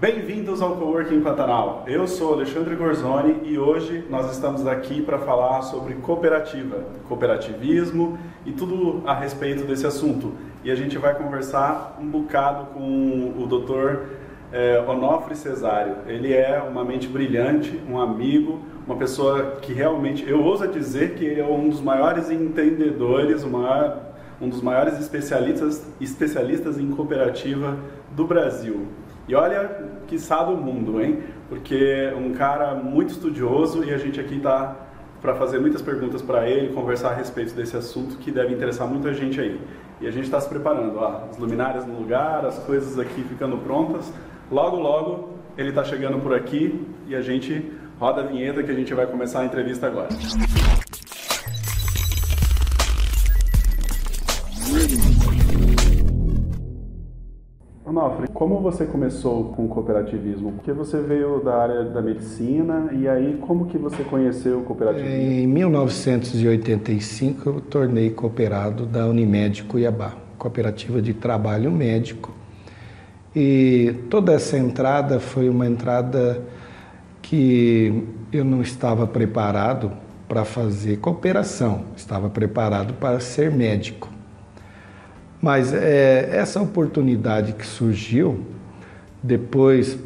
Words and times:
Bem-vindos 0.00 0.62
ao 0.62 0.76
Coworking 0.76 1.22
Pantanal. 1.22 1.82
Eu 1.88 2.06
sou 2.06 2.34
Alexandre 2.34 2.76
Gorzoni 2.76 3.40
e 3.42 3.58
hoje 3.58 4.04
nós 4.08 4.30
estamos 4.30 4.64
aqui 4.64 5.02
para 5.02 5.18
falar 5.18 5.62
sobre 5.62 5.94
cooperativa, 5.94 6.84
cooperativismo 7.08 8.16
e 8.46 8.52
tudo 8.52 9.02
a 9.04 9.12
respeito 9.12 9.64
desse 9.64 9.84
assunto. 9.88 10.34
E 10.62 10.70
a 10.70 10.76
gente 10.76 10.96
vai 10.96 11.16
conversar 11.16 11.98
um 12.00 12.06
bocado 12.06 12.66
com 12.66 13.34
o 13.36 13.44
Dr. 13.48 14.04
É, 14.52 14.80
Onofre 14.86 15.34
Cesário. 15.34 15.96
Ele 16.06 16.32
é 16.32 16.62
uma 16.62 16.84
mente 16.84 17.08
brilhante, 17.08 17.82
um 17.90 18.00
amigo, 18.00 18.60
uma 18.86 18.94
pessoa 18.94 19.56
que 19.60 19.72
realmente, 19.72 20.24
eu 20.30 20.40
ouso 20.44 20.68
dizer 20.68 21.16
que 21.16 21.24
ele 21.24 21.40
é 21.40 21.44
um 21.44 21.70
dos 21.70 21.80
maiores 21.80 22.30
entendedores, 22.30 23.42
maior, 23.42 24.00
um 24.40 24.48
dos 24.48 24.62
maiores 24.62 24.96
especialistas, 25.00 25.84
especialistas 26.00 26.78
em 26.78 26.88
cooperativa 26.88 27.76
do 28.12 28.24
Brasil. 28.24 28.86
E 29.28 29.34
olha 29.34 29.70
que 30.06 30.16
do 30.16 30.56
mundo, 30.56 31.00
hein? 31.02 31.22
Porque 31.50 32.10
um 32.16 32.32
cara 32.32 32.74
muito 32.74 33.10
estudioso 33.10 33.84
e 33.84 33.92
a 33.92 33.98
gente 33.98 34.18
aqui 34.18 34.36
está 34.36 34.74
para 35.20 35.34
fazer 35.34 35.58
muitas 35.58 35.82
perguntas 35.82 36.22
para 36.22 36.48
ele, 36.48 36.72
conversar 36.72 37.10
a 37.10 37.14
respeito 37.14 37.54
desse 37.54 37.76
assunto 37.76 38.16
que 38.16 38.30
deve 38.30 38.54
interessar 38.54 38.88
muita 38.88 39.12
gente 39.12 39.38
aí. 39.38 39.60
E 40.00 40.06
a 40.06 40.10
gente 40.10 40.24
está 40.24 40.40
se 40.40 40.48
preparando, 40.48 40.96
ó, 40.98 41.24
as 41.30 41.36
luminárias 41.36 41.84
no 41.84 41.98
lugar, 41.98 42.46
as 42.46 42.58
coisas 42.60 42.98
aqui 42.98 43.22
ficando 43.24 43.58
prontas. 43.58 44.10
Logo, 44.50 44.78
logo 44.78 45.34
ele 45.58 45.70
está 45.70 45.84
chegando 45.84 46.20
por 46.20 46.34
aqui 46.34 46.86
e 47.06 47.14
a 47.14 47.20
gente 47.20 47.70
roda 47.98 48.22
a 48.22 48.24
vinheta 48.24 48.62
que 48.62 48.70
a 48.70 48.74
gente 48.74 48.94
vai 48.94 49.06
começar 49.06 49.40
a 49.40 49.44
entrevista 49.44 49.88
agora. 49.88 50.08
Onofre, 57.98 58.28
como 58.32 58.60
você 58.60 58.86
começou 58.86 59.46
com 59.46 59.64
o 59.64 59.68
cooperativismo? 59.68 60.52
Porque 60.52 60.72
você 60.72 61.00
veio 61.00 61.40
da 61.40 61.56
área 61.56 61.84
da 61.84 62.00
medicina 62.00 62.90
e 62.92 63.08
aí 63.08 63.36
como 63.40 63.66
que 63.66 63.76
você 63.76 64.04
conheceu 64.04 64.60
o 64.60 64.62
cooperativismo? 64.62 65.16
Em 65.16 65.48
1985 65.48 67.48
eu 67.48 67.60
tornei 67.60 68.10
cooperado 68.10 68.86
da 68.86 69.04
Unimed 69.04 69.64
Cuiabá, 69.64 70.12
cooperativa 70.38 71.02
de 71.02 71.12
trabalho 71.12 71.72
médico. 71.72 72.32
E 73.34 73.96
toda 74.08 74.32
essa 74.32 74.56
entrada 74.56 75.18
foi 75.18 75.48
uma 75.48 75.66
entrada 75.66 76.40
que 77.20 78.06
eu 78.32 78.44
não 78.44 78.62
estava 78.62 79.08
preparado 79.08 79.90
para 80.28 80.44
fazer 80.44 80.98
cooperação, 80.98 81.86
estava 81.96 82.30
preparado 82.30 82.94
para 82.94 83.18
ser 83.18 83.50
médico. 83.50 84.17
Mas 85.40 85.72
é, 85.72 86.30
essa 86.32 86.60
oportunidade 86.60 87.52
que 87.52 87.64
surgiu 87.64 88.44
depois, 89.22 89.96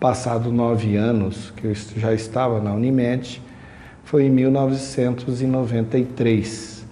passado 0.00 0.50
nove 0.50 0.96
anos 0.96 1.52
que 1.56 1.66
eu 1.66 1.74
já 1.74 2.14
estava 2.14 2.58
na 2.60 2.72
Unimed, 2.72 3.42
foi 4.04 4.24
em 4.24 4.30
1993, 4.30 6.86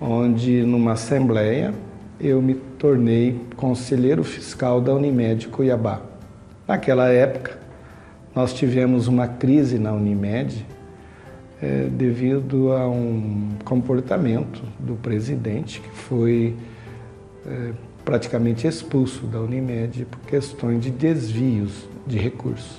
onde 0.00 0.64
numa 0.64 0.90
assembleia 0.92 1.72
eu 2.20 2.42
me 2.42 2.54
tornei 2.54 3.40
conselheiro 3.56 4.24
fiscal 4.24 4.80
da 4.80 4.92
Unimed 4.92 5.46
Cuiabá. 5.48 6.00
Naquela 6.66 7.08
época, 7.08 7.60
nós 8.34 8.52
tivemos 8.52 9.06
uma 9.06 9.28
crise 9.28 9.78
na 9.78 9.92
Unimed 9.92 10.66
é, 11.62 11.86
devido 11.90 12.72
a 12.72 12.88
um 12.88 13.50
comportamento 13.64 14.64
do 14.80 14.94
presidente 14.94 15.80
que 15.80 15.90
foi 15.90 16.56
é, 17.46 17.72
praticamente 18.04 18.66
expulso 18.66 19.26
da 19.26 19.40
Unimed 19.40 20.04
por 20.06 20.20
questões 20.20 20.82
de 20.82 20.90
desvios 20.90 21.86
de 22.06 22.18
recursos. 22.18 22.78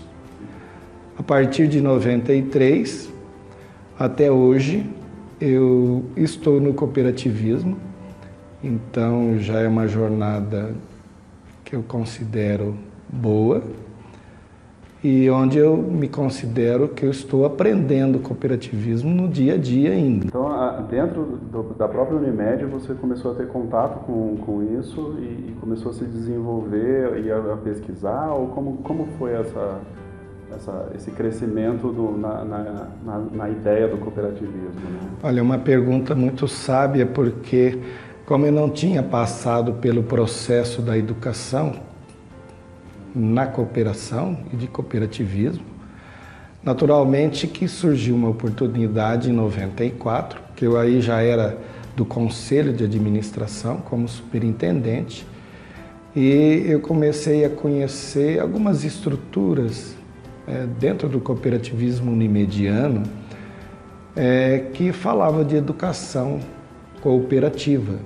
A 1.17 1.23
partir 1.23 1.67
de 1.67 1.79
93 1.79 3.11
até 3.97 4.31
hoje, 4.31 4.89
eu 5.39 6.05
estou 6.17 6.59
no 6.59 6.73
cooperativismo, 6.73 7.77
então 8.63 9.37
já 9.39 9.59
é 9.59 9.67
uma 9.67 9.87
jornada 9.87 10.73
que 11.63 11.75
eu 11.75 11.83
considero 11.83 12.75
boa 13.07 13.63
e 15.03 15.29
onde 15.29 15.57
eu 15.57 15.75
me 15.75 16.07
considero 16.07 16.87
que 16.87 17.05
eu 17.05 17.11
estou 17.11 17.45
aprendendo 17.45 18.19
cooperativismo 18.19 19.13
no 19.13 19.27
dia 19.27 19.55
a 19.55 19.57
dia 19.57 19.91
ainda. 19.91 20.27
Então, 20.27 20.47
dentro 20.89 21.39
do, 21.51 21.75
da 21.77 21.89
própria 21.89 22.17
Unimed, 22.17 22.63
você 22.65 22.93
começou 22.93 23.33
a 23.33 23.35
ter 23.35 23.47
contato 23.49 24.05
com, 24.05 24.37
com 24.37 24.63
isso 24.79 25.17
e, 25.19 25.49
e 25.49 25.55
começou 25.59 25.91
a 25.91 25.93
se 25.93 26.05
desenvolver 26.05 27.21
e 27.21 27.29
a, 27.29 27.37
a, 27.37 27.57
pesquisar? 27.57 28.31
Ou 28.31 28.47
como, 28.47 28.77
como 28.77 29.09
foi 29.19 29.33
essa, 29.33 29.81
essa, 30.55 30.91
esse 30.95 31.11
crescimento 31.11 31.91
do, 31.91 32.17
na, 32.17 32.45
na, 32.45 32.87
na, 33.05 33.19
na, 33.29 33.49
ideia 33.49 33.89
do 33.89 33.97
cooperativismo? 33.97 34.89
Né? 34.89 35.09
Olha, 35.21 35.43
uma 35.43 35.57
pergunta 35.57 36.15
muito 36.15 36.47
sábia, 36.47 37.05
porque 37.05 37.77
como 38.25 38.45
eu 38.45 38.53
não 38.53 38.69
tinha 38.69 39.03
passado 39.03 39.73
pelo 39.73 40.01
processo 40.01 40.81
da 40.81 40.97
educação, 40.97 41.73
na 43.15 43.45
cooperação 43.45 44.37
e 44.51 44.55
de 44.55 44.67
cooperativismo. 44.67 45.65
Naturalmente 46.63 47.45
que 47.47 47.67
surgiu 47.67 48.15
uma 48.15 48.29
oportunidade 48.29 49.29
em 49.29 49.33
94, 49.33 50.41
que 50.55 50.65
eu 50.65 50.79
aí 50.79 51.01
já 51.01 51.21
era 51.21 51.57
do 51.95 52.05
conselho 52.05 52.73
de 52.73 52.83
administração 52.83 53.77
como 53.77 54.07
superintendente, 54.07 55.27
e 56.15 56.63
eu 56.67 56.79
comecei 56.79 57.43
a 57.43 57.49
conhecer 57.49 58.39
algumas 58.39 58.83
estruturas 58.83 59.95
é, 60.47 60.65
dentro 60.79 61.09
do 61.09 61.19
cooperativismo 61.19 62.11
unimediano 62.11 63.03
é, 64.15 64.67
que 64.73 64.91
falava 64.91 65.43
de 65.43 65.55
educação 65.55 66.39
cooperativa. 67.01 67.99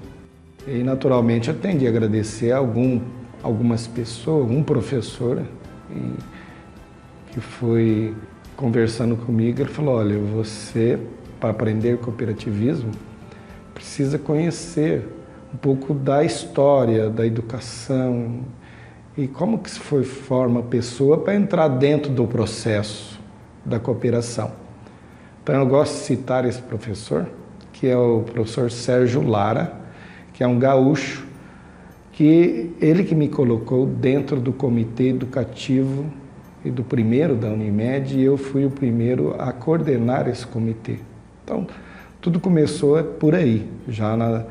E 0.65 0.83
naturalmente 0.83 1.49
eu 1.49 1.55
tendi 1.55 1.85
a 1.85 1.89
agradecer 1.89 2.51
a 2.51 2.57
algum 2.57 2.99
algumas 3.47 3.87
pessoas, 3.87 4.51
um 4.51 4.61
professor 4.61 5.41
que 7.31 7.39
foi 7.39 8.13
conversando 8.57 9.15
comigo, 9.15 9.61
ele 9.61 9.69
falou, 9.69 9.95
olha, 9.95 10.17
você, 10.17 10.99
para 11.39 11.51
aprender 11.51 11.97
cooperativismo, 11.99 12.91
precisa 13.73 14.19
conhecer 14.19 15.07
um 15.53 15.57
pouco 15.57 15.93
da 15.93 16.25
história, 16.25 17.09
da 17.09 17.25
educação 17.25 18.41
e 19.17 19.27
como 19.27 19.59
que 19.59 19.71
se 19.71 19.79
foi 19.79 20.03
forma 20.03 20.59
a 20.59 20.63
pessoa 20.63 21.19
para 21.19 21.33
entrar 21.33 21.69
dentro 21.69 22.11
do 22.11 22.27
processo 22.27 23.17
da 23.63 23.79
cooperação. 23.79 24.51
Então 25.41 25.55
eu 25.55 25.65
gosto 25.65 25.93
de 25.93 25.99
citar 25.99 26.43
esse 26.43 26.61
professor, 26.61 27.29
que 27.71 27.87
é 27.87 27.95
o 27.95 28.23
professor 28.23 28.69
Sérgio 28.69 29.25
Lara, 29.25 29.73
que 30.33 30.43
é 30.43 30.47
um 30.47 30.59
gaúcho 30.59 31.26
que 32.17 32.75
ele 32.81 33.03
que 33.03 33.13
me 33.13 33.29
colocou 33.29 33.85
dentro 33.85 34.41
do 34.41 34.51
comitê 34.51 35.09
educativo 35.09 36.05
e 36.65 36.71
do 36.71 36.83
primeiro 36.83 37.35
da 37.35 37.49
Unimed, 37.49 38.17
e 38.17 38.23
eu 38.23 38.37
fui 38.37 38.65
o 38.65 38.71
primeiro 38.71 39.39
a 39.39 39.51
coordenar 39.51 40.27
esse 40.27 40.47
comitê. 40.47 40.97
Então, 41.43 41.67
tudo 42.19 42.39
começou 42.39 43.03
por 43.03 43.35
aí, 43.35 43.69
já 43.87 44.17
na, 44.17 44.45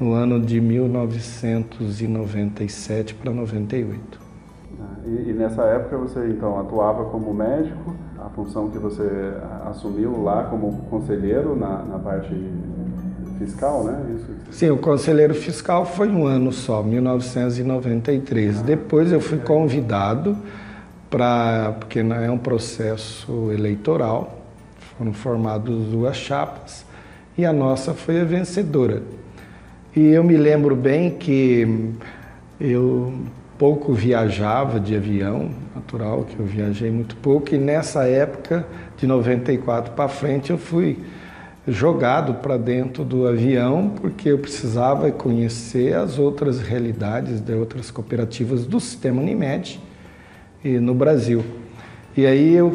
no 0.00 0.14
ano 0.14 0.40
de 0.40 0.58
1997 0.62 3.14
para 3.16 3.30
98. 3.30 4.18
E, 5.04 5.28
e, 5.28 5.32
nessa 5.34 5.64
época 5.64 5.98
você 5.98 6.26
então 6.30 6.58
atuava 6.58 7.04
como 7.10 7.34
médico, 7.34 7.94
a 8.18 8.30
função 8.30 8.70
que 8.70 8.78
você 8.78 9.34
assumiu 9.66 10.22
lá 10.22 10.44
como 10.44 10.72
conselheiro 10.88 11.54
na, 11.54 11.82
na 11.82 11.98
parte 11.98 12.34
fiscal, 13.40 13.84
né? 13.84 13.98
Isso. 14.14 14.26
Sim, 14.50 14.70
o 14.70 14.76
conselheiro 14.76 15.34
fiscal 15.34 15.86
foi 15.86 16.08
um 16.08 16.26
ano 16.26 16.52
só, 16.52 16.82
1993. 16.82 18.58
Ah. 18.58 18.62
Depois 18.62 19.10
eu 19.10 19.20
fui 19.20 19.38
convidado 19.38 20.36
para, 21.08 21.74
porque 21.80 22.00
é 22.00 22.30
um 22.30 22.38
processo 22.38 23.50
eleitoral, 23.50 24.38
foram 24.98 25.12
formadas 25.14 25.74
duas 25.86 26.16
chapas 26.16 26.84
e 27.36 27.46
a 27.46 27.52
nossa 27.52 27.94
foi 27.94 28.20
a 28.20 28.24
vencedora. 28.24 29.02
E 29.96 30.08
eu 30.08 30.22
me 30.22 30.36
lembro 30.36 30.76
bem 30.76 31.10
que 31.10 31.94
eu 32.60 33.14
pouco 33.58 33.92
viajava 33.92 34.78
de 34.78 34.94
avião, 34.94 35.50
natural 35.74 36.24
que 36.24 36.38
eu 36.38 36.46
viajei 36.46 36.90
muito 36.90 37.16
pouco, 37.16 37.54
e 37.54 37.58
nessa 37.58 38.04
época, 38.04 38.66
de 38.96 39.06
94 39.06 39.92
para 39.92 40.08
frente, 40.08 40.50
eu 40.50 40.58
fui 40.58 40.98
jogado 41.70 42.34
para 42.34 42.56
dentro 42.56 43.04
do 43.04 43.26
avião 43.26 43.92
porque 44.00 44.30
eu 44.30 44.38
precisava 44.38 45.10
conhecer 45.10 45.94
as 45.94 46.18
outras 46.18 46.60
realidades 46.60 47.40
de 47.40 47.52
outras 47.54 47.90
cooperativas 47.90 48.66
do 48.66 48.80
sistema 48.80 49.20
Unimed 49.20 49.80
e 50.64 50.78
no 50.78 50.94
Brasil. 50.94 51.42
E 52.16 52.26
aí 52.26 52.54
eu 52.54 52.74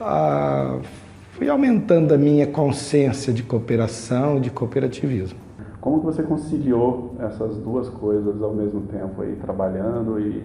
ah, 0.00 0.78
fui 1.32 1.48
aumentando 1.48 2.12
a 2.12 2.18
minha 2.18 2.46
consciência 2.46 3.32
de 3.32 3.42
cooperação 3.42 4.40
de 4.40 4.50
cooperativismo. 4.50 5.38
Como 5.80 6.00
que 6.00 6.06
você 6.06 6.22
conciliou 6.22 7.14
essas 7.20 7.56
duas 7.56 7.88
coisas 7.88 8.42
ao 8.42 8.52
mesmo 8.52 8.82
tempo 8.82 9.22
aí, 9.22 9.36
trabalhando 9.36 10.20
e, 10.20 10.42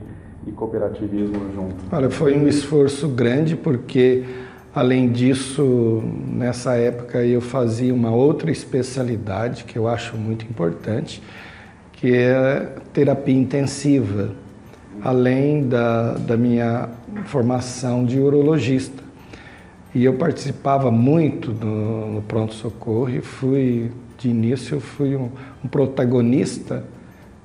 e 0.47 0.51
cooperativismo 0.51 1.51
junto? 1.53 1.75
Olha, 1.91 2.09
foi 2.09 2.37
um 2.37 2.47
esforço 2.47 3.07
grande 3.07 3.55
porque 3.55 4.23
além 4.73 5.11
disso, 5.11 6.03
nessa 6.27 6.75
época 6.75 7.23
eu 7.23 7.41
fazia 7.41 7.93
uma 7.93 8.11
outra 8.11 8.51
especialidade 8.51 9.63
que 9.65 9.77
eu 9.77 9.87
acho 9.87 10.17
muito 10.17 10.45
importante, 10.45 11.21
que 11.91 12.13
é 12.15 12.73
terapia 12.91 13.35
intensiva, 13.35 14.31
além 15.01 15.67
da, 15.67 16.13
da 16.13 16.35
minha 16.35 16.89
formação 17.25 18.03
de 18.03 18.19
urologista. 18.19 19.03
E 19.93 20.03
eu 20.05 20.15
participava 20.15 20.89
muito 20.89 21.51
no 21.51 22.23
pronto-socorro 22.23 23.09
e 23.09 23.21
fui, 23.21 23.91
de 24.17 24.29
início, 24.29 24.79
fui 24.79 25.15
um, 25.15 25.29
um 25.63 25.67
protagonista 25.67 26.83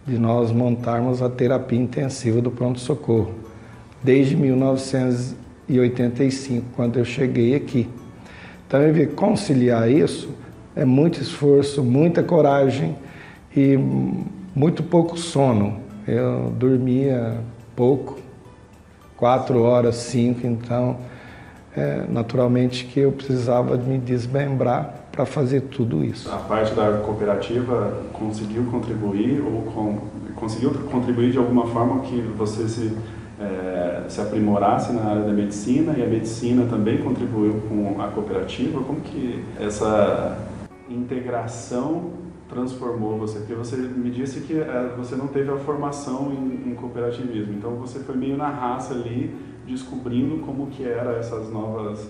de 0.07 0.19
nós 0.19 0.51
montarmos 0.51 1.21
a 1.21 1.29
terapia 1.29 1.79
intensiva 1.79 2.41
do 2.41 2.51
pronto-socorro, 2.51 3.35
desde 4.03 4.35
1985, 5.69 6.67
quando 6.75 6.99
eu 6.99 7.05
cheguei 7.05 7.55
aqui. 7.55 7.88
Então, 8.67 8.81
eu 8.82 8.93
vi 8.93 9.06
conciliar 9.06 9.91
isso 9.91 10.29
é 10.79 10.85
muito 10.85 11.20
esforço, 11.20 11.82
muita 11.82 12.23
coragem 12.23 12.97
e 13.55 13.76
muito 14.55 14.85
pouco 14.85 15.19
sono. 15.19 15.81
Eu 16.06 16.53
dormia 16.56 17.41
pouco, 17.75 18.17
quatro 19.17 19.61
horas, 19.62 19.97
cinco, 19.97 20.47
então 20.47 20.99
é, 21.76 22.05
naturalmente 22.09 22.85
que 22.85 23.00
eu 23.00 23.11
precisava 23.11 23.76
me 23.76 23.99
desmembrar 23.99 25.09
para 25.11 25.26
fazer 25.26 25.62
tudo 25.62 26.05
isso. 26.05 26.31
A 26.32 26.37
parte 26.37 26.73
da 26.75 26.99
cooperativa 26.99 28.00
conseguiu 28.12 28.62
contribuir 28.67 29.41
ou 29.41 29.62
com, 29.62 29.99
conseguiu 30.37 30.73
contribuir 30.93 31.32
de 31.32 31.38
alguma 31.38 31.67
forma 31.67 32.03
que 32.03 32.21
você 32.37 32.69
se 32.69 32.97
é, 33.41 33.88
se 34.09 34.21
aprimorasse 34.21 34.93
na 34.93 35.03
área 35.03 35.23
da 35.23 35.33
medicina 35.33 35.95
e 35.97 36.03
a 36.03 36.07
medicina 36.07 36.67
também 36.67 36.99
contribuiu 36.99 37.61
com 37.69 38.01
a 38.01 38.09
cooperativa. 38.09 38.81
Como 38.83 39.01
que 39.01 39.45
essa 39.61 40.39
integração 40.89 42.13
transformou 42.49 43.19
você? 43.19 43.41
Porque 43.41 43.55
você 43.55 43.77
me 43.77 44.11
disse 44.11 44.41
que 44.41 44.59
é, 44.59 44.93
você 44.97 45.15
não 45.15 45.27
teve 45.29 45.51
a 45.51 45.57
formação 45.57 46.33
em, 46.33 46.71
em, 46.71 46.75
cooperativismo, 46.75 47.55
então 47.55 47.77
você 47.77 47.99
foi 48.01 48.17
meio 48.17 48.37
na 48.37 48.49
raça 48.49 48.95
ali, 48.95 49.35
descobrindo 49.67 50.39
como 50.39 50.69
que 50.69 50.85
era 50.85 51.13
essas 51.19 51.51
novas, 51.51 52.09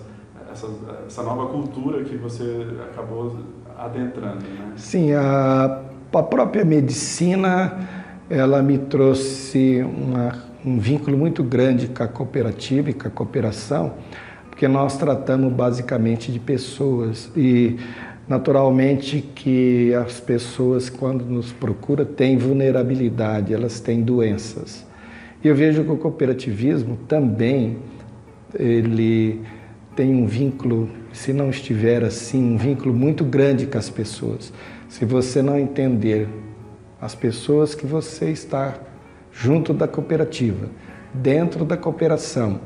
essas, 0.51 0.71
essa 1.05 1.23
nova 1.23 1.47
cultura 1.47 2.03
que 2.03 2.15
você 2.15 2.65
acabou 2.91 3.35
adentrando, 3.77 4.43
né? 4.43 4.73
Sim, 4.77 5.13
a, 5.13 5.81
a 6.13 6.23
própria 6.23 6.63
medicina, 6.63 7.87
ela 8.29 8.61
me 8.61 8.77
trouxe 8.77 9.81
uma, 9.83 10.48
um 10.65 10.77
vínculo 10.79 11.17
muito 11.17 11.43
grande 11.43 11.87
com 11.87 12.03
a 12.03 12.07
cooperativa 12.07 12.89
e 12.89 12.93
com 12.93 13.07
a 13.07 13.11
cooperação, 13.11 13.93
porque 14.49 14.67
nós 14.67 14.97
tratamos 14.97 15.53
basicamente 15.53 16.31
de 16.31 16.39
pessoas 16.39 17.31
e 17.35 17.77
Naturalmente 18.29 19.21
que 19.33 19.91
as 19.95 20.19
pessoas, 20.19 20.87
quando 20.87 21.25
nos 21.25 21.51
procuram, 21.51 22.05
têm 22.05 22.37
vulnerabilidade, 22.37 23.51
elas 23.51 23.79
têm 23.79 24.03
doenças. 24.03 24.85
E 25.43 25.47
eu 25.47 25.55
vejo 25.55 25.83
que 25.83 25.89
o 25.89 25.97
cooperativismo 25.97 26.95
também, 27.07 27.79
ele 28.53 29.41
tem 29.95 30.13
um 30.13 30.27
vínculo, 30.27 30.87
se 31.11 31.33
não 31.33 31.49
estiver 31.49 32.03
assim, 32.03 32.53
um 32.53 32.55
vínculo 32.55 32.93
muito 32.93 33.23
grande 33.23 33.65
com 33.65 33.79
as 33.79 33.89
pessoas. 33.89 34.53
Se 34.87 35.05
você 35.05 35.41
não 35.41 35.57
entender 35.57 36.27
as 37.01 37.15
pessoas 37.15 37.73
que 37.73 37.87
você 37.87 38.29
está 38.29 38.77
junto 39.39 39.73
da 39.73 39.87
cooperativa, 39.87 40.67
dentro 41.13 41.63
da 41.63 41.77
cooperação, 41.77 42.59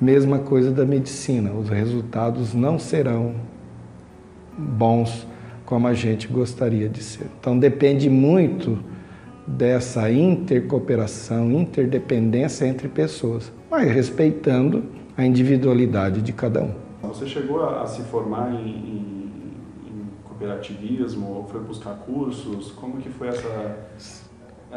mesma 0.00 0.40
coisa 0.40 0.72
da 0.72 0.84
medicina, 0.84 1.52
os 1.52 1.68
resultados 1.68 2.54
não 2.54 2.76
serão 2.76 3.36
bons 4.56 5.26
como 5.64 5.86
a 5.86 5.94
gente 5.94 6.26
gostaria 6.26 6.88
de 6.88 7.02
ser. 7.04 7.28
Então 7.38 7.56
depende 7.56 8.10
muito 8.10 8.80
dessa 9.46 10.10
intercooperação, 10.10 11.52
interdependência 11.52 12.66
entre 12.66 12.88
pessoas, 12.88 13.52
mas 13.70 13.88
respeitando 13.88 14.84
a 15.16 15.24
individualidade 15.24 16.20
de 16.20 16.32
cada 16.32 16.64
um. 16.64 16.74
Você 17.02 17.26
chegou 17.26 17.64
a, 17.64 17.86
se 17.86 18.02
formar 18.02 18.52
em, 18.52 18.68
em, 18.68 19.32
em 19.86 20.06
cooperativismo 20.24 21.28
ou 21.28 21.44
foi 21.44 21.60
buscar 21.60 21.94
cursos? 21.94 22.72
Como 22.72 22.96
que 22.96 23.08
foi 23.08 23.28
essa 23.28 24.27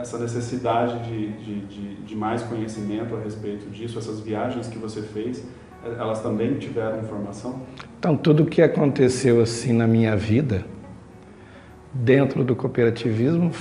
essa 0.01 0.17
necessidade 0.17 0.99
de, 1.07 1.27
de, 1.33 1.59
de, 1.65 1.95
de 2.03 2.15
mais 2.15 2.43
conhecimento 2.43 3.15
a 3.15 3.19
respeito 3.19 3.69
disso, 3.69 3.97
essas 3.97 4.19
viagens 4.19 4.67
que 4.67 4.77
você 4.77 5.01
fez? 5.01 5.43
elas 5.83 6.21
também 6.21 6.55
tiveram 6.55 7.03
formação? 7.03 7.61
Então, 7.99 8.15
tudo 8.15 8.43
o 8.43 8.45
que 8.45 8.61
aconteceu 8.61 9.41
assim 9.41 9.73
na 9.73 9.87
minha 9.87 10.15
vida, 10.15 10.65
dentro 11.93 12.43
do 12.43 12.55
cooperativismo, 12.55 13.51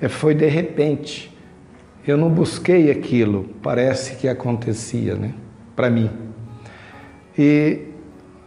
é, 0.00 0.08
foi 0.08 0.34
de 0.34 0.46
repente. 0.46 1.36
Eu 2.06 2.16
não 2.16 2.30
busquei 2.30 2.90
aquilo, 2.90 3.50
parece 3.62 4.16
que 4.16 4.28
acontecia, 4.28 5.14
né? 5.14 5.34
Para 5.76 5.90
mim. 5.90 6.10
E 7.36 7.82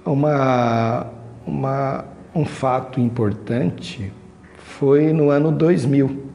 uma, 0.04 1.08
uma, 1.46 2.06
um 2.34 2.44
fato 2.44 3.00
importante 3.00 4.12
foi 4.58 5.14
no 5.14 5.30
ano 5.30 5.52
2000. 5.52 6.31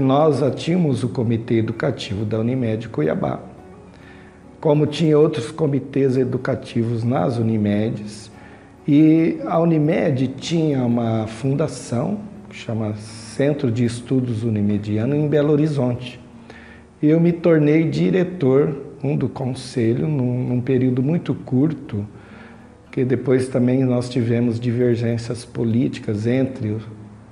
Nós 0.00 0.40
tínhamos 0.56 1.02
o 1.02 1.08
Comitê 1.08 1.54
Educativo 1.54 2.24
da 2.24 2.38
Unimed 2.38 2.88
Cuiabá 2.88 3.40
como 4.60 4.86
tinha 4.86 5.16
outros 5.18 5.50
comitês 5.50 6.16
educativos 6.16 7.04
nas 7.04 7.38
Unimedes. 7.38 8.30
E 8.86 9.38
a 9.46 9.58
Unimed 9.60 10.28
tinha 10.38 10.84
uma 10.84 11.26
fundação 11.26 12.18
que 12.48 12.56
chama 12.56 12.94
Centro 12.94 13.70
de 13.70 13.84
Estudos 13.84 14.42
Unimediano 14.42 15.14
em 15.14 15.28
Belo 15.28 15.52
Horizonte. 15.52 16.18
Eu 17.00 17.20
me 17.20 17.32
tornei 17.32 17.84
diretor, 17.84 18.74
um 19.04 19.16
do 19.16 19.28
conselho, 19.28 20.08
num, 20.08 20.48
num 20.48 20.60
período 20.60 21.02
muito 21.02 21.34
curto, 21.34 22.04
que 22.90 23.04
depois 23.04 23.48
também 23.48 23.84
nós 23.84 24.08
tivemos 24.08 24.58
divergências 24.58 25.44
políticas 25.44 26.26
entre 26.26 26.78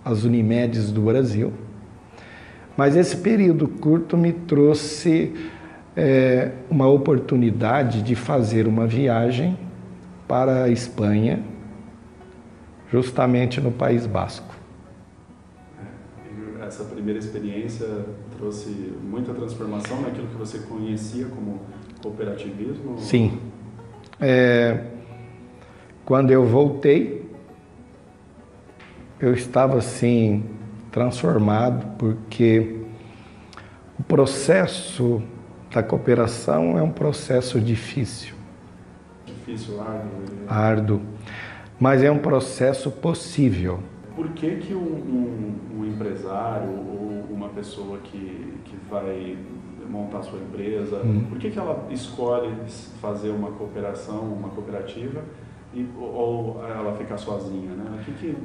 as 0.04 0.22
Unimedes 0.22 0.92
do 0.92 1.00
Brasil. 1.00 1.52
Mas 2.76 2.94
esse 2.96 3.16
período 3.16 3.66
curto 3.66 4.16
me 4.16 4.32
trouxe 4.32 5.32
é, 5.96 6.52
uma 6.70 6.86
oportunidade 6.86 8.02
de 8.02 8.14
fazer 8.14 8.66
uma 8.68 8.86
viagem 8.86 9.58
para 10.28 10.64
a 10.64 10.68
Espanha, 10.68 11.42
justamente 12.90 13.60
no 13.60 13.72
País 13.72 14.06
Basco. 14.06 14.54
Essa 16.60 16.84
primeira 16.84 17.18
experiência 17.18 17.86
trouxe 18.36 18.92
muita 19.02 19.32
transformação 19.32 20.02
naquilo 20.02 20.26
que 20.26 20.34
você 20.34 20.58
conhecia 20.58 21.26
como 21.26 21.60
cooperativismo? 22.02 22.98
Sim. 22.98 23.38
É, 24.20 24.84
quando 26.04 26.30
eu 26.30 26.44
voltei, 26.44 27.24
eu 29.20 29.32
estava 29.32 29.78
assim 29.78 30.44
transformado 30.90 31.96
porque 31.98 32.75
processo 34.08 35.22
da 35.72 35.82
cooperação 35.82 36.78
é 36.78 36.82
um 36.82 36.90
processo 36.90 37.60
difícil. 37.60 38.34
Difícil, 39.24 39.80
árduo. 39.80 40.20
Né? 40.20 40.46
Árduo. 40.48 41.00
Mas 41.78 42.02
é 42.02 42.10
um 42.10 42.18
processo 42.18 42.90
possível. 42.90 43.80
Por 44.14 44.30
que, 44.30 44.56
que 44.56 44.74
um, 44.74 44.78
um, 44.78 45.80
um 45.80 45.84
empresário 45.84 46.70
ou 46.70 47.26
uma 47.30 47.48
pessoa 47.50 47.98
que, 47.98 48.54
que 48.64 48.76
vai 48.88 49.36
montar 49.88 50.22
sua 50.22 50.38
empresa, 50.38 51.02
hum. 51.04 51.24
por 51.28 51.38
que, 51.38 51.50
que 51.50 51.58
ela 51.58 51.86
escolhe 51.90 52.52
fazer 53.00 53.30
uma 53.30 53.50
cooperação, 53.52 54.20
uma 54.20 54.48
cooperativa, 54.48 55.22
e, 55.74 55.86
ou 55.98 56.64
ela 56.64 56.96
ficar 56.96 57.18
sozinha? 57.18 57.70
Né? 57.70 58.00
O 58.00 58.04
que, 58.04 58.12
que, 58.12 58.36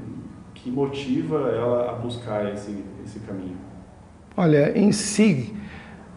que 0.55 0.71
motiva 0.71 1.49
ela 1.51 1.91
a 1.91 1.93
buscar 1.93 2.51
esse, 2.53 2.83
esse 3.03 3.19
caminho? 3.21 3.70
Olha, 4.35 4.77
em 4.77 4.93
si, 4.93 5.53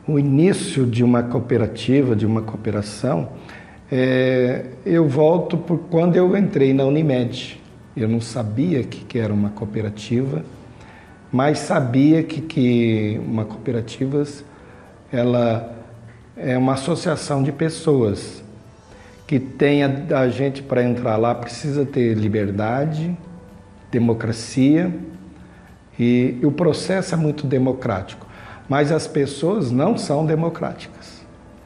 o 0.06 0.20
início 0.20 0.86
de 0.86 1.02
uma 1.02 1.22
cooperativa, 1.24 2.14
de 2.14 2.24
uma 2.24 2.42
cooperação, 2.42 3.30
é, 3.90 4.66
eu 4.86 5.08
volto 5.08 5.58
por 5.58 5.78
quando 5.90 6.14
eu 6.14 6.36
entrei 6.36 6.72
na 6.72 6.84
Unimed. 6.84 7.60
Eu 7.96 8.08
não 8.08 8.20
sabia 8.20 8.84
que, 8.84 9.04
que 9.04 9.18
era 9.18 9.32
uma 9.32 9.50
cooperativa, 9.50 10.44
mas 11.32 11.58
sabia 11.58 12.22
que, 12.22 12.40
que 12.40 13.20
uma 13.26 13.44
cooperativa 13.44 14.22
ela 15.12 15.76
é 16.36 16.56
uma 16.56 16.74
associação 16.74 17.42
de 17.42 17.50
pessoas 17.50 18.44
que 19.26 19.40
tem 19.40 19.82
a, 19.82 20.20
a 20.20 20.28
gente 20.28 20.62
para 20.62 20.84
entrar 20.84 21.16
lá 21.16 21.34
precisa 21.34 21.84
ter 21.84 22.14
liberdade, 22.14 23.16
democracia 23.90 24.92
e, 25.98 26.38
o 26.42 26.50
processo 26.50 27.14
é 27.14 27.16
muito 27.16 27.46
democrático. 27.46 28.26
mas 28.68 28.90
as 28.90 29.06
pessoas 29.06 29.70
não 29.70 29.96
são 29.98 30.24
democráticas. 30.24 31.22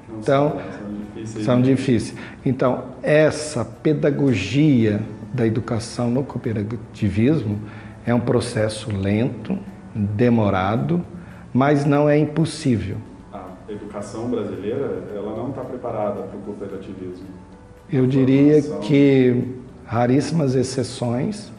Não 0.08 0.18
Então, 0.18 0.50
são, 0.50 1.42
são 1.44 1.62
difíceis. 1.62 1.62
De- 1.62 1.62
difíceis. 1.76 2.18
Então, 2.44 2.84
essa 3.02 3.64
pedagogia 3.64 5.00
da 5.32 5.46
educação 5.46 6.10
no 6.10 6.24
cooperativismo 6.24 7.60
é 8.04 8.12
um 8.12 8.18
processo 8.20 8.90
lento, 8.90 9.56
demorado, 9.94 11.04
mas 11.54 11.84
não 11.84 12.08
é 12.08 12.18
impossível. 12.18 12.96
A 13.32 13.44
educação 13.70 14.28
brasileira, 14.28 15.04
ela 15.14 15.36
não 15.36 15.50
está 15.50 15.60
preparada 15.62 16.22
para 16.22 16.36
o 16.36 16.40
cooperativismo. 16.42 17.26
Eu 17.92 18.06
diria 18.06 18.60
que 18.80 19.54
raríssimas 19.86 20.54
exceções, 20.54 21.52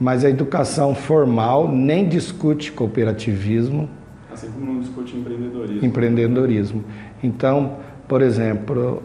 mas 0.00 0.24
a 0.24 0.30
educação 0.30 0.94
formal 0.94 1.70
nem 1.70 2.08
discute 2.08 2.72
cooperativismo, 2.72 3.88
Assim 4.32 4.50
como 4.50 4.72
não 4.72 4.80
discute 4.80 5.16
empreendedorismo. 5.16 5.86
empreendedorismo. 5.86 6.84
Então, 7.22 7.76
por 8.08 8.20
exemplo, 8.20 9.02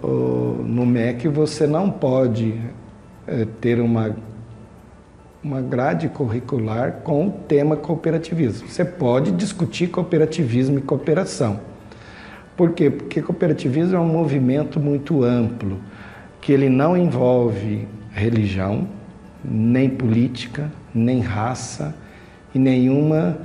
no 0.66 0.86
MEC 0.86 1.28
você 1.28 1.68
não 1.68 1.90
pode 1.92 2.60
eh, 3.28 3.46
ter 3.62 3.80
uma, 3.80 4.16
uma 5.44 5.62
grade 5.62 6.10
curricular 6.10 7.02
com 7.04 7.28
o 7.28 7.32
tema 7.32 7.78
cooperativismo. 7.78 8.68
Você 8.68 8.84
pode 8.84 9.32
discutir 9.32 9.88
cooperativismo 9.88 10.80
e 10.80 10.82
cooperação. 10.82 11.60
Por 12.58 12.72
quê? 12.72 12.90
Porque 12.90 13.22
cooperativismo 13.22 13.96
é 13.96 14.00
um 14.00 14.10
movimento 14.10 14.80
muito 14.80 15.24
amplo, 15.24 15.78
que 16.42 16.52
ele 16.52 16.68
não 16.70 16.98
envolve 16.98 17.88
religião, 18.12 18.88
nem 19.46 19.90
política, 19.90 20.70
nem 20.94 21.20
raça 21.20 21.96
e 22.54 22.60
nenhuma 22.60 23.38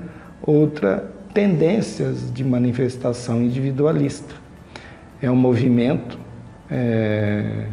outra 0.43 1.13
tendências 1.33 2.33
de 2.33 2.45
manifestação 2.45 3.43
individualista. 3.43 4.35
É 5.21 5.29
um 5.29 5.37
movimento 5.37 6.19
é, 6.71 7.67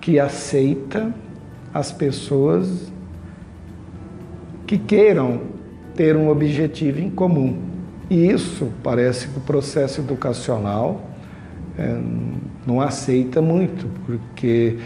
que 0.00 0.20
aceita 0.20 1.12
as 1.72 1.90
pessoas 1.90 2.92
que 4.66 4.76
queiram 4.78 5.40
ter 5.94 6.16
um 6.16 6.28
objetivo 6.28 7.00
em 7.00 7.10
comum. 7.10 7.58
E 8.10 8.30
isso 8.30 8.70
parece 8.82 9.28
que 9.28 9.38
o 9.38 9.40
processo 9.40 10.00
educacional 10.00 11.08
é, 11.78 11.98
não 12.66 12.80
aceita 12.80 13.40
muito, 13.40 13.88
porque 14.04 14.78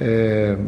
é, 0.00 0.58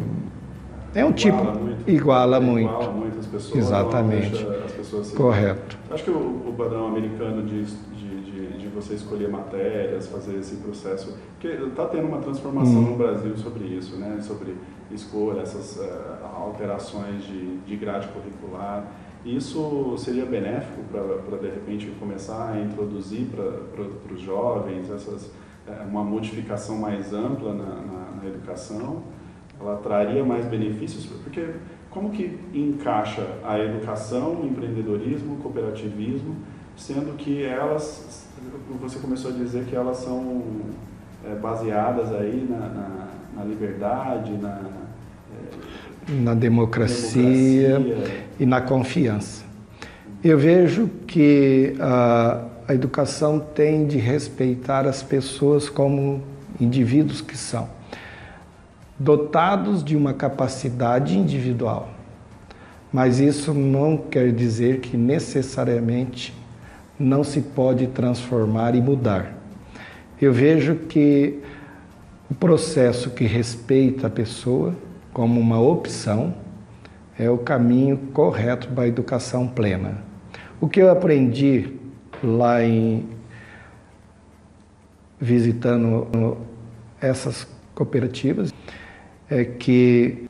é 0.95 1.05
um 1.05 1.11
tipo. 1.11 1.37
muito. 1.43 1.89
Iguala 1.89 2.39
muito. 2.39 2.69
Iguala 2.69 2.91
muito 2.91 3.19
as 3.19 3.25
pessoas. 3.27 3.57
Exatamente. 3.65 4.47
As 4.65 4.71
pessoas 4.71 5.11
Correto. 5.11 5.77
Acho 5.91 6.03
que 6.03 6.11
o, 6.11 6.15
o 6.47 6.53
padrão 6.57 6.87
americano 6.87 7.43
de, 7.43 7.63
de, 7.63 8.21
de, 8.21 8.57
de 8.57 8.67
você 8.67 8.93
escolher 8.95 9.29
matérias, 9.29 10.07
fazer 10.07 10.37
esse 10.37 10.57
processo, 10.57 11.15
porque 11.39 11.47
está 11.47 11.85
tendo 11.85 12.07
uma 12.07 12.19
transformação 12.19 12.75
Uhum. 12.75 12.89
no 12.91 12.95
Brasil 12.97 13.35
sobre 13.37 13.65
isso, 13.65 13.95
né? 13.97 14.17
sobre 14.21 14.55
escolha, 14.91 15.41
essas 15.41 15.79
eh, 15.79 16.17
alterações 16.35 17.23
de, 17.23 17.57
de 17.57 17.75
grade 17.75 18.07
curricular. 18.07 18.85
Isso 19.25 19.95
seria 19.97 20.25
benéfico 20.25 20.81
para, 20.91 21.37
de 21.37 21.47
repente, 21.47 21.87
começar 21.99 22.53
a 22.53 22.59
introduzir 22.59 23.27
para 23.27 24.13
os 24.13 24.19
jovens 24.21 24.89
essas, 24.89 25.29
eh, 25.67 25.85
uma 25.89 26.03
modificação 26.03 26.77
mais 26.77 27.13
ampla 27.13 27.53
na, 27.53 27.65
na, 27.65 28.11
na 28.21 28.27
educação? 28.27 29.03
Ela 29.59 29.77
traria 29.77 30.23
mais 30.23 30.45
benefícios? 30.45 31.05
Porque 31.05 31.45
como 31.89 32.11
que 32.11 32.39
encaixa 32.53 33.25
a 33.43 33.59
educação, 33.59 34.41
o 34.41 34.45
empreendedorismo, 34.45 35.35
o 35.35 35.37
cooperativismo, 35.37 36.35
sendo 36.77 37.15
que 37.17 37.43
elas, 37.43 38.27
você 38.81 38.99
começou 38.99 39.31
a 39.31 39.33
dizer 39.33 39.65
que 39.65 39.75
elas 39.75 39.97
são 39.97 40.43
é, 41.25 41.35
baseadas 41.35 42.11
aí 42.13 42.47
na, 42.49 42.57
na, 42.57 43.07
na 43.35 43.43
liberdade, 43.43 44.31
na 44.33 44.61
é, 46.09 46.13
Na 46.21 46.33
democracia, 46.33 47.79
democracia. 47.79 48.25
e 48.39 48.45
na 48.45 48.61
confiança. 48.61 49.43
Eu 50.23 50.37
vejo 50.37 50.89
que 51.07 51.75
a, 51.79 52.45
a 52.67 52.73
educação 52.73 53.39
tem 53.39 53.87
de 53.87 53.97
respeitar 53.97 54.85
as 54.85 55.01
pessoas 55.01 55.69
como 55.69 56.21
indivíduos 56.59 57.21
que 57.21 57.37
são, 57.37 57.67
dotados 58.99 59.83
de 59.83 59.95
uma 59.95 60.13
capacidade 60.13 61.17
individual. 61.17 61.89
Mas 62.91 63.19
isso 63.19 63.53
não 63.53 63.95
quer 63.97 64.31
dizer 64.33 64.79
que 64.81 64.97
necessariamente 64.97 66.33
não 66.99 67.23
se 67.23 67.41
pode 67.41 67.87
transformar 67.87 68.75
e 68.75 68.81
mudar. 68.81 69.37
Eu 70.21 70.33
vejo 70.33 70.75
que 70.75 71.39
o 72.29 72.35
processo 72.35 73.11
que 73.11 73.25
respeita 73.25 74.07
a 74.07 74.09
pessoa 74.09 74.75
como 75.13 75.39
uma 75.39 75.61
opção 75.61 76.33
é 77.17 77.29
o 77.29 77.37
caminho 77.37 77.97
correto 78.13 78.67
para 78.69 78.83
a 78.83 78.87
educação 78.87 79.47
plena. 79.47 80.03
O 80.59 80.67
que 80.67 80.81
eu 80.81 80.91
aprendi 80.91 81.73
lá 82.21 82.63
em 82.63 83.07
visitando 85.19 86.37
essas 87.01 87.47
cooperativas 87.73 88.53
é 89.29 89.43
que 89.45 90.25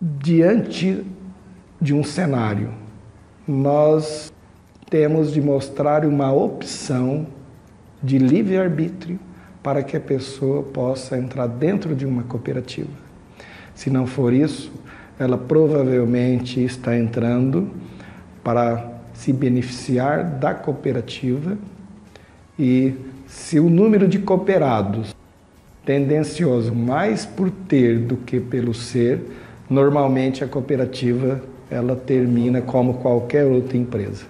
diante 0.00 1.04
de 1.80 1.92
um 1.92 2.04
cenário 2.04 2.72
nós 3.46 4.32
temos 4.88 5.32
de 5.32 5.40
mostrar 5.40 6.04
uma 6.04 6.32
opção 6.32 7.26
de 8.02 8.18
livre-arbítrio 8.18 9.18
para 9.62 9.82
que 9.82 9.96
a 9.96 10.00
pessoa 10.00 10.62
possa 10.62 11.18
entrar 11.18 11.46
dentro 11.46 11.96
de 11.96 12.06
uma 12.06 12.22
cooperativa. 12.22 12.90
Se 13.74 13.90
não 13.90 14.06
for 14.06 14.32
isso, 14.32 14.70
ela 15.18 15.38
provavelmente 15.38 16.62
está 16.62 16.96
entrando 16.96 17.70
para 18.42 18.92
se 19.14 19.32
beneficiar 19.32 20.24
da 20.24 20.54
cooperativa 20.54 21.56
e 22.58 22.94
se 23.26 23.58
o 23.58 23.70
número 23.70 24.06
de 24.06 24.18
cooperados 24.18 25.14
tendencioso 25.84 26.74
mais 26.74 27.26
por 27.26 27.50
ter 27.50 27.98
do 27.98 28.16
que 28.16 28.40
pelo 28.40 28.72
ser, 28.72 29.20
normalmente 29.68 30.42
a 30.42 30.48
cooperativa 30.48 31.42
ela 31.70 31.96
termina 31.96 32.62
como 32.62 32.94
qualquer 32.94 33.44
outra 33.46 33.76
empresa. 33.76 34.26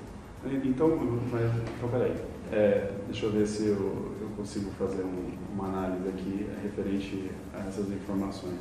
Então, 0.65 0.89
mas, 1.33 1.43
então 1.77 1.89
peraí, 1.89 2.13
é, 2.53 2.91
deixa 3.07 3.27
eu 3.27 3.33
ver 3.33 3.47
se 3.47 3.67
eu, 3.67 4.13
eu 4.21 4.29
consigo 4.37 4.71
fazer 4.79 5.03
um, 5.03 5.31
uma 5.55 5.69
análise 5.69 6.09
aqui 6.09 6.47
referente 6.63 7.31
a 7.55 7.69
essas 7.69 7.89
informações. 7.91 8.61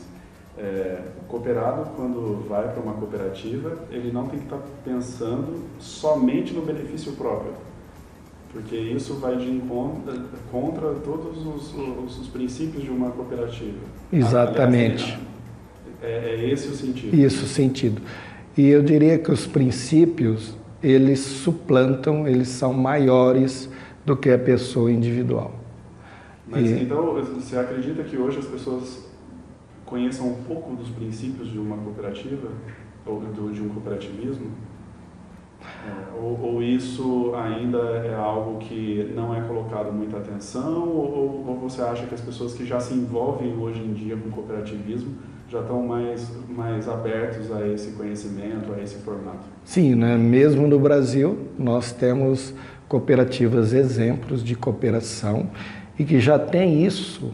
É, 0.57 1.01
o 1.21 1.25
cooperado, 1.25 1.89
quando 1.95 2.47
vai 2.47 2.71
para 2.71 2.81
uma 2.81 2.93
cooperativa, 2.93 3.85
ele 3.89 4.11
não 4.11 4.27
tem 4.27 4.39
que 4.39 4.45
estar 4.45 4.59
pensando 4.85 5.63
somente 5.79 6.53
no 6.53 6.61
benefício 6.61 7.13
próprio, 7.13 7.53
porque 8.53 8.75
isso 8.77 9.15
vai 9.15 9.35
de 9.35 9.49
encontro, 9.49 10.13
contra 10.51 10.93
todos 10.93 11.45
os, 11.45 11.73
os, 11.73 12.19
os 12.19 12.27
princípios 12.27 12.83
de 12.83 12.91
uma 12.91 13.09
cooperativa. 13.09 13.79
Exatamente. 14.11 15.17
É, 16.01 16.35
é 16.35 16.49
esse 16.49 16.67
o 16.67 16.75
sentido. 16.75 17.15
Isso, 17.15 17.47
sentido. 17.47 18.01
E 18.55 18.67
eu 18.67 18.83
diria 18.83 19.17
que 19.17 19.31
os 19.31 19.47
princípios, 19.47 20.55
eles 20.83 21.19
suplantam, 21.19 22.27
eles 22.27 22.49
são 22.49 22.73
maiores 22.73 23.67
do 24.05 24.15
que 24.15 24.29
a 24.29 24.37
pessoa 24.37 24.91
individual. 24.91 25.59
Mas 26.47 26.69
E- 26.69 26.83
então, 26.83 27.13
você 27.13 27.57
acredita 27.57 28.03
que 28.03 28.17
hoje 28.17 28.37
as 28.37 28.45
pessoas 28.45 29.03
conheçam 29.85 30.27
um 30.27 30.43
pouco 30.43 30.75
dos 30.75 30.89
princípios 30.89 31.51
de 31.51 31.57
uma 31.57 31.77
cooperativa 31.77 32.49
ou 33.05 33.21
de 33.51 33.61
um 33.61 33.69
cooperativismo? 33.69 34.51
É, 35.85 36.17
ou, 36.17 36.39
ou 36.41 36.63
isso 36.63 37.33
ainda 37.35 37.77
é 37.77 38.15
algo 38.15 38.57
que 38.59 39.11
não 39.15 39.35
é 39.35 39.41
colocado 39.41 39.91
muita 39.91 40.17
atenção? 40.17 40.87
Ou, 40.87 41.45
ou 41.47 41.59
você 41.59 41.81
acha 41.81 42.05
que 42.05 42.15
as 42.15 42.21
pessoas 42.21 42.53
que 42.53 42.65
já 42.65 42.79
se 42.79 42.93
envolvem 42.93 43.55
hoje 43.57 43.81
em 43.81 43.93
dia 43.93 44.15
com 44.15 44.29
cooperativismo 44.29 45.13
já 45.49 45.59
estão 45.59 45.85
mais, 45.85 46.31
mais 46.49 46.87
abertos 46.87 47.51
a 47.51 47.67
esse 47.67 47.91
conhecimento, 47.91 48.73
a 48.73 48.81
esse 48.81 48.95
formato? 48.95 49.45
Sim, 49.63 49.95
né? 49.95 50.17
mesmo 50.17 50.67
no 50.67 50.79
Brasil, 50.79 51.37
nós 51.57 51.91
temos 51.91 52.53
cooperativas 52.87 53.73
exemplos 53.73 54.43
de 54.43 54.55
cooperação 54.55 55.49
e 55.97 56.03
que 56.03 56.19
já 56.19 56.39
tem 56.39 56.85
isso 56.85 57.33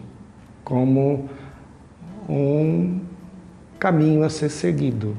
como 0.64 1.30
um 2.28 3.00
caminho 3.80 4.24
a 4.24 4.30
ser 4.30 4.50
seguido. 4.50 5.16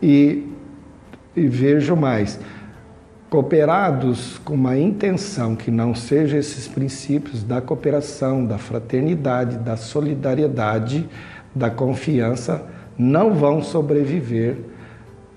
E, 0.00 0.46
e 1.34 1.46
vejo 1.46 1.96
mais, 1.96 2.38
cooperados 3.30 4.38
com 4.44 4.54
uma 4.54 4.76
intenção 4.76 5.56
que 5.56 5.70
não 5.70 5.94
seja 5.94 6.36
esses 6.36 6.68
princípios 6.68 7.42
da 7.42 7.60
cooperação, 7.60 8.44
da 8.44 8.58
fraternidade, 8.58 9.56
da 9.56 9.76
solidariedade, 9.76 11.08
da 11.54 11.70
confiança, 11.70 12.66
não 12.98 13.32
vão 13.32 13.62
sobreviver 13.62 14.58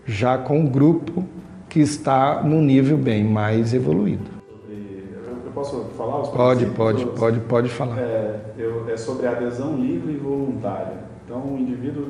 já 0.06 0.38
com 0.38 0.60
um 0.60 0.68
grupo 0.68 1.24
que 1.70 1.80
está 1.80 2.44
num 2.44 2.62
nível 2.62 2.98
bem 2.98 3.24
mais 3.24 3.74
evoluído. 3.74 4.36
Eu 4.70 5.52
posso 5.54 5.86
falar 5.98 6.22
Pode, 6.24 6.66
pode, 6.68 7.06
pode, 7.06 7.40
pode 7.40 7.70
falar. 7.70 7.98
É, 7.98 8.40
eu, 8.58 8.90
é 8.90 8.98
sobre 8.98 9.26
adesão 9.26 9.78
livre 9.78 10.14
e 10.14 10.18
voluntária. 10.18 10.98
Então, 11.24 11.40
o 11.40 11.58
indivíduo 11.58 12.08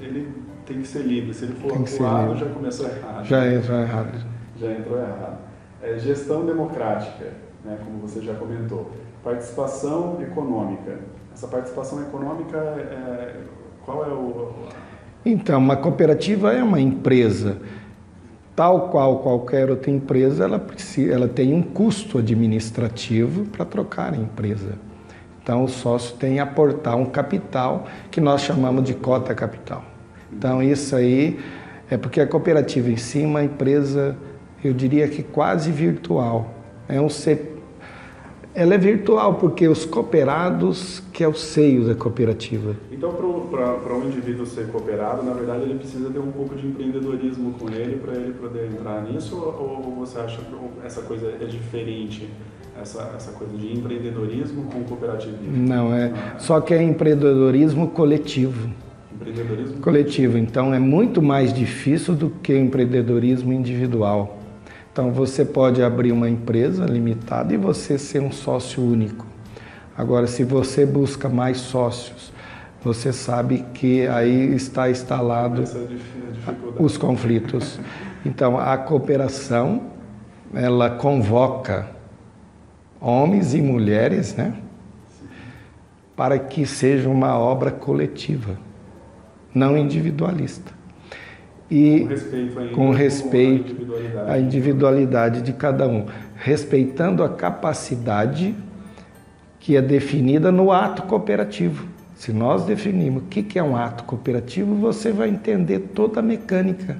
ele 0.00 0.28
tem 0.68 0.82
que 0.82 0.86
ser 0.86 1.00
livre. 1.00 1.32
Se 1.32 1.46
ele 1.46 1.54
for 1.54 1.72
lado, 2.02 2.36
já 2.36 2.46
começou 2.46 2.86
errado. 2.86 3.24
Já 3.24 3.52
entrou 3.52 3.80
errado. 3.80 4.26
Já 4.60 4.72
entrou 4.72 4.98
errado. 4.98 5.38
É, 5.82 5.98
gestão 5.98 6.44
democrática, 6.44 7.32
né, 7.64 7.78
como 7.84 7.98
você 7.98 8.20
já 8.20 8.34
comentou. 8.34 8.90
Participação 9.24 10.18
econômica. 10.20 10.98
Essa 11.32 11.48
participação 11.48 12.02
econômica, 12.02 12.58
é, 12.58 13.36
qual 13.84 14.04
é 14.04 14.08
o... 14.08 14.52
Então, 15.24 15.58
uma 15.58 15.76
cooperativa 15.76 16.52
é 16.52 16.62
uma 16.62 16.80
empresa 16.80 17.58
tal 18.58 18.88
qual 18.88 19.20
qualquer 19.20 19.70
outra 19.70 19.88
empresa, 19.88 20.42
ela, 20.42 20.58
precisa, 20.58 21.14
ela 21.14 21.28
tem 21.28 21.54
um 21.54 21.62
custo 21.62 22.18
administrativo 22.18 23.44
para 23.44 23.64
trocar 23.64 24.12
a 24.12 24.16
empresa. 24.16 24.72
Então, 25.40 25.62
o 25.62 25.68
sócio 25.68 26.16
tem 26.16 26.34
que 26.34 26.38
aportar 26.40 26.96
um 26.96 27.06
capital 27.06 27.86
que 28.10 28.20
nós 28.20 28.40
chamamos 28.40 28.82
de 28.82 28.94
cota 28.94 29.32
capital. 29.32 29.84
Então, 30.32 30.62
isso 30.62 30.94
aí 30.94 31.38
é 31.90 31.96
porque 31.96 32.20
a 32.20 32.26
cooperativa 32.26 32.90
em 32.90 32.96
si 32.96 33.22
é 33.22 33.26
uma 33.26 33.42
empresa, 33.42 34.16
eu 34.62 34.72
diria 34.72 35.08
que 35.08 35.22
quase 35.22 35.70
virtual. 35.70 36.54
É 36.88 37.00
um 37.00 37.08
ela 38.54 38.74
é 38.74 38.78
virtual 38.78 39.34
porque 39.34 39.68
os 39.68 39.84
cooperados 39.84 41.00
que 41.12 41.22
é 41.22 41.28
o 41.28 41.34
seio 41.34 41.86
da 41.86 41.94
cooperativa. 41.94 42.74
Então, 42.90 43.12
para 43.12 43.94
um 43.94 44.06
indivíduo 44.06 44.44
ser 44.44 44.66
cooperado, 44.68 45.22
na 45.22 45.32
verdade, 45.32 45.62
ele 45.62 45.78
precisa 45.78 46.10
ter 46.10 46.18
um 46.18 46.32
pouco 46.32 46.56
de 46.56 46.66
empreendedorismo 46.66 47.52
com 47.52 47.70
ele 47.70 47.96
para 47.98 48.14
ele 48.14 48.32
poder 48.32 48.66
entrar 48.66 49.02
nisso? 49.02 49.36
Ou, 49.36 49.94
você 50.00 50.18
acha 50.18 50.38
que 50.38 50.54
essa 50.84 51.02
coisa 51.02 51.32
é 51.40 51.44
diferente? 51.44 52.28
Essa, 52.80 53.12
essa 53.16 53.32
coisa 53.32 53.56
de 53.56 53.76
empreendedorismo 53.76 54.64
com 54.64 54.82
cooperativismo? 54.82 55.56
Não, 55.56 55.94
é. 55.94 56.12
Só 56.38 56.60
que 56.60 56.74
é 56.74 56.82
empreendedorismo 56.82 57.88
coletivo. 57.88 58.70
Empreendedorismo 59.28 59.80
coletivo. 59.80 60.38
Então, 60.38 60.72
é 60.72 60.78
muito 60.78 61.20
mais 61.22 61.52
difícil 61.52 62.14
do 62.14 62.30
que 62.30 62.56
empreendedorismo 62.56 63.52
individual. 63.52 64.38
Então 64.98 65.12
você 65.12 65.44
pode 65.44 65.80
abrir 65.80 66.10
uma 66.10 66.28
empresa 66.28 66.84
limitada 66.84 67.54
e 67.54 67.56
você 67.56 67.96
ser 67.96 68.20
um 68.20 68.32
sócio 68.32 68.82
único. 68.82 69.24
Agora, 69.96 70.26
se 70.26 70.42
você 70.42 70.84
busca 70.84 71.28
mais 71.28 71.58
sócios, 71.58 72.32
você 72.82 73.12
sabe 73.12 73.64
que 73.72 74.08
aí 74.08 74.54
está 74.56 74.90
instalado 74.90 75.62
os 76.80 76.96
conflitos. 76.96 77.78
Então, 78.26 78.58
a 78.58 78.76
cooperação, 78.76 79.82
ela 80.52 80.90
convoca 80.90 81.88
homens 83.00 83.54
e 83.54 83.62
mulheres, 83.62 84.34
né? 84.34 84.54
Para 86.16 86.40
que 86.40 86.66
seja 86.66 87.08
uma 87.08 87.38
obra 87.38 87.70
coletiva, 87.70 88.58
não 89.58 89.76
individualista 89.76 90.78
e 91.70 92.00
com 92.00 92.08
respeito, 92.08 92.74
com 92.74 92.90
respeito 92.90 93.66
à, 93.66 93.70
individualidade. 93.70 94.30
à 94.30 94.38
individualidade 94.38 95.42
de 95.42 95.52
cada 95.52 95.86
um, 95.86 96.06
respeitando 96.34 97.22
a 97.22 97.28
capacidade 97.28 98.54
que 99.60 99.76
é 99.76 99.82
definida 99.82 100.50
no 100.50 100.72
ato 100.72 101.02
cooperativo. 101.02 101.86
Se 102.14 102.32
nós 102.32 102.64
definimos 102.64 103.22
o 103.22 103.26
que 103.26 103.58
é 103.58 103.62
um 103.62 103.76
ato 103.76 104.04
cooperativo, 104.04 104.74
você 104.74 105.12
vai 105.12 105.28
entender 105.28 105.90
toda 105.94 106.20
a 106.20 106.22
mecânica 106.22 106.96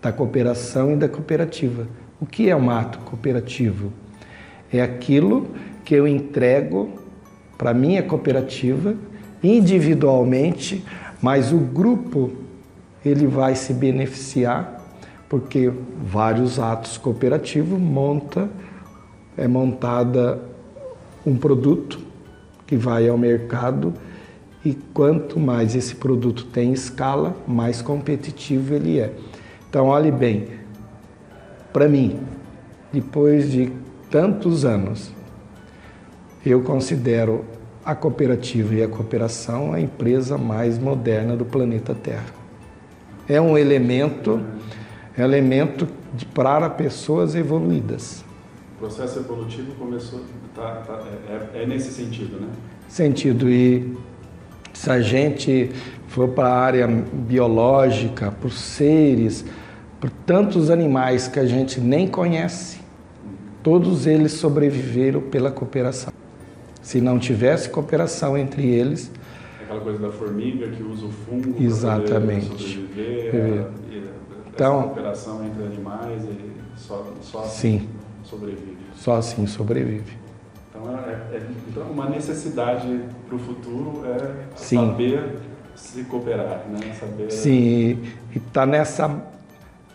da 0.00 0.12
cooperação 0.12 0.92
e 0.92 0.96
da 0.96 1.08
cooperativa. 1.08 1.86
O 2.20 2.26
que 2.26 2.48
é 2.48 2.56
um 2.56 2.70
ato 2.70 3.00
cooperativo? 3.00 3.92
É 4.72 4.80
aquilo 4.80 5.48
que 5.84 5.94
eu 5.94 6.06
entrego 6.06 6.90
para 7.58 7.74
minha 7.74 8.02
cooperativa 8.02 8.94
individualmente, 9.42 10.84
mas 11.22 11.52
o 11.52 11.58
grupo 11.58 12.32
ele 13.04 13.26
vai 13.26 13.54
se 13.54 13.72
beneficiar 13.72 14.80
porque 15.28 15.72
vários 16.04 16.58
atos 16.58 16.98
cooperativos 16.98 17.80
monta 17.80 18.50
é 19.36 19.48
montada 19.48 20.42
um 21.24 21.36
produto 21.36 21.98
que 22.66 22.76
vai 22.76 23.08
ao 23.08 23.16
mercado 23.16 23.94
e 24.64 24.74
quanto 24.74 25.40
mais 25.40 25.74
esse 25.74 25.94
produto 25.94 26.44
tem 26.46 26.72
escala, 26.72 27.34
mais 27.46 27.80
competitivo 27.80 28.74
ele 28.74 29.00
é. 29.00 29.12
Então, 29.68 29.86
olhe 29.86 30.10
bem, 30.10 30.48
para 31.72 31.88
mim, 31.88 32.20
depois 32.92 33.50
de 33.50 33.72
tantos 34.10 34.64
anos, 34.64 35.10
eu 36.44 36.62
considero 36.62 37.44
a 37.84 37.94
cooperativa 37.94 38.74
e 38.74 38.82
a 38.82 38.88
cooperação 38.88 39.72
a 39.72 39.80
empresa 39.80 40.38
mais 40.38 40.78
moderna 40.78 41.36
do 41.36 41.44
planeta 41.44 41.94
Terra 41.94 42.42
é 43.28 43.40
um 43.40 43.56
elemento, 43.56 44.40
é 45.16 45.22
elemento 45.22 45.88
de, 46.12 46.26
para 46.26 46.68
pessoas 46.68 47.34
evoluídas. 47.34 48.24
O 48.76 48.80
processo 48.80 49.20
evolutivo 49.20 49.72
começou, 49.74 50.20
tá, 50.54 50.82
tá, 50.86 51.02
é, 51.54 51.62
é, 51.62 51.66
nesse 51.66 51.92
sentido, 51.92 52.40
né? 52.40 52.48
Sentido 52.88 53.48
e 53.48 53.96
se 54.72 54.90
a 54.90 55.00
gente 55.00 55.70
for 56.08 56.28
para 56.28 56.48
a 56.48 56.58
área 56.58 56.86
biológica, 56.86 58.32
por 58.32 58.50
seres, 58.50 59.44
por 60.00 60.10
tantos 60.10 60.68
animais 60.68 61.28
que 61.28 61.38
a 61.38 61.46
gente 61.46 61.80
nem 61.80 62.08
conhece, 62.08 62.80
todos 63.62 64.06
eles 64.06 64.32
sobreviveram 64.32 65.20
pela 65.20 65.50
cooperação. 65.50 66.11
Se 66.82 67.00
não 67.00 67.18
tivesse 67.18 67.70
cooperação 67.70 68.36
entre 68.36 68.66
eles, 68.66 69.10
aquela 69.62 69.80
coisa 69.80 69.98
da 69.98 70.10
formiga 70.10 70.68
que 70.68 70.82
usa 70.82 71.06
o 71.06 71.10
fungo 71.10 71.62
Exatamente. 71.62 72.48
para 72.48 72.58
sobreviver. 72.58 73.34
É. 73.34 73.66
Então, 74.54 74.78
essa 74.78 74.86
cooperação 74.88 75.46
entre 75.46 75.64
animais 75.64 76.24
e 76.24 76.52
só, 76.76 77.06
só 77.22 77.38
assim 77.40 77.78
sim, 77.80 77.88
sobrevive. 78.24 78.76
Só 78.94 79.16
assim 79.16 79.46
sobrevive. 79.46 80.12
Então, 80.70 80.98
é, 80.98 81.36
é 81.36 81.42
então 81.68 81.84
uma 81.84 82.08
necessidade 82.08 83.00
para 83.26 83.36
o 83.36 83.38
futuro 83.38 84.02
é 84.06 84.46
sim. 84.56 84.76
saber 84.76 85.38
se 85.74 86.04
cooperar, 86.04 86.66
né? 86.68 86.94
Saber... 86.98 87.30
Sim, 87.30 88.02
e 88.34 88.38
está 88.38 88.66
nessa... 88.66 89.24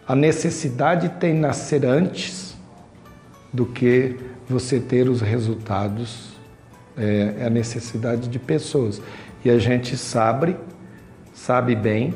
A 0.07 0.15
necessidade 0.15 1.09
tem 1.19 1.33
nascer 1.33 1.85
antes 1.85 2.55
do 3.51 3.65
que 3.65 4.17
você 4.47 4.79
ter 4.79 5.09
os 5.09 5.21
resultados, 5.21 6.36
é, 6.97 7.35
é 7.39 7.45
a 7.45 7.49
necessidade 7.49 8.27
de 8.27 8.39
pessoas. 8.39 9.01
E 9.43 9.49
a 9.49 9.57
gente 9.57 9.95
sabe, 9.95 10.57
sabe 11.33 11.75
bem, 11.75 12.13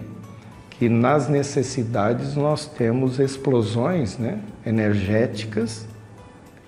que 0.71 0.89
nas 0.89 1.29
necessidades 1.29 2.35
nós 2.35 2.65
temos 2.65 3.19
explosões 3.19 4.17
né, 4.17 4.39
energéticas 4.65 5.85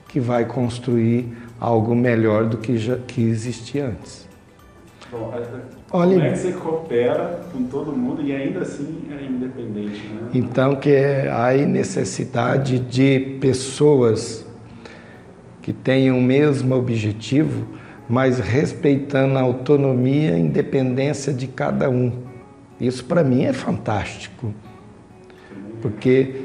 que 0.08 0.20
vai 0.20 0.46
construir 0.46 1.36
algo 1.60 1.96
melhor 1.96 2.46
do 2.46 2.58
que, 2.58 2.78
já, 2.78 2.98
que 2.98 3.24
existia 3.24 3.88
antes. 3.88 4.28
Bom, 5.12 5.34
Olha, 5.92 6.16
como 6.16 6.24
é 6.24 6.32
que 6.32 6.38
você 6.38 6.52
coopera 6.54 7.42
com 7.52 7.64
todo 7.66 7.92
mundo 7.92 8.22
e 8.22 8.32
ainda 8.36 8.62
assim 8.62 9.04
é 9.12 9.26
independente? 9.26 10.02
Né? 10.08 10.30
Então 10.34 10.76
que 10.76 10.90
é, 10.90 11.66
necessidade 11.66 12.80
de 12.80 13.38
pessoas 13.40 14.46
que 15.62 15.72
tenham 15.72 16.18
o 16.18 16.22
mesmo 16.22 16.76
objetivo, 16.76 17.66
mas 18.14 18.38
respeitando 18.38 19.40
a 19.40 19.42
autonomia 19.42 20.38
e 20.38 20.40
independência 20.40 21.34
de 21.34 21.48
cada 21.48 21.90
um. 21.90 22.12
Isso 22.80 23.04
para 23.06 23.24
mim 23.24 23.44
é 23.44 23.52
fantástico, 23.52 24.54
porque 25.82 26.44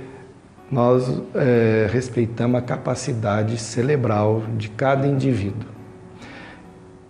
nós 0.72 1.20
é, 1.34 1.86
respeitamos 1.92 2.58
a 2.58 2.62
capacidade 2.62 3.58
cerebral 3.58 4.44
de 4.56 4.70
cada 4.70 5.06
indivíduo. 5.06 5.68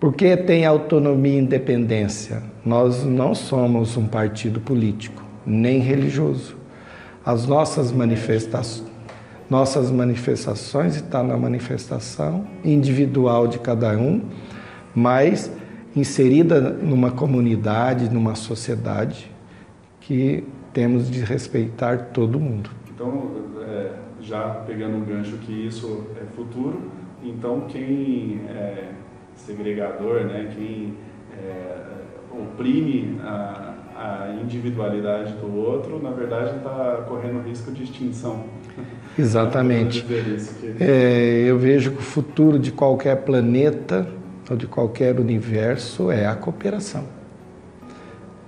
Porque 0.01 0.37
tem 0.37 0.67
autonomia 0.67 1.35
e 1.35 1.39
independência? 1.39 2.43
Nós 2.65 3.05
não 3.05 3.37
somos 3.37 3.97
um 3.97 4.09
partido 4.09 4.59
político, 4.59 5.23
nem 5.47 5.79
religioso. 5.79 6.57
As 7.25 7.47
nossas 7.47 7.93
manifestações, 7.93 8.88
nossas 9.51 9.91
manifestações 9.91 10.97
estão 10.97 11.27
na 11.27 11.37
manifestação 11.37 12.47
individual 12.65 13.49
de 13.49 13.59
cada 13.59 13.97
um, 13.97 14.23
mas 14.95 15.51
inserida 15.97 16.61
numa 16.61 17.11
comunidade, 17.11 18.13
numa 18.13 18.35
sociedade 18.35 19.31
que 20.01 20.45
temos 20.73 21.11
de 21.11 21.21
respeitar 21.21 22.11
todo 22.13 22.39
mundo. 22.39 22.71
Então, 22.95 23.31
é, 23.63 23.93
já 24.21 24.63
pegando 24.67 24.97
um 24.97 25.05
gancho 25.05 25.39
que 25.39 25.67
isso 25.67 26.07
é 26.21 26.25
futuro, 26.37 26.91
então 27.23 27.63
quem 27.69 28.41
é 28.49 28.91
segregador, 29.35 30.25
né, 30.25 30.53
quem 30.55 30.95
é, 31.33 31.77
oprime 32.31 33.19
a, 33.23 33.75
a 33.97 34.35
individualidade 34.43 35.33
do 35.35 35.57
outro, 35.57 36.03
na 36.03 36.11
verdade 36.11 36.57
está 36.57 37.05
correndo 37.09 37.43
risco 37.47 37.73
de 37.73 37.85
extinção. 37.85 38.45
Exatamente. 39.19 40.07
É, 40.79 41.45
eu 41.47 41.59
vejo 41.59 41.91
que 41.91 41.99
o 41.99 42.03
futuro 42.03 42.59
de 42.59 42.71
qualquer 42.71 43.17
planeta 43.25 44.09
ou 44.49 44.57
de 44.57 44.67
qualquer 44.67 45.19
universo 45.19 46.11
é 46.11 46.27
a 46.27 46.35
cooperação. 46.35 47.05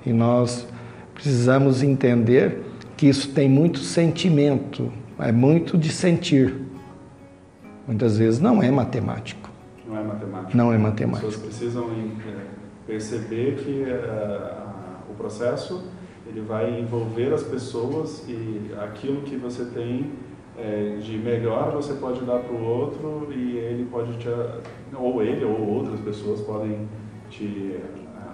E 0.06 0.12
nós 0.12 0.66
precisamos 1.12 1.82
entender 1.82 2.62
que 2.96 3.08
isso 3.08 3.32
tem 3.32 3.48
muito 3.48 3.80
sentimento, 3.80 4.92
é 5.18 5.32
muito 5.32 5.76
de 5.76 5.90
sentir. 5.90 6.54
Muitas 7.86 8.16
vezes 8.16 8.40
não 8.40 8.62
é 8.62 8.70
matemático. 8.70 9.50
Não 9.86 9.98
é 9.98 10.02
matemático. 10.02 10.56
Não 10.56 10.72
é 10.72 10.78
matemático. 10.78 11.26
As 11.26 11.34
pessoas 11.34 11.58
precisam 11.58 11.90
é, 11.90 12.44
perceber 12.86 13.56
que 13.56 13.82
uh, 13.82 15.10
o 15.10 15.14
processo 15.14 15.82
ele 16.26 16.40
vai 16.40 16.78
envolver 16.78 17.32
as 17.32 17.42
pessoas 17.42 18.24
e 18.28 18.70
aquilo 18.80 19.22
que 19.22 19.36
você 19.36 19.64
tem 19.64 20.12
é, 20.62 20.96
de 21.00 21.16
melhor 21.18 21.72
você 21.72 21.94
pode 21.94 22.20
dar 22.24 22.38
para 22.38 22.54
o 22.54 22.62
outro 22.62 23.28
e 23.34 23.56
ele 23.56 23.88
pode 23.90 24.16
te 24.18 24.28
ou 24.94 25.22
ele 25.22 25.44
ou 25.44 25.60
outras 25.76 26.00
pessoas 26.00 26.40
podem 26.40 26.88
te 27.30 27.76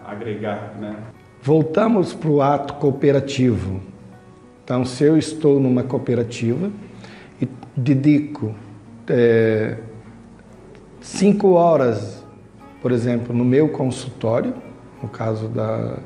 agregar, 0.05 0.75
né? 0.81 0.97
Voltamos 1.43 2.12
para 2.12 2.31
o 2.31 2.43
ato 2.43 2.75
cooperativo. 2.75 3.81
Então, 4.65 4.85
se 4.85 5.05
eu 5.05 5.17
estou 5.17 5.61
numa 5.61 5.83
cooperativa 5.83 6.71
e 7.41 7.49
dedico 7.77 8.55
é, 9.09 9.79
cinco 11.01 11.53
horas, 11.53 12.25
por 12.83 12.91
exemplo, 12.91 13.35
no 13.35 13.45
meu 13.45 13.69
consultório, 13.69 14.55
no 15.01 15.09
caso 15.09 15.47
da, 15.49 15.99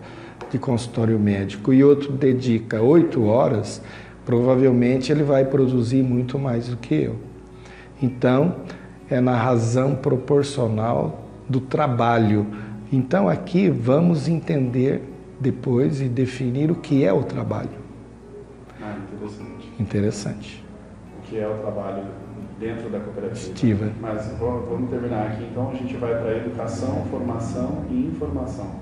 de 0.50 0.59
consultório 0.59 1.18
médico, 1.18 1.72
e 1.72 1.83
outro 1.83 2.12
dedica 2.12 2.83
oito 2.83 3.24
horas, 3.24 3.83
provavelmente 4.30 5.10
ele 5.10 5.24
vai 5.24 5.44
produzir 5.44 6.04
muito 6.04 6.38
mais 6.38 6.68
do 6.68 6.76
que 6.76 6.94
eu. 6.94 7.16
Então, 8.00 8.58
é 9.10 9.20
na 9.20 9.36
razão 9.36 9.96
proporcional 9.96 11.24
do 11.48 11.60
trabalho. 11.60 12.46
Então, 12.92 13.28
aqui 13.28 13.68
vamos 13.68 14.28
entender 14.28 15.02
depois 15.40 16.00
e 16.00 16.04
definir 16.04 16.70
o 16.70 16.76
que 16.76 17.04
é 17.04 17.12
o 17.12 17.24
trabalho. 17.24 17.80
Ah, 18.80 18.94
interessante. 19.12 19.72
Interessante. 19.80 20.64
O 21.18 21.22
que 21.22 21.36
é 21.36 21.48
o 21.48 21.54
trabalho 21.54 22.04
dentro 22.60 22.88
da 22.88 23.00
cooperativa. 23.00 23.90
Mas 24.00 24.32
vamos 24.38 24.90
terminar 24.90 25.26
aqui, 25.26 25.48
então 25.50 25.70
a 25.70 25.74
gente 25.74 25.96
vai 25.96 26.14
para 26.14 26.36
educação, 26.36 27.04
formação 27.10 27.84
e 27.90 28.06
informação. 28.06 28.79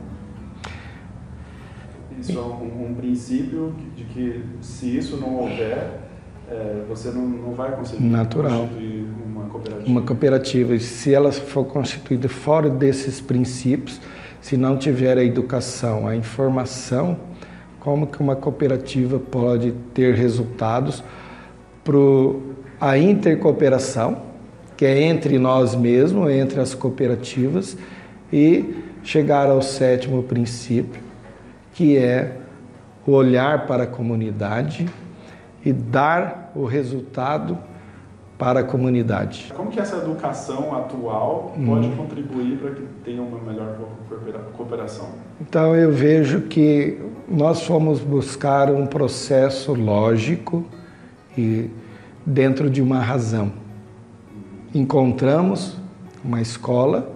Isso 2.21 2.39
é 2.39 2.43
um, 2.43 2.91
um 2.91 2.95
princípio 2.95 3.75
de 3.97 4.05
que 4.05 4.45
se 4.61 4.97
isso 4.97 5.17
não 5.17 5.37
houver, 5.37 6.01
é, 6.51 6.83
você 6.89 7.11
não, 7.11 7.27
não 7.27 7.53
vai 7.53 7.77
conseguir 7.77 8.05
Natural. 8.05 8.61
constituir 8.61 9.07
uma 9.27 9.45
cooperativa. 9.45 9.89
Uma 9.89 10.03
cooperativa, 10.03 10.79
se 10.79 11.15
ela 11.15 11.31
for 11.31 11.65
constituída 11.65 12.29
fora 12.29 12.69
desses 12.69 13.21
princípios, 13.21 14.01
se 14.41 14.57
não 14.57 14.77
tiver 14.77 15.19
a 15.19 15.25
educação, 15.25 16.07
a 16.07 16.17
informação, 16.17 17.17
como 17.81 18.07
que 18.07 18.21
uma 18.21 18.37
cooperativa 18.37 19.19
pode 19.19 19.73
ter 19.95 20.15
resultados 20.15 21.03
para 21.85 21.99
a 22.81 22.99
intercooperação, 22.99 24.23
que 24.77 24.85
é 24.85 25.03
entre 25.03 25.39
nós 25.39 25.75
mesmos, 25.75 26.31
entre 26.31 26.61
as 26.61 26.75
cooperativas, 26.75 27.77
e 28.33 28.75
chegar 29.03 29.49
ao 29.49 29.63
sétimo 29.63 30.23
princípio, 30.23 31.01
que 31.79 31.97
é 31.97 32.39
o 33.07 33.13
olhar 33.13 33.69
para 33.69 33.85
a 33.85 33.87
comunidade 33.87 34.91
e 35.65 35.73
dar 35.73 36.51
o 36.53 36.65
resultado 36.65 37.57
para 38.37 38.61
a 38.61 38.65
comunidade. 38.65 39.53
Como 39.57 39.71
que 39.71 39.79
essa 39.79 39.99
educação 39.99 40.77
atual 40.77 41.55
pode 41.55 41.87
hum. 41.87 41.97
contribuir 41.97 42.59
para 42.59 42.71
que 42.73 42.83
tenha 43.05 43.23
uma 43.23 43.39
melhor 43.39 43.79
cooperação? 44.57 45.11
Então 45.41 45.77
eu 45.77 45.93
vejo 45.93 46.41
que 46.43 47.01
nós 47.29 47.63
fomos 47.63 48.01
buscar 48.01 48.73
um 48.73 48.85
processo 48.85 49.73
lógico 49.73 50.65
e 51.37 51.71
dentro 52.27 52.69
de 52.69 52.83
uma 52.83 52.99
razão. 52.99 53.53
Encontramos 54.75 55.77
uma 56.25 56.41
escola, 56.41 57.09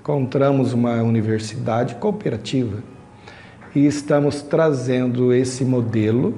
encontramos 0.00 0.72
uma 0.72 1.00
universidade 1.00 1.94
cooperativa 1.94 2.89
e 3.74 3.86
estamos 3.86 4.42
trazendo 4.42 5.32
esse 5.32 5.64
modelo, 5.64 6.34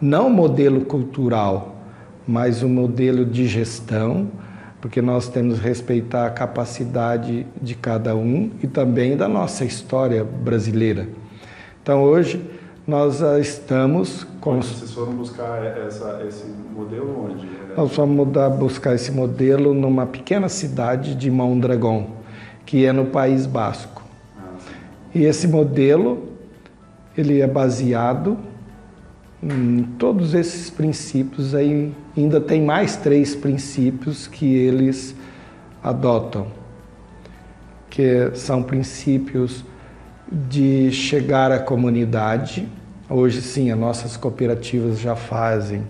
não 0.00 0.28
modelo 0.28 0.82
cultural, 0.82 1.76
mas 2.26 2.62
um 2.62 2.68
modelo 2.68 3.24
de 3.24 3.46
gestão, 3.46 4.28
porque 4.80 5.02
nós 5.02 5.28
temos 5.28 5.58
que 5.58 5.64
respeitar 5.66 6.26
a 6.26 6.30
capacidade 6.30 7.46
de 7.60 7.74
cada 7.74 8.14
um 8.14 8.50
e 8.62 8.66
também 8.66 9.16
da 9.16 9.28
nossa 9.28 9.64
história 9.64 10.24
brasileira. 10.24 11.08
Então 11.82 12.02
hoje 12.02 12.44
nós 12.86 13.20
estamos 13.40 14.24
com. 14.40 14.56
Vocês 14.56 14.92
foram 14.92 15.12
buscar 15.12 15.64
essa, 15.64 16.22
esse 16.26 16.44
modelo 16.74 17.30
onde? 17.30 17.48
Nós 17.76 17.94
fomos 17.94 18.16
mudar, 18.16 18.48
buscar 18.50 18.94
esse 18.94 19.12
modelo 19.12 19.72
numa 19.74 20.06
pequena 20.06 20.48
cidade 20.48 21.14
de 21.14 21.30
Mondragón, 21.30 22.06
que 22.66 22.84
é 22.84 22.92
no 22.92 23.06
País 23.06 23.46
Basco. 23.46 24.02
Ah, 24.38 24.56
e 25.14 25.24
esse 25.24 25.46
modelo 25.46 26.29
ele 27.16 27.40
é 27.40 27.46
baseado 27.46 28.38
em 29.42 29.82
todos 29.98 30.34
esses 30.34 30.68
princípios 30.68 31.54
aí 31.54 31.92
ainda 32.16 32.40
tem 32.40 32.62
mais 32.62 32.96
três 32.96 33.34
princípios 33.34 34.26
que 34.26 34.46
eles 34.54 35.14
adotam 35.82 36.48
que 37.88 38.30
são 38.34 38.62
princípios 38.62 39.64
de 40.30 40.92
chegar 40.92 41.50
à 41.50 41.58
comunidade. 41.58 42.68
Hoje 43.08 43.42
sim 43.42 43.72
as 43.72 43.78
nossas 43.78 44.16
cooperativas 44.16 45.00
já 45.00 45.16
fazem 45.16 45.82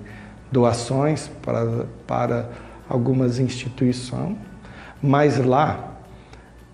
doações 0.50 1.28
para, 1.42 1.84
para 2.06 2.48
algumas 2.88 3.38
instituições 3.38 4.36
mas 5.02 5.38
lá 5.38 5.96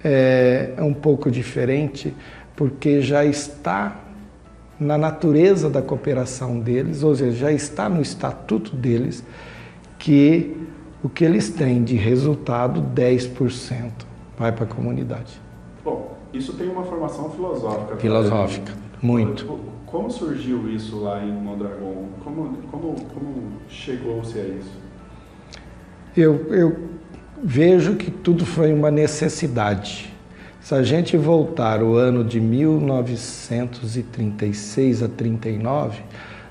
é, 0.02 0.72
é 0.76 0.82
um 0.82 0.94
pouco 0.94 1.30
diferente 1.30 2.14
porque 2.54 3.00
já 3.00 3.24
está 3.24 3.96
na 4.78 4.98
natureza 4.98 5.70
da 5.70 5.80
cooperação 5.80 6.58
deles, 6.58 7.02
ou 7.02 7.14
seja, 7.14 7.36
já 7.36 7.52
está 7.52 7.88
no 7.88 8.02
estatuto 8.02 8.74
deles, 8.76 9.24
que 9.98 10.56
o 11.02 11.08
que 11.08 11.24
eles 11.24 11.50
têm 11.50 11.82
de 11.82 11.94
resultado, 11.96 12.82
10% 12.94 13.90
vai 14.38 14.52
para 14.52 14.64
a 14.64 14.66
comunidade. 14.66 15.40
Bom, 15.84 16.16
isso 16.32 16.52
tem 16.54 16.68
uma 16.68 16.82
formação 16.82 17.30
filosófica. 17.30 17.96
Filosófica, 17.96 18.72
muito. 19.00 19.46
Como 19.86 20.10
surgiu 20.10 20.68
isso 20.70 21.00
lá 21.00 21.24
em 21.24 21.32
Mondragon? 21.32 22.08
Como, 22.22 22.56
como, 22.70 22.94
como 23.14 23.52
chegou-se 23.68 24.38
a 24.38 24.42
isso? 24.42 24.72
Eu, 26.16 26.52
eu 26.52 26.76
vejo 27.42 27.94
que 27.96 28.10
tudo 28.10 28.44
foi 28.44 28.72
uma 28.72 28.90
necessidade. 28.90 30.12
Se 30.66 30.74
a 30.74 30.83
gente 30.83 31.16
voltar 31.16 31.81
o 31.81 31.94
ano 31.94 32.24
de 32.24 32.40
1936 32.40 35.05
a 35.05 35.09
39, 35.09 36.02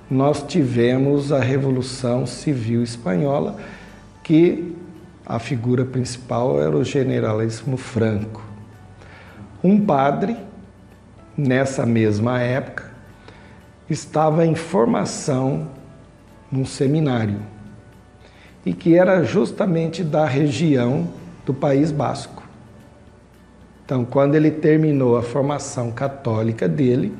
nós 0.10 0.42
tivemos 0.42 1.34
a 1.34 1.42
Revolução 1.42 2.26
Civil 2.26 2.82
Espanhola, 2.82 3.58
que 4.24 4.74
a 5.26 5.38
figura 5.38 5.84
principal 5.84 6.62
era 6.62 6.78
o 6.78 6.82
generalíssimo 6.82 7.76
Franco. 7.76 8.42
Um 9.62 9.86
padre, 9.86 10.38
nessa 11.38 11.86
mesma 11.86 12.40
época, 12.40 12.90
estava 13.90 14.46
em 14.46 14.56
formação 14.56 15.68
num 16.50 16.64
seminário 16.64 17.42
e 18.66 18.74
que 18.74 18.96
era 18.96 19.26
justamente 19.26 20.06
da 20.06 20.26
região 20.26 21.10
do 21.46 21.54
País 21.54 21.92
Basco. 21.92 22.45
Então, 23.86 24.04
quando 24.04 24.34
ele 24.34 24.50
terminou 24.50 25.16
a 25.16 25.22
formação 25.22 25.92
católica 25.92 26.68
dele, 26.68 27.14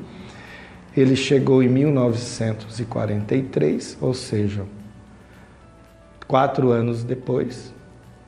ele 0.96 1.14
chegou 1.14 1.62
em 1.62 1.68
1943, 1.68 3.96
ou 4.00 4.12
seja, 4.12 4.64
quatro 6.26 6.72
anos 6.72 7.04
depois, 7.04 7.72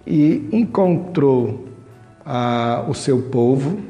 e 0.07 0.49
encontrou 0.53 1.67
ah, 2.25 2.85
o 2.89 2.95
seu 2.95 3.23
povo 3.23 3.81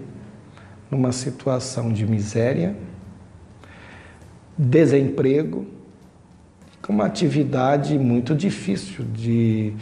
numa 0.91 1.13
situação 1.13 1.93
de 1.93 2.07
miséria, 2.07 2.75
desemprego, 4.57 5.67
com 6.81 6.95
uma 6.95 7.05
atividade 7.05 7.99
muito 7.99 8.35
difícil 8.35 9.05
de, 9.13 9.75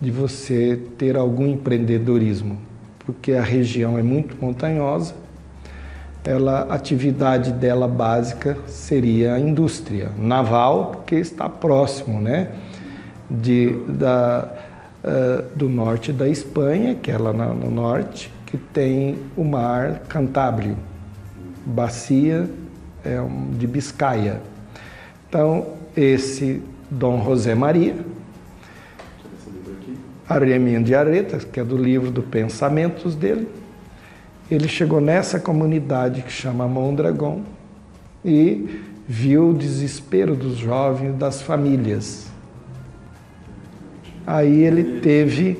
de 0.00 0.12
você 0.12 0.80
ter 0.96 1.16
algum 1.16 1.48
empreendedorismo 1.48 2.70
porque 3.04 3.32
a 3.32 3.42
região 3.42 3.98
é 3.98 4.02
muito 4.02 4.36
montanhosa 4.40 5.14
ela, 6.24 6.66
a 6.70 6.74
atividade 6.74 7.52
dela 7.52 7.88
básica 7.88 8.56
seria 8.66 9.34
a 9.34 9.40
indústria 9.40 10.10
naval, 10.16 10.92
porque 10.92 11.16
está 11.16 11.48
próximo, 11.48 12.20
né, 12.20 12.48
de, 13.28 13.76
da, 13.88 14.48
uh, 15.02 15.56
do 15.56 15.68
norte 15.68 16.12
da 16.12 16.28
Espanha, 16.28 16.94
que 16.94 17.10
é 17.10 17.18
lá 17.18 17.32
no 17.32 17.70
norte, 17.70 18.32
que 18.46 18.56
tem 18.56 19.18
o 19.36 19.42
mar 19.42 20.02
Cantábrio, 20.08 20.76
bacia 21.64 22.48
é, 23.04 23.18
de 23.58 23.66
Biscaia. 23.66 24.40
Então, 25.28 25.66
esse 25.96 26.62
Dom 26.90 27.24
José 27.24 27.54
Maria, 27.54 27.96
Arreminho 30.32 30.82
de 30.82 30.94
Aretas, 30.94 31.44
que 31.44 31.60
é 31.60 31.64
do 31.64 31.76
livro 31.76 32.10
do 32.10 32.22
Pensamentos 32.22 33.14
dele, 33.14 33.48
ele 34.50 34.68
chegou 34.68 35.00
nessa 35.00 35.38
comunidade 35.40 36.22
que 36.22 36.32
chama 36.32 36.66
Mondragón 36.66 37.42
e 38.24 38.80
viu 39.08 39.50
o 39.50 39.54
desespero 39.54 40.34
dos 40.34 40.56
jovens, 40.56 41.16
das 41.16 41.42
famílias. 41.42 42.26
Aí 44.26 44.62
ele 44.62 45.00
teve 45.00 45.58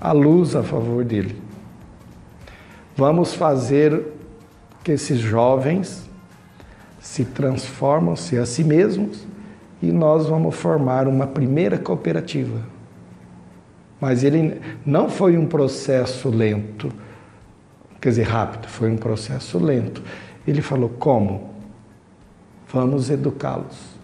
a 0.00 0.12
luz 0.12 0.56
a 0.56 0.62
favor 0.62 1.04
dele. 1.04 1.36
Vamos 2.96 3.34
fazer 3.34 4.02
que 4.82 4.92
esses 4.92 5.18
jovens 5.18 6.08
se 7.00 7.24
transformam-se 7.24 8.36
a 8.36 8.44
si 8.44 8.64
mesmos 8.64 9.26
e 9.80 9.92
nós 9.92 10.26
vamos 10.26 10.54
formar 10.56 11.06
uma 11.06 11.26
primeira 11.26 11.78
cooperativa. 11.78 12.77
Mas 14.00 14.22
ele 14.22 14.60
não 14.86 15.08
foi 15.08 15.36
um 15.36 15.46
processo 15.46 16.28
lento, 16.28 16.92
quer 18.00 18.10
dizer, 18.10 18.24
rápido, 18.24 18.68
foi 18.68 18.90
um 18.90 18.96
processo 18.96 19.58
lento. 19.58 20.02
Ele 20.46 20.62
falou: 20.62 20.88
como? 20.88 21.54
Vamos 22.72 23.10
educá-los 23.10 23.98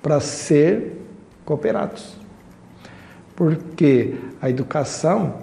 para 0.00 0.20
ser 0.20 1.04
cooperados. 1.44 2.16
Porque 3.36 4.14
a 4.40 4.48
educação, 4.48 5.34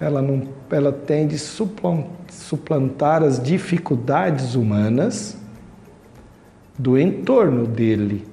ela, 0.00 0.20
não, 0.20 0.48
ela 0.70 0.92
tem 0.92 1.26
de 1.26 1.38
suplantar 1.38 3.22
as 3.22 3.42
dificuldades 3.42 4.54
humanas 4.54 5.36
do 6.78 6.98
entorno 6.98 7.66
dele, 7.66 8.26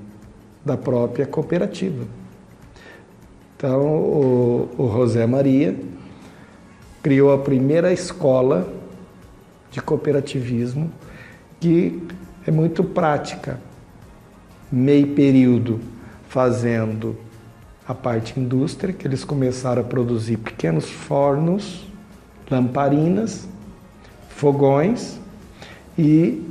da 0.65 0.75
própria 0.75 1.25
cooperativa. 1.25 2.18
Então, 3.59 3.85
o, 3.85 4.69
o 4.77 4.89
José 4.93 5.27
Maria 5.27 5.75
criou 7.03 7.33
a 7.33 7.37
primeira 7.37 7.91
escola 7.91 8.71
de 9.69 9.81
cooperativismo 9.81 10.89
que 11.59 12.01
é 12.47 12.51
muito 12.51 12.85
prática. 12.85 13.59
Meio 14.71 15.13
período 15.13 15.81
fazendo 16.29 17.17
a 17.85 17.93
parte 17.93 18.39
indústria, 18.39 18.93
que 18.93 19.05
eles 19.05 19.25
começaram 19.25 19.81
a 19.81 19.85
produzir 19.85 20.37
pequenos 20.37 20.89
fornos, 20.89 21.85
lamparinas, 22.49 23.45
fogões 24.29 25.19
e 25.97 26.47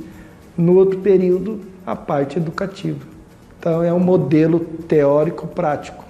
no 0.55 0.75
outro 0.75 0.99
período 0.99 1.61
a 1.87 1.95
parte 1.95 2.37
educativa. 2.37 3.03
Então 3.57 3.81
é 3.81 3.91
um 3.91 3.99
modelo 3.99 4.59
teórico 4.59 5.47
prático. 5.47 6.08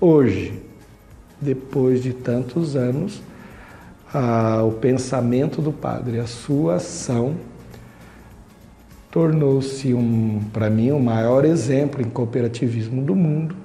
Hoje, 0.00 0.62
depois 1.40 2.00
de 2.00 2.12
tantos 2.12 2.76
anos, 2.76 3.20
o 4.64 4.70
pensamento 4.72 5.60
do 5.60 5.72
padre, 5.72 6.20
a 6.20 6.26
sua 6.26 6.76
ação, 6.76 7.34
tornou-se, 9.10 9.92
um, 9.92 10.40
para 10.52 10.70
mim, 10.70 10.92
o 10.92 11.00
maior 11.00 11.44
exemplo 11.44 12.00
em 12.00 12.08
cooperativismo 12.08 13.02
do 13.02 13.16
mundo, 13.16 13.56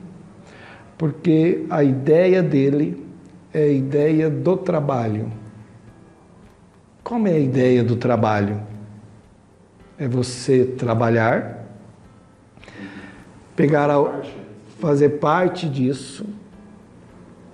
porque 0.97 1.67
a 1.69 1.83
ideia 1.83 2.41
dele 2.41 3.05
é 3.53 3.65
a 3.65 3.71
ideia 3.71 4.27
do 4.27 4.57
trabalho. 4.57 5.31
Como 7.03 7.27
é 7.27 7.33
a 7.33 7.39
ideia 7.39 7.83
do 7.83 7.95
trabalho? 7.95 8.59
É 9.99 10.07
você 10.07 10.65
trabalhar, 10.65 11.63
pegar 13.55 13.91
a, 13.91 14.21
fazer 14.83 15.11
parte 15.11 15.67
disso 15.69 16.25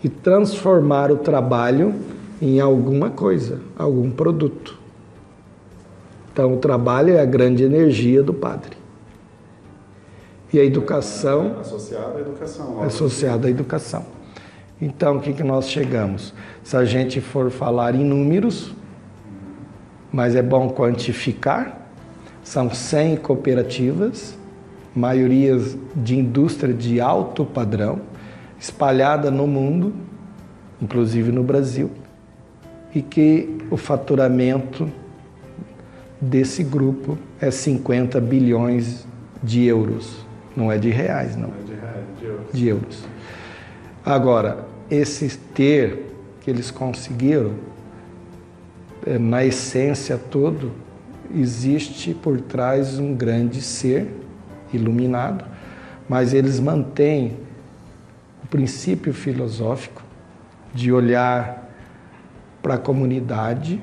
e 0.04 0.10
transformar 0.10 1.12
o 1.12 1.18
trabalho 1.18 1.94
em 2.42 2.60
alguma 2.60 3.12
coisa, 3.12 3.62
algum 3.78 4.10
produto. 4.10 4.80
Então, 6.34 6.56
o 6.56 6.58
trabalho 6.58 7.14
é 7.14 7.22
a 7.22 7.26
grande 7.26 7.64
energia 7.64 8.24
do 8.24 8.34
padre. 8.34 8.78
E 10.52 10.60
a 10.60 10.64
educação. 10.64 11.58
Associada 11.60 12.18
à 12.18 12.22
educação. 12.22 12.82
Associada 12.82 13.48
à 13.48 13.52
educação. 13.52 14.06
Então, 14.82 15.18
o 15.18 15.20
que, 15.20 15.32
que 15.32 15.44
nós 15.44 15.70
chegamos? 15.70 16.34
Se 16.64 16.76
a 16.76 16.84
gente 16.84 17.22
for 17.22 17.52
falar 17.52 17.94
em 17.94 18.04
números, 18.04 18.74
mas 20.12 20.36
é 20.36 20.42
bom 20.42 20.70
quantificar, 20.70 21.92
são 22.42 22.74
100 22.74 23.18
cooperativas, 23.18 24.39
maiorias 25.00 25.78
de 25.96 26.18
indústria 26.18 26.74
de 26.74 27.00
alto 27.00 27.46
padrão, 27.46 28.02
espalhada 28.60 29.32
no 29.32 29.48
mundo, 29.48 29.94
inclusive 30.82 31.32
no 31.32 31.44
Brasil 31.44 31.90
e 32.94 33.02
que 33.02 33.58
o 33.70 33.78
faturamento 33.78 34.90
desse 36.20 36.64
grupo 36.64 37.18
é 37.40 37.52
50 37.52 38.20
bilhões 38.20 39.06
de 39.44 39.64
euros. 39.66 40.26
Não 40.56 40.72
é 40.72 40.78
de 40.78 40.90
reais, 40.90 41.36
não. 41.36 41.50
É 41.50 41.64
de 41.64 41.74
reais, 41.74 42.06
de 42.20 42.26
euros. 42.26 42.54
De 42.54 42.68
euros. 42.68 43.04
Agora, 44.06 44.66
esse 44.90 45.38
ter 45.54 46.08
que 46.42 46.50
eles 46.50 46.72
conseguiram, 46.72 47.54
é, 49.06 49.18
na 49.18 49.46
essência 49.46 50.18
todo, 50.18 50.72
existe 51.34 52.14
por 52.14 52.42
trás 52.42 52.98
um 52.98 53.14
grande 53.14 53.62
ser 53.62 54.08
iluminado, 54.74 55.46
mas 56.08 56.34
eles 56.34 56.60
mantêm 56.60 57.38
o 58.44 58.48
princípio 58.48 59.14
filosófico 59.14 60.02
de 60.74 60.92
olhar 60.92 61.70
para 62.62 62.76
a 62.76 62.78
comunidade 62.78 63.82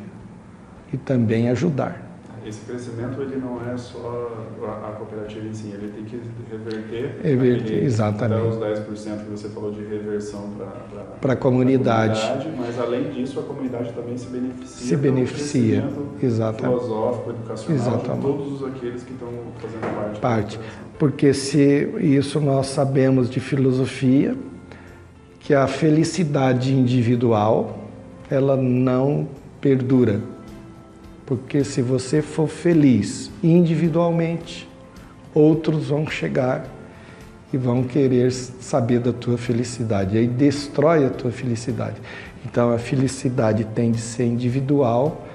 e 0.93 0.97
também 0.97 1.49
ajudar. 1.49 2.06
Esse 2.47 2.61
crescimento 2.61 3.21
ele 3.21 3.37
não 3.37 3.61
é 3.69 3.77
só 3.77 4.47
a 4.87 4.93
cooperativa 4.93 5.45
em 5.47 5.53
si, 5.53 5.69
ele 5.69 5.93
tem 5.93 6.05
que 6.05 6.21
reverter, 6.49 7.17
reverter 7.21 7.83
exatamente. 7.83 8.47
os 8.47 8.57
10% 8.57 9.25
que 9.25 9.31
você 9.31 9.49
falou 9.49 9.73
de 9.73 9.83
reversão 9.85 10.53
para 11.21 11.33
a 11.33 11.37
comunidade. 11.37 12.21
comunidade. 12.21 12.57
Mas 12.57 12.79
além 12.79 13.11
disso, 13.11 13.41
a 13.41 13.43
comunidade 13.43 13.93
também 13.93 14.17
se 14.17 14.29
beneficia. 14.29 14.87
Se 14.87 14.97
beneficia, 14.97 15.85
exatamente. 16.23 16.79
filosófico, 16.79 17.31
educacional, 17.31 17.77
exatamente. 17.77 18.15
de 18.15 18.33
todos 18.33 18.65
aqueles 18.65 19.03
que 19.03 19.13
estão 19.13 19.29
fazendo 19.59 19.97
parte. 19.97 20.21
Parte. 20.21 20.61
Porque 21.01 21.35
se 21.35 21.89
isso 22.01 22.41
nós 22.41 22.69
sabemos 22.69 23.29
de 23.29 23.41
filosofia, 23.41 24.37
que 25.41 25.53
a 25.53 25.67
felicidade 25.67 26.73
individual 26.73 27.79
ela 28.31 28.57
não 28.57 29.29
perdura. 29.61 30.36
Porque 31.27 31.65
se 31.65 31.83
você 31.83 32.23
for 32.23 32.49
feliz 32.49 33.31
individualmente, 33.43 34.69
outros 35.35 35.89
vão 35.89 36.07
chegar 36.07 36.65
e 37.53 37.57
vão 37.57 37.83
querer 37.83 38.31
saber 38.31 39.01
da 39.01 39.13
tua 39.13 39.37
felicidade. 39.37 40.17
Aí 40.17 40.27
destrói 40.27 41.05
a 41.05 41.11
tua 41.11 41.33
felicidade. 41.33 41.97
Então 42.45 42.73
a 42.73 42.79
felicidade 42.79 43.65
tem 43.65 43.91
de 43.91 44.01
ser 44.01 44.25
individual, 44.25 45.27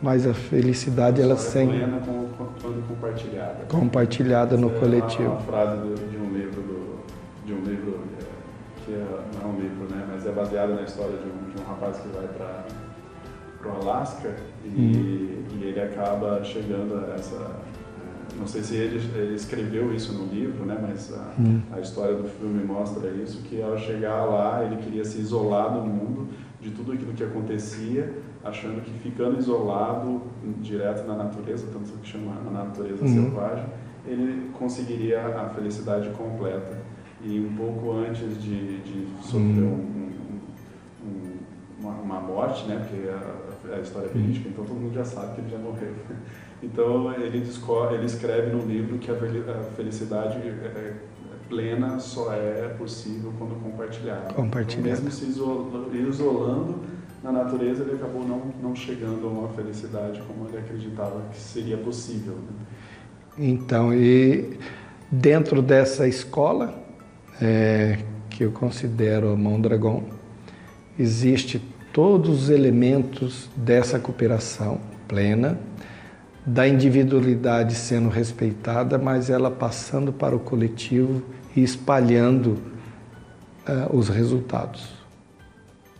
mas 0.00 0.26
a 0.26 0.32
felicidade 0.32 1.20
ela 1.20 1.36
sem 1.36 1.68
quando 1.68 2.88
compartilhada. 2.88 3.64
Compartilhada 3.68 4.56
no 4.56 4.70
coletivo. 4.70 5.30
Uma 5.30 5.40
frase 5.40 5.76
de 6.10 6.16
um 6.16 6.32
livro 6.32 6.62
do, 6.62 7.04
de 7.44 7.52
um 7.52 7.62
livro 7.64 8.00
é, 8.18 8.84
que 8.84 8.92
é, 8.92 9.04
não 9.34 9.50
é 9.50 9.52
um 9.52 9.60
livro, 9.60 9.94
né, 9.94 10.06
mas 10.10 10.26
é 10.26 10.32
baseado 10.32 10.74
na 10.74 10.82
história 10.82 11.16
de 11.18 11.26
um, 11.26 11.54
de 11.54 11.60
um 11.60 11.64
rapaz 11.66 11.98
que 11.98 12.08
vai 12.08 12.26
para 12.28 12.64
o 13.68 13.72
Alasca 13.72 14.34
e, 14.64 14.68
hum. 14.68 15.44
e, 15.60 15.64
ele 15.64 15.80
acaba 15.80 16.42
chegando 16.42 16.96
a 16.96 17.14
essa. 17.14 17.36
É, 17.36 18.38
não 18.38 18.46
sei 18.46 18.62
se 18.62 18.76
ele, 18.76 18.98
ele 19.16 19.34
escreveu 19.34 19.94
isso 19.94 20.12
no 20.12 20.26
livro, 20.26 20.64
né, 20.64 20.78
mas 20.80 21.12
a, 21.12 21.32
hum. 21.38 21.60
a, 21.72 21.80
história 21.80 22.14
do 22.14 22.28
filme 22.28 22.64
mostra 22.64 23.10
isso, 23.10 23.42
que 23.42 23.62
ao 23.62 23.78
chegar 23.78 24.24
lá 24.24 24.64
ele 24.64 24.76
queria 24.76 25.04
se 25.04 25.18
isolar 25.18 25.72
do 25.72 25.80
mundo, 25.80 26.28
de 26.60 26.70
tudo 26.70 26.92
aquilo 26.92 27.12
que 27.12 27.22
acontecia, 27.22 28.12
achando 28.42 28.82
que 28.82 28.90
ficando 28.98 29.38
isolado 29.38 30.22
direto 30.60 31.06
na 31.06 31.14
natureza, 31.14 31.66
tanto 31.72 31.92
que 31.98 32.08
chama 32.08 32.32
a 32.46 32.50
natureza 32.50 33.04
hum. 33.04 33.08
selvagem, 33.08 33.66
ele 34.06 34.50
conseguiria 34.52 35.26
a 35.26 35.48
felicidade 35.48 36.10
completa 36.10 36.82
e 37.24 37.40
um 37.40 37.56
pouco 37.56 37.92
antes 37.92 38.40
de, 38.42 38.78
de 38.80 39.06
sofrer 39.22 39.64
hum. 39.64 40.10
um, 41.02 41.08
um, 41.08 41.38
uma, 41.80 41.92
uma 41.92 42.20
morte, 42.20 42.66
né? 42.66 42.76
Porque 42.76 43.08
a, 43.08 43.43
a 43.72 43.80
história 43.80 44.06
é 44.06 44.10
verídica, 44.10 44.48
então 44.48 44.64
todo 44.64 44.76
mundo 44.76 44.94
já 44.94 45.04
sabe 45.04 45.34
que 45.34 45.40
ele 45.42 45.50
já 45.50 45.58
morreu. 45.58 45.92
Então 46.62 47.12
ele, 47.12 47.40
discorre, 47.40 47.96
ele 47.96 48.06
escreve 48.06 48.50
no 48.50 48.64
livro 48.64 48.96
que 48.96 49.10
a 49.10 49.14
felicidade 49.76 50.38
é, 50.38 50.48
é, 50.48 50.94
plena 51.46 51.98
só 51.98 52.32
é 52.32 52.68
possível 52.78 53.34
quando 53.38 53.62
compartilhada. 53.62 54.32
Compartilhada. 54.32 54.88
Então, 54.88 55.04
mesmo 55.04 55.10
se 55.10 55.26
isolando 56.08 56.80
na 57.22 57.30
natureza, 57.30 57.82
ele 57.82 57.96
acabou 57.96 58.26
não, 58.26 58.52
não 58.62 58.74
chegando 58.74 59.26
a 59.26 59.30
uma 59.30 59.48
felicidade 59.48 60.22
como 60.22 60.48
ele 60.48 60.58
acreditava 60.58 61.20
que 61.32 61.38
seria 61.38 61.76
possível. 61.76 62.34
Né? 62.34 62.66
Então, 63.36 63.92
e 63.92 64.58
dentro 65.10 65.60
dessa 65.60 66.08
escola, 66.08 66.74
é, 67.40 67.98
que 68.30 68.44
eu 68.44 68.52
considero 68.52 69.32
a 69.32 69.36
Mão 69.36 69.60
Dragão, 69.60 70.04
existe 70.98 71.60
todos 71.94 72.42
os 72.42 72.50
elementos 72.50 73.48
dessa 73.54 74.00
cooperação 74.00 74.80
plena, 75.06 75.56
da 76.44 76.66
individualidade 76.66 77.76
sendo 77.76 78.08
respeitada, 78.08 78.98
mas 78.98 79.30
ela 79.30 79.48
passando 79.48 80.12
para 80.12 80.34
o 80.34 80.40
coletivo 80.40 81.22
e 81.54 81.62
espalhando 81.62 82.58
uh, 83.68 83.96
os 83.96 84.08
resultados. 84.08 84.92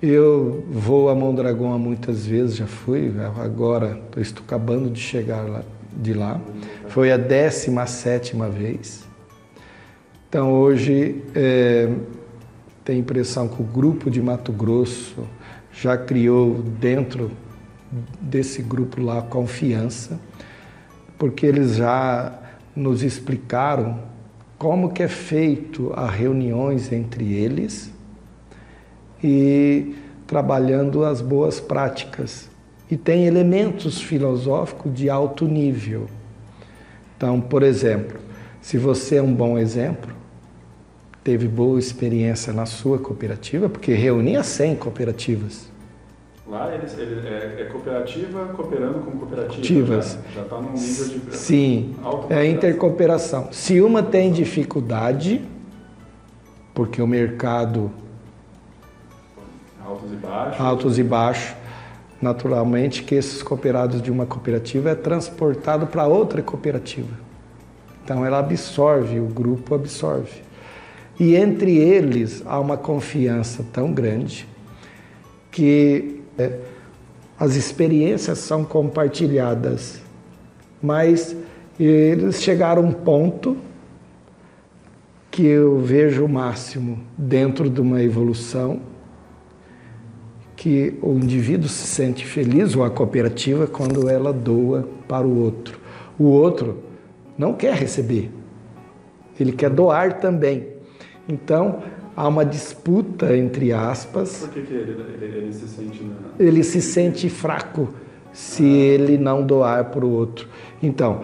Eu 0.02 0.66
vou 0.68 1.09
a 1.09 1.14
Mondragão 1.14 1.78
muitas 1.78 2.26
vezes, 2.26 2.57
já 2.57 2.66
fui, 2.66 3.14
agora 3.40 4.02
estou 4.16 4.42
acabando 4.44 4.90
de 4.90 4.98
chegar 4.98 5.48
lá, 5.48 5.62
de 5.96 6.12
lá. 6.12 6.40
Foi 6.88 7.12
a 7.12 7.16
17 7.16 8.35
vez. 8.50 9.04
Então 10.28 10.52
hoje 10.52 11.22
é, 11.37 11.88
tem 12.85 12.98
impressão 12.98 13.46
que 13.46 13.62
o 13.62 13.64
grupo 13.64 14.11
de 14.11 14.20
Mato 14.20 14.52
Grosso 14.52 15.24
já 15.75 15.97
criou 15.97 16.63
dentro 16.63 17.31
desse 18.21 18.63
grupo 18.63 19.03
lá 19.03 19.21
confiança, 19.23 20.19
porque 21.19 21.45
eles 21.45 21.77
já 21.77 22.33
nos 22.75 23.03
explicaram 23.03 24.01
como 24.59 24.93
que 24.93 25.03
é 25.03 25.09
feito 25.09 25.93
as 25.95 26.11
reuniões 26.11 26.93
entre 26.93 27.35
eles 27.35 27.93
e 29.23 29.95
trabalhando 30.27 31.05
as 31.05 31.21
boas 31.21 31.61
práticas. 31.61 32.49
E 32.91 32.97
tem 32.97 33.27
elementos 33.27 34.01
filosóficos 34.01 34.95
de 34.95 35.11
alto 35.11 35.47
nível. 35.47 36.07
Então, 37.17 37.41
por 37.41 37.63
exemplo, 37.63 38.19
se 38.61 38.79
você 38.79 39.17
é 39.17 39.23
um 39.23 39.35
bom 39.35 39.59
exemplo, 39.59 40.15
teve 41.25 41.49
boa 41.49 41.79
experiência 41.79 42.53
na 42.53 42.67
sua 42.67 42.99
cooperativa, 42.99 43.67
porque 43.67 43.95
reunia 43.95 44.45
100 44.45 44.77
cooperativas. 44.77 45.73
Lá 46.47 46.75
eles, 46.75 46.97
ele, 46.99 47.27
é, 47.27 47.63
é, 47.63 47.65
cooperativa 47.65 48.45
cooperando 48.49 48.99
com 48.99 49.13
cooperativas. 49.13 50.19
Já 50.35 50.43
está 50.43 50.61
num 50.61 50.73
nível 50.75 51.09
de. 51.09 51.37
Sim, 51.37 51.97
é 52.29 52.47
intercooperação. 52.47 53.49
Se 53.51 53.81
uma 53.81 54.03
tem 54.03 54.31
dificuldade, 54.31 55.41
porque 56.75 57.01
o 57.01 57.07
mercado. 57.07 57.91
Altos 59.83 60.13
e 60.13 60.17
baixos. 60.17 60.61
Altos 60.61 60.99
e 60.99 61.03
baixos. 61.03 61.57
Naturalmente 62.21 63.03
que 63.03 63.15
esses 63.15 63.43
cooperados 63.43 64.03
de 64.03 64.11
uma 64.11 64.27
cooperativa 64.27 64.91
é 64.91 64.95
transportado 64.95 65.87
para 65.87 66.07
outra 66.07 66.43
cooperativa. 66.43 67.25
Então 68.05 68.25
ela 68.25 68.39
absorve, 68.39 69.19
o 69.19 69.27
grupo 69.27 69.75
absorve. 69.75 70.43
E 71.18 71.37
entre 71.37 71.77
eles 71.77 72.42
há 72.44 72.59
uma 72.59 72.77
confiança 72.77 73.64
tão 73.72 73.92
grande 73.92 74.48
que 75.50 76.20
é, 76.37 76.59
as 77.38 77.55
experiências 77.55 78.38
são 78.38 78.64
compartilhadas, 78.64 80.00
mas 80.83 81.37
eles 81.79 82.42
chegaram 82.42 82.85
a 82.85 82.87
um 82.87 82.92
ponto 82.92 83.57
que 85.31 85.44
eu 85.44 85.81
vejo 85.81 86.24
o 86.24 86.29
máximo 86.29 87.00
dentro 87.18 87.68
de 87.68 87.81
uma 87.81 88.03
evolução 88.03 88.81
que 90.57 90.96
o 91.03 91.12
indivíduo 91.14 91.68
se 91.68 91.87
sente 91.87 92.24
feliz 92.24 92.77
ou 92.77 92.85
a 92.85 92.90
cooperativa 92.90 93.66
quando 93.66 94.09
ela 94.09 94.33
doa 94.33 94.88
para 95.09 95.27
o 95.27 95.42
outro. 95.42 95.79
O 96.18 96.24
outro 96.24 96.85
não 97.37 97.53
quer 97.53 97.74
receber, 97.74 98.31
ele 99.38 99.53
quer 99.53 99.70
doar 99.70 100.20
também. 100.20 100.74
Então, 101.29 101.83
há 102.17 102.29
uma 102.29 102.45
disputa 102.45 103.37
entre 103.37 103.73
aspas. 103.73 104.41
Por 104.41 104.51
que, 104.51 104.63
que 104.63 104.75
ele, 104.75 104.93
ele, 105.21 105.37
ele, 105.37 105.53
se 105.53 105.69
sente. 105.69 106.03
Na... 106.03 106.15
Ele 106.39 106.63
se 106.63 106.81
sente 106.83 107.29
fraco 107.29 107.89
se 108.33 108.65
ele 108.65 109.17
não 109.17 109.45
doar 109.45 109.87
para 109.87 110.05
o 110.05 110.11
outro. 110.11 110.49
Então, 110.83 111.23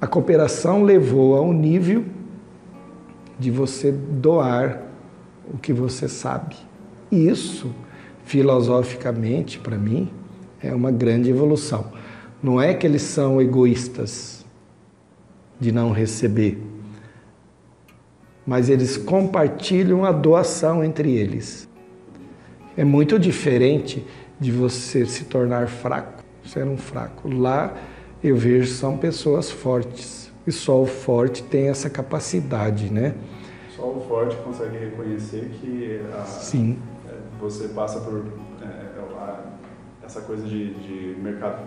a 0.00 0.06
cooperação 0.06 0.82
levou 0.82 1.36
a 1.36 1.42
um 1.42 1.52
nível 1.52 2.04
de 3.38 3.50
você 3.50 3.92
doar 3.92 4.82
o 5.52 5.58
que 5.58 5.72
você 5.72 6.08
sabe. 6.08 6.56
Isso, 7.10 7.74
filosoficamente, 8.24 9.58
para 9.58 9.76
mim, 9.76 10.10
é 10.62 10.74
uma 10.74 10.90
grande 10.90 11.30
evolução. 11.30 11.86
Não 12.42 12.60
é 12.60 12.74
que 12.74 12.86
eles 12.86 13.02
são 13.02 13.40
egoístas 13.40 14.44
de 15.58 15.72
não 15.72 15.90
receber 15.90 16.58
mas 18.46 18.68
eles 18.68 18.96
compartilham 18.96 20.04
a 20.04 20.12
doação 20.12 20.82
entre 20.82 21.12
eles. 21.12 21.68
É 22.76 22.84
muito 22.84 23.18
diferente 23.18 24.04
de 24.38 24.50
você 24.50 25.04
se 25.04 25.24
tornar 25.24 25.68
fraco, 25.68 26.22
ser 26.44 26.64
um 26.64 26.76
fraco. 26.76 27.28
Lá 27.28 27.74
eu 28.22 28.36
vejo 28.36 28.72
são 28.72 28.96
pessoas 28.96 29.50
fortes 29.50 30.32
e 30.46 30.52
só 30.52 30.80
o 30.80 30.86
forte 30.86 31.42
tem 31.42 31.68
essa 31.68 31.90
capacidade, 31.90 32.92
né? 32.92 33.14
Só 33.76 33.84
o 33.84 34.00
forte 34.00 34.36
consegue 34.36 34.78
reconhecer 34.78 35.50
que 35.60 36.00
a, 36.12 36.24
Sim. 36.24 36.78
É, 37.08 37.14
você 37.40 37.68
passa 37.68 38.00
por 38.00 38.24
é, 38.62 38.90
essa 40.04 40.20
coisa 40.22 40.46
de, 40.46 40.74
de, 40.74 41.20
mercado 41.20 41.62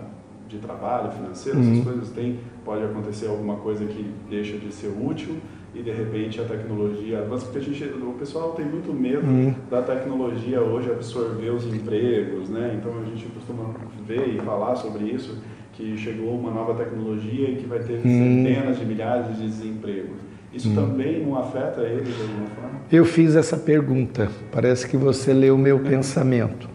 de 0.50 0.58
trabalho 0.58 1.12
financeiro, 1.12 1.58
uhum. 1.58 1.72
essas 1.72 1.84
coisas 1.86 2.10
tem, 2.10 2.40
pode 2.66 2.84
acontecer 2.84 3.28
alguma 3.28 3.56
coisa 3.56 3.86
que 3.86 4.14
deixa 4.30 4.58
de 4.58 4.72
ser 4.72 4.88
útil 4.88 5.38
e 5.76 5.82
de 5.82 5.92
repente 5.92 6.40
a 6.40 6.44
tecnologia 6.44 7.20
avança, 7.20 7.46
porque 7.46 7.58
a 7.58 7.62
gente, 7.62 7.84
o 7.84 8.14
pessoal 8.14 8.52
tem 8.52 8.66
muito 8.66 8.94
medo 8.94 9.26
uhum. 9.26 9.56
da 9.70 9.82
tecnologia 9.82 10.62
hoje 10.62 10.92
absorver 10.92 11.50
os 11.50 11.66
empregos, 11.66 12.50
né? 12.50 12.78
Então 12.80 12.92
a 13.00 13.06
gente 13.06 13.26
costuma 13.28 13.74
ver 14.06 14.36
e 14.36 14.40
falar 14.40 14.76
sobre 14.76 15.06
isso, 15.06 15.38
que 15.74 15.98
chegou 15.98 16.38
uma 16.38 16.52
nova 16.52 16.76
tecnologia 16.76 17.50
e 17.50 17.56
que 17.56 17.66
vai 17.66 17.80
ter 17.80 17.94
uhum. 17.94 18.04
centenas 18.04 18.78
de 18.78 18.86
milhares 18.86 19.36
de 19.36 19.48
desempregos. 19.48 20.18
Isso 20.54 20.70
uhum. 20.70 20.76
também 20.76 21.26
não 21.26 21.36
afeta 21.36 21.82
eles 21.82 22.16
de 22.16 22.22
alguma 22.22 22.46
forma? 22.48 22.80
Eu 22.92 23.06
fiz 23.06 23.36
essa 23.36 23.58
pergunta, 23.58 24.30
parece 24.52 24.88
que 24.88 24.96
você 24.96 25.34
leu 25.34 25.56
o 25.56 25.58
meu 25.58 25.80
pensamento. 25.80 26.70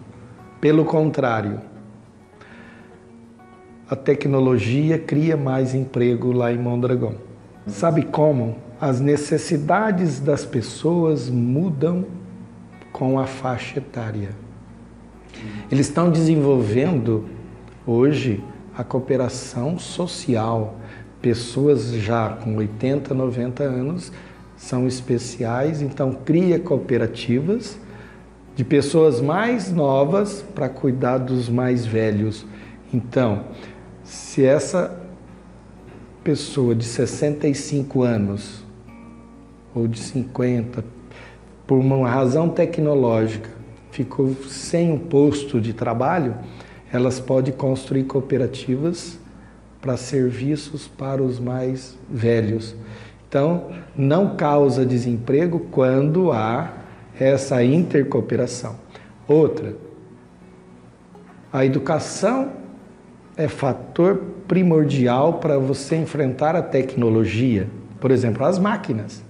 Pelo 0.60 0.84
contrário, 0.84 1.60
a 3.88 3.94
tecnologia 3.94 4.98
cria 4.98 5.36
mais 5.36 5.72
emprego 5.72 6.32
lá 6.32 6.52
em 6.52 6.58
Mondragão. 6.58 7.14
Sabe 7.68 8.02
como? 8.02 8.56
As 8.80 9.00
necessidades 9.00 10.20
das 10.20 10.44
pessoas 10.44 11.28
mudam 11.28 12.06
com 12.92 13.18
a 13.18 13.26
faixa 13.26 13.78
etária. 13.78 14.30
Eles 15.70 15.88
estão 15.88 16.10
desenvolvendo 16.10 17.24
hoje 17.86 18.42
a 18.76 18.84
cooperação 18.84 19.78
social. 19.78 20.76
Pessoas 21.20 21.92
já 21.92 22.30
com 22.30 22.56
80, 22.56 23.12
90 23.12 23.64
anos 23.64 24.12
são 24.56 24.86
especiais, 24.86 25.82
então 25.82 26.12
cria 26.12 26.58
cooperativas 26.58 27.78
de 28.54 28.64
pessoas 28.64 29.20
mais 29.20 29.72
novas 29.72 30.44
para 30.54 30.68
cuidar 30.68 31.18
dos 31.18 31.48
mais 31.48 31.86
velhos. 31.86 32.44
Então, 32.92 33.44
se 34.02 34.44
essa 34.44 35.00
pessoa 36.24 36.74
de 36.74 36.84
65 36.84 38.02
anos 38.02 38.67
ou 39.74 39.86
de 39.86 39.98
50, 39.98 40.84
por 41.66 41.78
uma 41.78 42.08
razão 42.08 42.48
tecnológica, 42.48 43.50
ficou 43.90 44.34
sem 44.46 44.92
um 44.92 44.98
posto 44.98 45.60
de 45.60 45.72
trabalho, 45.72 46.34
elas 46.92 47.20
podem 47.20 47.52
construir 47.52 48.04
cooperativas 48.04 49.18
para 49.80 49.96
serviços 49.96 50.88
para 50.88 51.22
os 51.22 51.38
mais 51.38 51.96
velhos. 52.08 52.74
Então, 53.28 53.70
não 53.94 54.36
causa 54.36 54.86
desemprego 54.86 55.60
quando 55.70 56.32
há 56.32 56.72
essa 57.20 57.62
intercooperação. 57.62 58.76
Outra, 59.26 59.76
a 61.52 61.64
educação 61.64 62.52
é 63.36 63.46
fator 63.46 64.22
primordial 64.46 65.34
para 65.34 65.58
você 65.58 65.96
enfrentar 65.96 66.56
a 66.56 66.62
tecnologia. 66.62 67.68
Por 68.00 68.10
exemplo, 68.10 68.44
as 68.44 68.58
máquinas. 68.58 69.27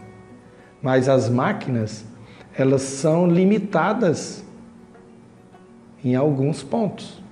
Mas 0.83 1.09
as 1.09 1.29
máquinas, 1.29 2.05
elas 2.57 2.83
são 2.83 3.27
limitadas 3.27 4.45
em 6.05 6.15
alguns 6.15 6.63
pontos. 6.63 7.23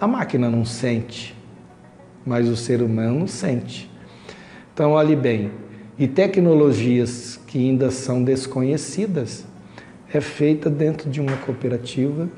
A 0.00 0.06
máquina 0.06 0.50
não 0.50 0.64
sente, 0.64 1.34
mas 2.24 2.48
o 2.48 2.56
ser 2.56 2.82
humano 2.82 3.26
sente. 3.26 3.90
Então, 4.72 4.92
olhe 4.92 5.16
bem, 5.16 5.50
e 5.98 6.06
tecnologias 6.06 7.38
que 7.46 7.58
ainda 7.58 7.90
são 7.90 8.22
desconhecidas 8.22 9.46
é 10.12 10.20
feita 10.20 10.68
dentro 10.68 11.10
de 11.10 11.20
uma 11.20 11.36
cooperativa 11.38 12.28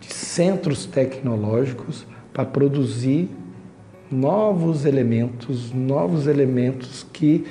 de 0.00 0.12
centros 0.12 0.86
tecnológicos 0.86 2.06
para 2.32 2.44
produzir 2.44 3.28
novos 4.10 4.84
elementos, 4.84 5.72
novos 5.72 6.26
elementos 6.26 7.06
que 7.12 7.44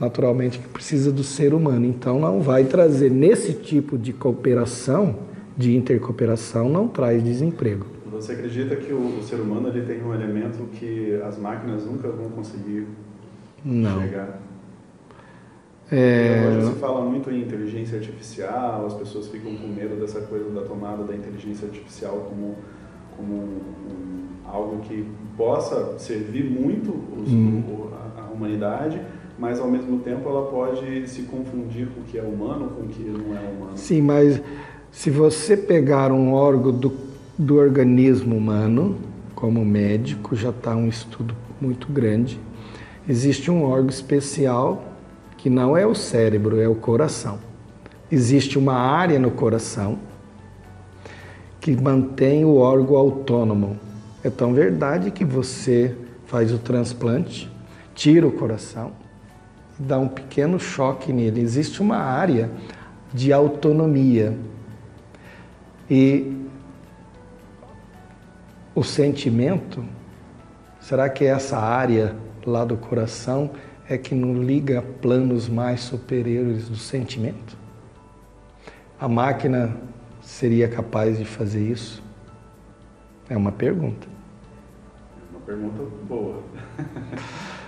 naturalmente 0.00 0.58
precisa 0.58 1.12
do 1.12 1.22
ser 1.22 1.52
humano. 1.52 1.84
Então 1.84 2.18
não 2.18 2.40
vai 2.40 2.64
trazer 2.64 3.10
nesse 3.10 3.52
tipo 3.52 3.98
de 3.98 4.12
cooperação, 4.14 5.16
de 5.56 5.76
intercooperação, 5.76 6.68
não 6.68 6.88
traz 6.88 7.22
desemprego. 7.22 7.86
Você 8.10 8.32
acredita 8.32 8.74
que 8.76 8.92
o, 8.92 9.18
o 9.18 9.22
ser 9.22 9.36
humano 9.36 9.68
ele 9.68 9.82
tem 9.82 10.02
um 10.02 10.14
elemento 10.14 10.64
que 10.72 11.20
as 11.22 11.38
máquinas 11.38 11.84
nunca 11.84 12.08
vão 12.08 12.30
conseguir 12.30 12.86
não. 13.64 14.00
chegar? 14.00 14.40
É... 15.92 16.56
Hoje 16.56 16.72
se 16.72 16.78
fala 16.78 17.04
muito 17.04 17.30
em 17.30 17.42
inteligência 17.42 17.98
artificial, 17.98 18.86
as 18.86 18.94
pessoas 18.94 19.26
ficam 19.26 19.54
com 19.56 19.66
medo 19.66 19.96
dessa 20.00 20.20
coisa 20.20 20.48
da 20.50 20.62
tomada 20.62 21.02
da 21.02 21.14
inteligência 21.14 21.66
artificial 21.66 22.28
como, 22.28 22.56
como 23.16 23.34
um, 23.34 24.28
algo 24.46 24.78
que 24.82 25.04
possa 25.36 25.98
servir 25.98 26.44
muito 26.44 26.90
os, 26.90 27.32
hum. 27.32 27.62
a, 28.16 28.22
a 28.22 28.24
humanidade, 28.30 29.00
mas 29.38 29.58
ao 29.58 29.70
mesmo 29.70 29.98
tempo 30.00 30.28
ela 30.28 30.50
pode 30.50 31.08
se 31.08 31.22
confundir 31.22 31.88
com 31.88 32.00
o 32.00 32.04
que 32.04 32.18
é 32.18 32.22
humano 32.22 32.70
com 32.76 32.82
o 32.82 32.88
que 32.88 33.02
não 33.02 33.36
é 33.36 33.40
humano. 33.40 33.72
Sim, 33.76 34.02
mas 34.02 34.40
se 34.90 35.10
você 35.10 35.56
pegar 35.56 36.12
um 36.12 36.32
órgão 36.32 36.72
do, 36.72 36.92
do 37.38 37.56
organismo 37.56 38.36
humano, 38.36 38.96
como 39.34 39.64
médico, 39.64 40.36
já 40.36 40.50
está 40.50 40.74
um 40.74 40.88
estudo 40.88 41.34
muito 41.60 41.90
grande, 41.90 42.40
existe 43.08 43.50
um 43.50 43.62
órgão 43.64 43.88
especial 43.88 44.84
que 45.36 45.48
não 45.48 45.76
é 45.76 45.86
o 45.86 45.94
cérebro, 45.94 46.60
é 46.60 46.68
o 46.68 46.74
coração. 46.74 47.38
Existe 48.12 48.58
uma 48.58 48.74
área 48.74 49.18
no 49.18 49.30
coração 49.30 49.98
que 51.60 51.74
mantém 51.76 52.44
o 52.44 52.56
órgão 52.56 52.96
autônomo. 52.96 53.78
É 54.24 54.28
tão 54.28 54.52
verdade 54.52 55.10
que 55.10 55.24
você 55.24 55.96
faz 56.26 56.52
o 56.52 56.58
transplante, 56.58 57.50
tira 57.94 58.26
o 58.26 58.32
coração, 58.32 58.92
dá 59.80 59.98
um 59.98 60.08
pequeno 60.08 60.60
choque 60.60 61.12
nele. 61.12 61.40
Existe 61.40 61.80
uma 61.80 61.96
área 61.96 62.50
de 63.12 63.32
autonomia. 63.32 64.36
E 65.88 66.36
o 68.74 68.84
sentimento, 68.84 69.82
será 70.80 71.08
que 71.08 71.24
essa 71.24 71.58
área 71.58 72.14
lá 72.46 72.64
do 72.64 72.76
coração 72.76 73.50
é 73.88 73.96
que 73.96 74.14
não 74.14 74.34
liga 74.34 74.82
planos 75.00 75.48
mais 75.48 75.80
superiores 75.80 76.68
do 76.68 76.76
sentimento? 76.76 77.56
A 79.00 79.08
máquina 79.08 79.76
seria 80.20 80.68
capaz 80.68 81.18
de 81.18 81.24
fazer 81.24 81.66
isso? 81.66 82.02
É 83.28 83.36
uma 83.36 83.50
pergunta. 83.50 84.06
Uma 85.32 85.40
pergunta 85.40 85.82
boa. 86.06 86.42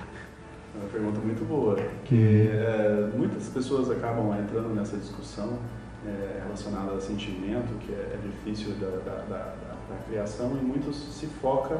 uma 0.82 0.90
pergunta 0.90 1.20
muito 1.20 1.46
boa. 1.46 1.76
Que 2.04 2.48
é, 2.48 3.10
muitas 3.16 3.48
pessoas 3.48 3.90
acabam 3.90 4.32
entrando 4.38 4.74
nessa 4.74 4.96
discussão 4.96 5.58
é, 6.06 6.40
relacionada 6.42 6.92
a 6.92 7.00
sentimento, 7.00 7.72
que 7.80 7.92
é, 7.92 8.14
é 8.14 8.18
difícil 8.22 8.74
da, 8.74 8.88
da, 8.88 9.22
da, 9.28 9.54
da 9.88 9.96
criação, 10.08 10.56
e 10.60 10.64
muitos 10.64 10.96
se 10.96 11.26
focam 11.26 11.78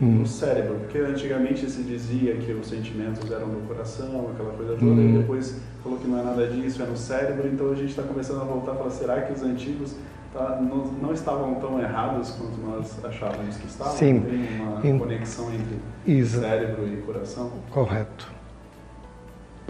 hum. 0.00 0.18
no 0.20 0.26
cérebro, 0.26 0.76
porque 0.80 0.98
antigamente 0.98 1.70
se 1.70 1.82
dizia 1.82 2.36
que 2.36 2.52
os 2.52 2.66
sentimentos 2.66 3.30
eram 3.30 3.46
no 3.46 3.60
coração, 3.66 4.30
aquela 4.32 4.52
coisa 4.52 4.72
toda, 4.74 4.86
hum. 4.86 5.14
e 5.14 5.18
depois 5.18 5.60
falou 5.82 5.98
que 5.98 6.08
não 6.08 6.18
é 6.18 6.22
nada 6.22 6.46
disso, 6.46 6.82
é 6.82 6.86
no 6.86 6.96
cérebro, 6.96 7.48
então 7.48 7.70
a 7.70 7.74
gente 7.74 7.90
está 7.90 8.02
começando 8.02 8.40
a 8.40 8.44
voltar 8.44 8.74
para 8.74 8.90
será 8.90 9.22
que 9.22 9.32
os 9.32 9.42
antigos 9.42 9.94
tá, 10.32 10.58
não, 10.60 10.86
não, 10.86 11.12
estavam 11.12 11.54
tão 11.56 11.80
errados 11.80 12.30
quanto 12.32 12.58
nós 12.60 13.04
achávamos 13.04 13.56
que 13.56 13.66
estavam? 13.66 13.92
Sim. 13.94 14.20
Tem 14.20 14.60
uma 14.60 14.86
In... 14.86 14.98
conexão 14.98 15.48
entre 15.52 15.78
Isso. 16.06 16.40
cérebro 16.40 16.86
e 16.86 16.96
coração? 17.02 17.50
Correto. 17.70 18.39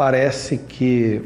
Parece 0.00 0.56
que 0.56 1.20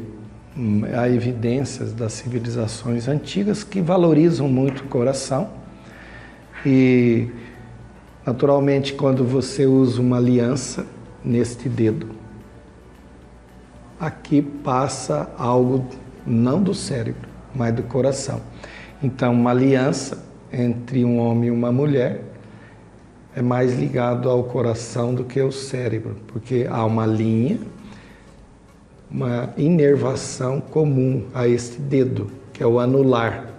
hum, 0.57 0.81
há 0.93 1.07
evidências 1.07 1.93
das 1.93 2.11
civilizações 2.11 3.07
antigas 3.07 3.63
que 3.63 3.79
valorizam 3.79 4.49
muito 4.49 4.81
o 4.81 4.87
coração 4.87 5.49
e 6.65 7.29
Naturalmente, 8.25 8.93
quando 8.93 9.23
você 9.23 9.67
usa 9.67 10.01
uma 10.01 10.17
aliança 10.17 10.83
neste 11.23 11.69
dedo, 11.69 12.07
aqui 13.99 14.41
passa 14.41 15.29
algo 15.37 15.87
não 16.25 16.59
do 16.59 16.73
cérebro, 16.73 17.29
mas 17.53 17.75
do 17.75 17.83
coração. 17.83 18.41
Então, 19.03 19.31
uma 19.31 19.51
aliança 19.51 20.25
entre 20.51 21.05
um 21.05 21.19
homem 21.19 21.49
e 21.49 21.51
uma 21.51 21.71
mulher 21.71 22.23
é 23.35 23.43
mais 23.43 23.77
ligado 23.77 24.27
ao 24.27 24.43
coração 24.45 25.13
do 25.13 25.23
que 25.23 25.39
ao 25.39 25.51
cérebro, 25.51 26.15
porque 26.25 26.65
há 26.67 26.83
uma 26.83 27.05
linha, 27.05 27.59
uma 29.15 29.53
inervação 29.57 30.59
comum 30.59 31.25
a 31.33 31.47
este 31.47 31.79
dedo, 31.79 32.29
que 32.51 32.61
é 32.61 32.67
o 32.67 32.79
anular. 32.79 33.49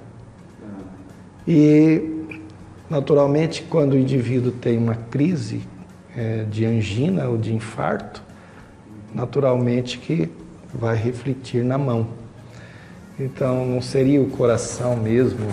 E 1.48 2.16
Naturalmente, 2.88 3.64
quando 3.68 3.94
o 3.94 3.98
indivíduo 3.98 4.52
tem 4.52 4.78
uma 4.78 4.94
crise 4.94 5.62
é, 6.16 6.44
de 6.44 6.64
angina 6.64 7.28
ou 7.28 7.36
de 7.36 7.52
infarto, 7.52 8.22
naturalmente 9.12 9.98
que 9.98 10.30
vai 10.72 10.96
refletir 10.96 11.64
na 11.64 11.76
mão. 11.76 12.06
Então, 13.18 13.66
não 13.66 13.82
seria 13.82 14.22
o 14.22 14.30
coração 14.30 14.94
mesmo 14.96 15.48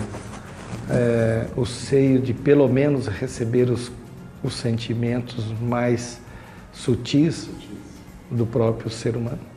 é, 0.88 1.46
o 1.56 1.66
seio 1.66 2.20
de 2.20 2.32
pelo 2.32 2.68
menos 2.68 3.08
receber 3.08 3.68
os, 3.68 3.90
os 4.42 4.54
sentimentos 4.54 5.50
mais 5.60 6.20
sutis 6.72 7.50
do 8.30 8.46
próprio 8.46 8.90
ser 8.90 9.16
humano? 9.16 9.53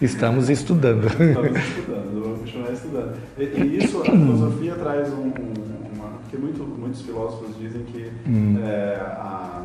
Estamos 0.00 0.48
estudando. 0.48 1.06
Estamos 1.06 1.58
estudando, 1.58 2.22
vamos 2.22 2.38
continuar 2.40 2.72
estudando. 2.72 3.16
E, 3.38 3.42
e 3.42 3.84
isso, 3.84 4.00
a 4.00 4.04
filosofia 4.04 4.74
traz 4.74 5.12
um, 5.12 5.26
um, 5.26 5.94
uma. 5.94 6.08
Porque 6.22 6.36
muito, 6.36 6.62
muitos 6.62 7.02
filósofos 7.02 7.56
dizem 7.58 7.82
que 7.84 8.10
hum. 8.28 8.58
é, 8.64 8.96
a, 9.00 9.64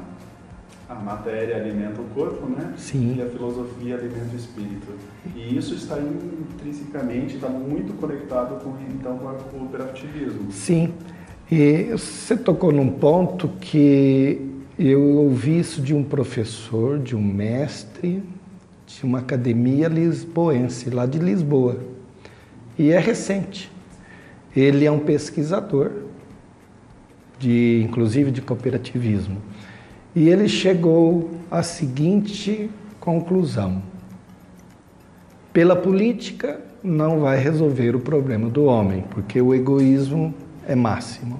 a 0.90 0.96
matéria 0.96 1.58
alimenta 1.58 2.02
o 2.02 2.06
corpo, 2.14 2.48
né? 2.48 2.74
Sim. 2.78 3.16
E 3.18 3.22
a 3.22 3.26
filosofia 3.26 3.96
alimenta 3.96 4.34
o 4.34 4.36
espírito. 4.36 4.88
E 5.36 5.58
isso 5.58 5.74
está 5.74 5.98
intrinsecamente, 6.00 7.36
está 7.36 7.50
muito 7.50 7.94
conectado 8.00 8.64
com, 8.64 8.76
então, 8.94 9.18
com 9.18 9.28
o 9.28 9.60
cooperativismo. 9.60 10.52
Sim. 10.52 10.94
E 11.52 11.92
você 11.92 12.38
tocou 12.38 12.72
num 12.72 12.90
ponto 12.90 13.50
que 13.60 14.40
eu 14.78 15.02
ouvi 15.02 15.60
isso 15.60 15.82
de 15.82 15.96
um 15.96 16.04
professor, 16.04 17.00
de 17.00 17.16
um 17.16 17.22
mestre, 17.22 18.22
de 18.88 19.04
uma 19.04 19.20
academia 19.20 19.90
lisboense, 19.90 20.90
lá 20.90 21.06
de 21.06 21.20
Lisboa. 21.20 21.78
E 22.80 22.90
é 22.90 23.00
recente. 23.00 23.70
Ele 24.56 24.86
é 24.86 24.92
um 24.92 25.00
pesquisador, 25.00 25.92
de, 27.38 27.82
inclusive 27.84 28.32
de 28.32 28.42
cooperativismo. 28.42 29.42
E 30.16 30.30
ele 30.30 30.48
chegou 30.48 31.30
à 31.52 31.62
seguinte 31.62 32.72
conclusão: 33.00 33.84
pela 35.52 35.76
política 35.76 36.62
não 36.82 37.20
vai 37.20 37.38
resolver 37.38 37.96
o 37.96 38.00
problema 38.00 38.50
do 38.50 38.64
homem, 38.66 39.04
porque 39.10 39.42
o 39.42 39.54
egoísmo 39.54 40.34
é 40.66 40.76
máximo. 40.76 41.40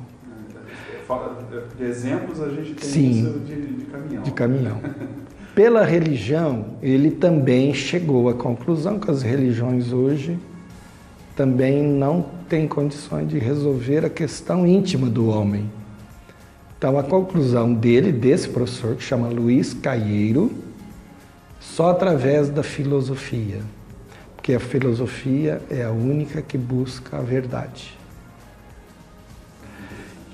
De 1.78 1.86
exemplos 1.86 2.42
a 2.42 2.50
gente 2.50 2.74
tem 2.74 2.90
Sim, 2.90 3.10
isso 3.12 3.40
de, 3.40 3.56
de 3.56 3.86
caminhão. 3.86 4.24
De 4.24 4.32
caminhão. 4.32 4.82
Pela 5.58 5.84
religião, 5.84 6.78
ele 6.84 7.10
também 7.10 7.74
chegou 7.74 8.30
à 8.30 8.34
conclusão 8.36 9.00
que 9.00 9.10
as 9.10 9.24
religiões 9.24 9.92
hoje 9.92 10.38
também 11.36 11.82
não 11.82 12.24
têm 12.48 12.68
condições 12.68 13.28
de 13.28 13.40
resolver 13.40 14.06
a 14.06 14.10
questão 14.12 14.68
íntima 14.68 15.10
do 15.10 15.30
homem. 15.30 15.68
Então, 16.78 17.00
a 17.00 17.02
conclusão 17.02 17.74
dele, 17.74 18.12
desse 18.12 18.48
professor, 18.48 18.96
que 18.98 19.04
chama 19.04 19.30
Luiz 19.30 19.74
Caieiro, 19.74 20.52
só 21.60 21.90
através 21.90 22.50
da 22.50 22.62
filosofia, 22.62 23.62
porque 24.36 24.54
a 24.54 24.60
filosofia 24.60 25.60
é 25.72 25.84
a 25.84 25.90
única 25.90 26.40
que 26.40 26.56
busca 26.56 27.18
a 27.18 27.22
verdade. 27.22 27.98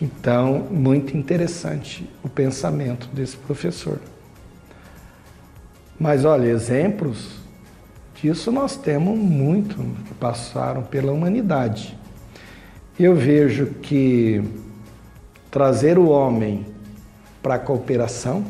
Então, 0.01 0.67
muito 0.69 1.15
interessante 1.15 2.09
o 2.21 2.27
pensamento 2.27 3.07
desse 3.13 3.37
professor. 3.37 3.99
Mas 5.99 6.25
olha, 6.25 6.47
exemplos 6.47 7.43
Disso 8.23 8.53
nós 8.53 8.77
temos 8.77 9.19
muito 9.19 9.75
que 10.05 10.13
passaram 10.13 10.81
pela 10.81 11.11
humanidade. 11.11 11.99
Eu 12.97 13.13
vejo 13.13 13.65
que 13.81 14.41
trazer 15.51 15.99
o 15.99 16.07
homem 16.07 16.65
para 17.41 17.55
a 17.55 17.59
cooperação 17.59 18.45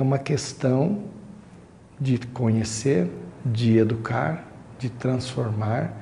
é 0.00 0.02
uma 0.02 0.18
questão 0.18 1.02
de 2.00 2.16
conhecer, 2.16 3.10
de 3.44 3.76
educar, 3.76 4.46
de 4.78 4.88
transformar 4.88 5.92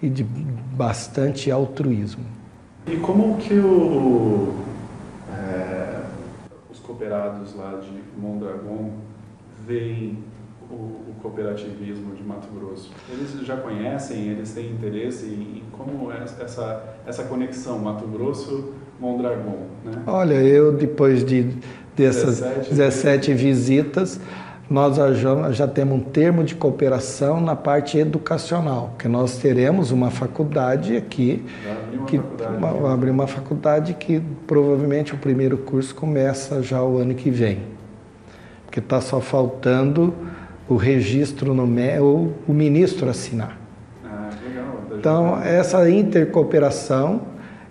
e 0.00 0.08
de 0.08 0.24
bastante 0.24 1.50
altruísmo. 1.50 2.24
E 2.86 2.96
como 2.96 3.36
que 3.36 3.52
o, 3.52 4.54
é, 5.30 5.57
cooperados 6.88 7.54
lá 7.54 7.78
de 7.78 7.92
Mondragon 8.18 8.92
veem 9.66 10.24
o, 10.70 10.74
o, 10.74 11.14
cooperativismo 11.20 12.14
de 12.14 12.22
Mato 12.22 12.48
Grosso? 12.48 12.90
Eles 13.10 13.46
já 13.46 13.58
conhecem, 13.58 14.28
eles 14.28 14.52
têm 14.54 14.70
interesse 14.70 15.26
em, 15.26 15.58
em 15.58 15.62
como 15.70 16.10
é 16.10 16.24
essa, 16.24 16.82
essa 17.06 17.24
conexão 17.24 17.78
Mato 17.78 18.06
Grosso-Mondragon? 18.06 19.66
Né? 19.84 20.02
Olha, 20.06 20.34
eu 20.34 20.72
depois 20.72 21.22
de 21.24 21.54
dessas 21.94 22.40
17, 22.40 22.70
17 22.70 23.34
visitas, 23.34 24.20
nós 24.70 24.96
já, 25.56 25.66
temos 25.66 25.98
um 25.98 26.00
termo 26.00 26.44
de 26.44 26.54
cooperação 26.54 27.40
na 27.40 27.56
parte 27.56 27.96
educacional, 27.96 28.94
que 28.98 29.08
nós 29.08 29.38
teremos 29.38 29.90
uma 29.90 30.10
faculdade 30.10 30.94
aqui, 30.94 31.42
que 32.06 32.18
faculdade, 32.18 32.56
uma, 32.58 32.92
abrir 32.92 33.10
uma 33.10 33.26
faculdade 33.26 33.94
que 33.94 34.20
provavelmente 34.46 35.14
o 35.14 35.18
primeiro 35.18 35.56
curso 35.56 35.94
começa 35.94 36.62
já 36.62 36.82
o 36.82 36.98
ano 36.98 37.14
que 37.14 37.30
vem, 37.30 37.60
porque 38.66 38.78
está 38.78 39.00
só 39.00 39.20
faltando 39.22 40.12
o 40.68 40.76
registro 40.76 41.54
no 41.54 41.66
ou 42.02 42.34
o 42.46 42.52
ministro 42.52 43.08
assinar. 43.08 43.58
Ah, 44.04 44.28
legal. 44.46 44.98
Então 44.98 45.42
essa 45.42 45.88
intercooperação 45.88 47.22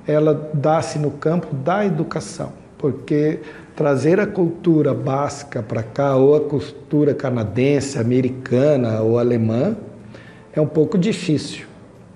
ela 0.07 0.49
dá-se 0.51 0.97
no 0.97 1.11
campo 1.11 1.53
da 1.53 1.85
educação, 1.85 2.53
porque 2.75 3.41
trazer 3.77 4.19
a 4.19 4.25
cultura 4.25 4.91
básica 4.91 5.61
para 5.61 5.83
cá, 5.83 6.15
ou 6.15 6.35
a 6.35 6.41
cultura 6.41 7.13
canadense, 7.13 7.99
americana 7.99 9.01
ou 9.01 9.19
alemã, 9.19 9.77
é 10.51 10.59
um 10.59 10.65
pouco 10.65 10.97
difícil. 10.97 11.67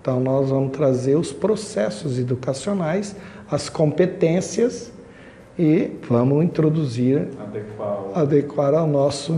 Então, 0.01 0.19
nós 0.19 0.49
vamos 0.49 0.71
trazer 0.71 1.15
os 1.15 1.31
processos 1.31 2.17
educacionais, 2.17 3.15
as 3.49 3.69
competências 3.69 4.91
e 5.57 5.91
vamos 6.09 6.43
introduzir, 6.43 7.27
adequar, 7.39 7.99
adequar 8.15 8.73
ao 8.73 8.87
nosso, 8.87 9.31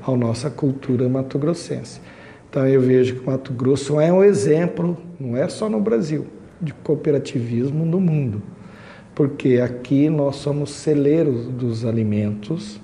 ao 0.00 0.16
nossa 0.16 0.48
cultura 0.48 1.06
mato-grossense. 1.10 2.00
Então, 2.48 2.66
eu 2.66 2.80
vejo 2.80 3.16
que 3.16 3.26
Mato 3.26 3.52
Grosso 3.52 4.00
é 4.00 4.10
um 4.10 4.24
exemplo, 4.24 4.96
não 5.20 5.36
é 5.36 5.46
só 5.48 5.68
no 5.68 5.78
Brasil, 5.78 6.26
de 6.58 6.72
cooperativismo 6.72 7.84
no 7.84 8.00
mundo 8.00 8.40
porque 9.14 9.60
aqui 9.62 10.10
nós 10.10 10.36
somos 10.36 10.70
celeiros 10.70 11.46
dos 11.46 11.84
alimentos 11.84 12.80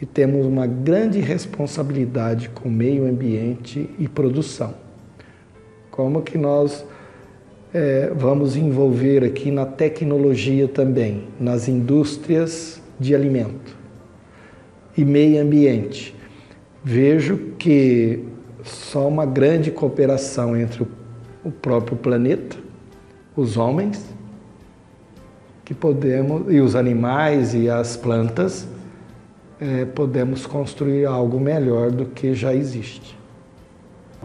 e 0.00 0.06
temos 0.06 0.46
uma 0.46 0.66
grande 0.66 1.18
responsabilidade 1.18 2.48
com 2.50 2.68
o 2.68 2.72
meio 2.72 3.06
ambiente 3.06 3.90
e 3.98 4.08
produção. 4.08 4.74
Como 5.90 6.22
que 6.22 6.38
nós 6.38 6.84
é, 7.72 8.12
vamos 8.14 8.56
envolver 8.56 9.24
aqui 9.24 9.50
na 9.50 9.66
tecnologia 9.66 10.68
também, 10.68 11.24
nas 11.40 11.68
indústrias 11.68 12.80
de 12.98 13.14
alimento 13.14 13.76
e 14.96 15.04
meio 15.04 15.42
ambiente? 15.42 16.14
Vejo 16.82 17.36
que 17.58 18.22
só 18.62 19.08
uma 19.08 19.26
grande 19.26 19.70
cooperação 19.70 20.56
entre 20.56 20.86
o 21.44 21.50
próprio 21.50 21.96
planeta, 21.96 22.56
os 23.36 23.56
homens, 23.56 24.13
que 25.64 25.72
podemos, 25.72 26.52
e 26.52 26.60
os 26.60 26.76
animais 26.76 27.54
e 27.54 27.70
as 27.70 27.96
plantas, 27.96 28.68
é, 29.58 29.84
podemos 29.84 30.46
construir 30.46 31.06
algo 31.06 31.40
melhor 31.40 31.90
do 31.90 32.06
que 32.06 32.34
já 32.34 32.54
existe. 32.54 33.16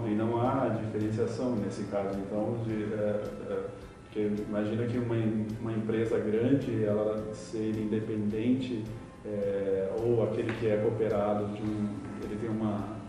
E 0.06 0.16
não 0.16 0.42
há 0.42 0.70
diferenciação 0.70 1.56
nesse 1.56 1.84
caso, 1.84 2.18
então, 2.20 2.58
de, 2.66 2.94
é, 2.94 3.24
é, 3.50 3.60
porque 4.04 4.32
imagina 4.50 4.86
que 4.86 4.98
uma, 4.98 5.16
uma 5.62 5.72
empresa 5.72 6.18
grande, 6.20 6.84
ela 6.84 7.24
ser 7.34 7.70
independente, 7.78 8.84
é, 9.26 9.90
ou 10.02 10.24
aquele 10.24 10.52
que 10.54 10.68
é 10.68 10.78
cooperado, 10.78 11.46
um, 11.46 11.90
ele 12.24 12.38
tem 12.42 12.50
uma 12.50 13.00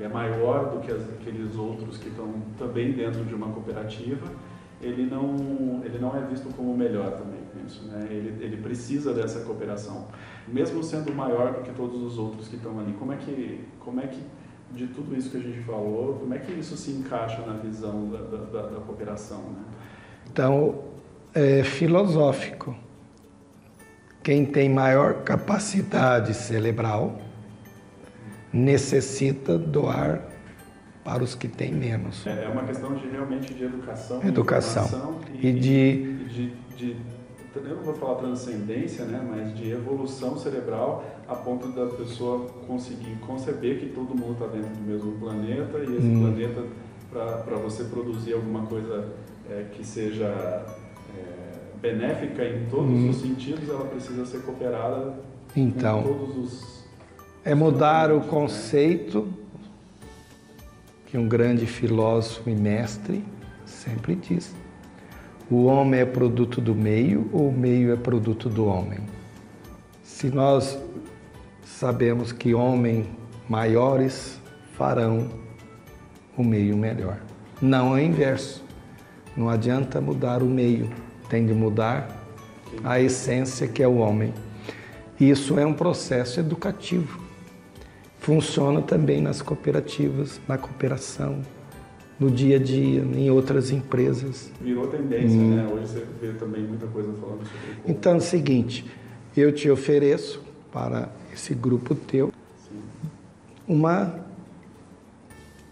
é 0.00 0.08
maior 0.08 0.70
do 0.70 0.80
que 0.80 0.90
as, 0.90 1.02
aqueles 1.10 1.56
outros 1.56 1.96
que 1.98 2.08
estão 2.08 2.34
também 2.58 2.92
dentro 2.92 3.24
de 3.24 3.34
uma 3.34 3.46
cooperativa, 3.48 4.26
ele 4.80 5.06
não, 5.06 5.80
ele 5.84 5.98
não 6.00 6.16
é 6.16 6.20
visto 6.22 6.52
como 6.56 6.76
melhor 6.76 7.12
também 7.12 7.41
Né? 7.82 8.06
Ele, 8.10 8.44
ele 8.44 8.56
precisa 8.56 9.14
dessa 9.14 9.40
cooperação. 9.40 10.08
Mesmo 10.46 10.82
sendo 10.82 11.14
maior 11.14 11.54
do 11.54 11.62
que 11.62 11.72
todos 11.72 12.02
os 12.02 12.18
outros 12.18 12.48
que 12.48 12.56
estão 12.56 12.78
ali, 12.78 12.92
como 12.94 13.12
é 13.12 13.16
que, 13.16 13.64
como 13.80 14.00
é 14.00 14.06
que 14.06 14.20
de 14.72 14.86
tudo 14.88 15.16
isso 15.16 15.30
que 15.30 15.36
a 15.36 15.40
gente 15.40 15.60
falou, 15.60 16.14
como 16.14 16.32
é 16.34 16.38
que 16.38 16.52
isso 16.52 16.76
se 16.76 16.90
encaixa 16.90 17.42
na 17.42 17.54
visão 17.54 18.08
da, 18.08 18.18
da, 18.18 18.62
da 18.68 18.80
cooperação? 18.80 19.38
Né? 19.38 19.64
Então, 20.30 20.84
é 21.34 21.62
filosófico. 21.62 22.74
Quem 24.22 24.46
tem 24.46 24.68
maior 24.68 25.22
capacidade 25.24 26.32
cerebral 26.32 27.18
necessita 28.52 29.58
doar 29.58 30.22
para 31.04 31.22
os 31.24 31.34
que 31.34 31.48
têm 31.48 31.72
menos. 31.72 32.26
É, 32.26 32.44
é 32.44 32.48
uma 32.48 32.62
questão 32.64 32.94
de 32.94 33.08
realmente 33.08 33.52
de 33.52 33.64
educação, 33.64 34.22
educação 34.22 35.20
e, 35.34 35.48
e 35.48 35.52
de, 35.52 36.24
de, 36.28 36.52
de, 36.76 36.96
eu 37.54 37.76
não 37.76 37.82
vou 37.82 37.94
falar 37.94 38.16
transcendência, 38.16 39.04
né, 39.04 39.24
mas 39.28 39.56
de 39.56 39.70
evolução 39.70 40.38
cerebral 40.38 41.04
a 41.28 41.34
ponto 41.34 41.68
da 41.68 41.86
pessoa 41.86 42.46
conseguir 42.66 43.16
conceber 43.26 43.78
que 43.78 43.86
todo 43.86 44.14
mundo 44.14 44.32
está 44.32 44.46
dentro 44.46 44.70
do 44.70 44.80
mesmo 44.80 45.12
planeta 45.18 45.78
e 45.78 45.96
esse 45.96 46.06
hum. 46.06 46.20
planeta 46.20 46.64
para 47.10 47.56
você 47.56 47.84
produzir 47.84 48.32
alguma 48.32 48.66
coisa 48.66 49.12
é, 49.50 49.66
que 49.72 49.84
seja 49.84 50.24
é, 50.24 50.64
benéfica 51.80 52.44
em 52.44 52.66
todos 52.70 52.90
hum. 52.90 53.10
os 53.10 53.16
sentidos, 53.16 53.68
ela 53.68 53.84
precisa 53.84 54.24
ser 54.24 54.42
cooperada 54.42 55.14
então, 55.54 56.02
com 56.02 56.14
todos 56.14 56.36
os 56.36 56.82
é 57.44 57.54
mudar 57.54 58.12
o 58.12 58.20
né? 58.20 58.26
conceito 58.28 59.28
que 61.06 61.18
um 61.18 61.28
grande 61.28 61.66
filósofo 61.66 62.48
e 62.48 62.54
mestre 62.54 63.24
sempre 63.66 64.14
diz: 64.14 64.54
o 65.52 65.64
homem 65.64 66.00
é 66.00 66.04
produto 66.04 66.60
do 66.60 66.74
meio 66.74 67.28
ou 67.32 67.48
o 67.48 67.52
meio 67.52 67.92
é 67.92 67.96
produto 67.96 68.48
do 68.48 68.66
homem? 68.66 69.00
Se 70.02 70.28
nós 70.28 70.78
sabemos 71.64 72.32
que 72.32 72.54
homens 72.54 73.06
maiores 73.48 74.40
farão 74.76 75.28
o 76.36 76.42
meio 76.42 76.76
melhor. 76.76 77.18
Não 77.60 77.96
é 77.96 78.04
inverso. 78.04 78.64
Não 79.36 79.48
adianta 79.48 80.00
mudar 80.00 80.42
o 80.42 80.46
meio, 80.46 80.90
tem 81.28 81.46
de 81.46 81.52
mudar 81.52 82.08
a 82.84 83.00
essência 83.00 83.66
que 83.66 83.82
é 83.82 83.88
o 83.88 83.96
homem. 83.96 84.32
Isso 85.18 85.58
é 85.58 85.66
um 85.66 85.74
processo 85.74 86.40
educativo 86.40 87.22
funciona 88.22 88.80
também 88.80 89.20
nas 89.20 89.42
cooperativas, 89.42 90.40
na 90.46 90.56
cooperação, 90.56 91.42
no 92.22 92.30
dia 92.30 92.56
a 92.56 92.58
dia, 92.58 93.02
em 93.02 93.30
outras 93.30 93.72
empresas. 93.72 94.50
Virou 94.60 94.86
tendência, 94.86 95.38
hum. 95.38 95.56
né? 95.56 95.68
Hoje 95.72 95.88
você 95.88 96.06
vê 96.20 96.32
também 96.34 96.62
muita 96.62 96.86
coisa 96.86 97.12
falando 97.14 97.44
sobre 97.44 97.72
isso. 97.72 97.80
Então 97.86 98.12
é 98.12 98.16
o 98.16 98.20
seguinte, 98.20 98.86
eu 99.36 99.52
te 99.52 99.68
ofereço 99.68 100.40
para 100.72 101.08
esse 101.32 101.52
grupo 101.52 101.94
teu 101.94 102.32
Sim. 102.68 102.78
uma 103.66 104.22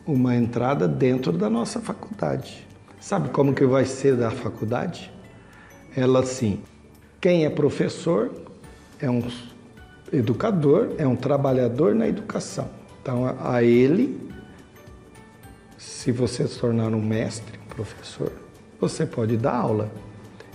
uma 0.07 0.35
entrada 0.35 0.89
dentro 0.89 1.31
da 1.31 1.49
nossa 1.49 1.79
faculdade. 1.79 2.67
Sabe 2.99 3.29
como 3.29 3.55
que 3.55 3.65
vai 3.65 3.85
ser 3.85 4.17
da 4.17 4.31
faculdade? 4.31 5.13
Ela 5.97 6.21
assim, 6.21 6.61
quem 7.21 7.45
é 7.45 7.51
professor 7.51 8.33
é 8.99 9.09
um 9.09 9.23
educador 10.13 10.95
é 10.99 11.07
um 11.07 11.15
trabalhador 11.15 11.95
na 11.95 12.09
educação. 12.09 12.69
Então, 13.01 13.37
a 13.41 13.63
ele, 13.63 14.30
se 15.81 16.13
você 16.13 16.47
se 16.47 16.59
tornar 16.59 16.93
um 16.93 17.01
mestre, 17.01 17.59
um 17.65 17.75
professor, 17.75 18.31
você 18.79 19.07
pode 19.07 19.39
dar 19.39 19.55
aula. 19.55 19.91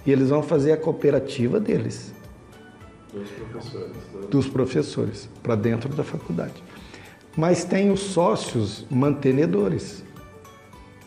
E 0.05 0.11
eles 0.11 0.29
vão 0.29 0.43
fazer 0.43 0.71
a 0.71 0.77
cooperativa 0.77 1.59
deles. 1.59 2.13
Dos 3.11 3.27
professores. 3.31 3.95
Do... 4.11 4.27
Dos 4.27 4.47
professores, 4.47 5.29
para 5.41 5.55
dentro 5.55 5.89
da 5.89 6.03
faculdade. 6.03 6.63
Mas 7.35 7.63
tem 7.63 7.89
os 7.89 8.01
sócios 8.01 8.85
mantenedores, 8.87 10.03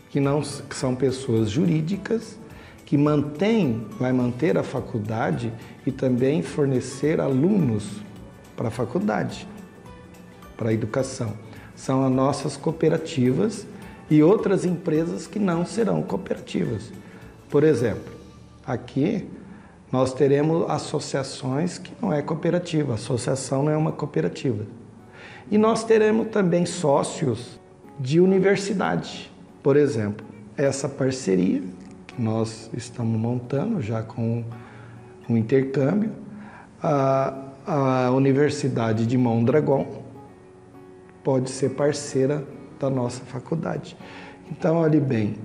que, 0.09 0.19
não, 0.19 0.41
que 0.41 0.75
são 0.75 0.95
pessoas 0.95 1.49
jurídicas 1.49 2.37
que 2.85 2.97
mantém, 2.97 3.87
vai 3.97 4.11
manter 4.11 4.57
a 4.57 4.63
faculdade 4.63 5.53
e 5.85 5.91
também 5.91 6.41
fornecer 6.41 7.21
alunos 7.21 7.87
para 8.57 8.67
a 8.67 8.71
faculdade. 8.71 9.47
para 10.57 10.71
a 10.71 10.73
educação. 10.73 11.35
São 11.73 12.05
as 12.05 12.11
nossas 12.11 12.57
cooperativas 12.57 13.65
e 14.09 14.23
outras 14.23 14.65
empresas 14.65 15.27
que 15.27 15.39
não 15.39 15.65
serão 15.65 16.01
cooperativas. 16.01 16.91
Por 17.49 17.63
exemplo, 17.63 18.11
aqui 18.65 19.27
nós 19.91 20.13
teremos 20.13 20.69
associações 20.69 21.77
que 21.77 21.91
não 22.01 22.13
é 22.13 22.21
cooperativa, 22.21 22.93
associação 22.93 23.63
não 23.63 23.71
é 23.71 23.77
uma 23.77 23.91
cooperativa. 23.91 24.65
E 25.51 25.57
nós 25.57 25.83
teremos 25.83 26.27
também 26.27 26.65
sócios 26.65 27.59
de 27.99 28.19
universidade, 28.19 29.31
por 29.61 29.75
exemplo, 29.75 30.25
essa 30.55 30.87
parceria 30.87 31.61
que 32.07 32.21
nós 32.21 32.69
estamos 32.73 33.19
montando 33.19 33.81
já 33.81 34.01
com 34.03 34.43
um 35.27 35.37
intercâmbio, 35.37 36.11
a, 36.81 37.33
a 37.65 38.11
Universidade 38.11 39.05
de 39.05 39.17
Mondragon 39.17 40.03
pode 41.23 41.49
ser 41.49 41.69
parceira 41.69 42.43
da 42.79 42.89
nossa 42.89 43.23
faculdade. 43.25 43.97
Então, 44.51 44.77
olhe 44.77 44.99
bem, 44.99 45.35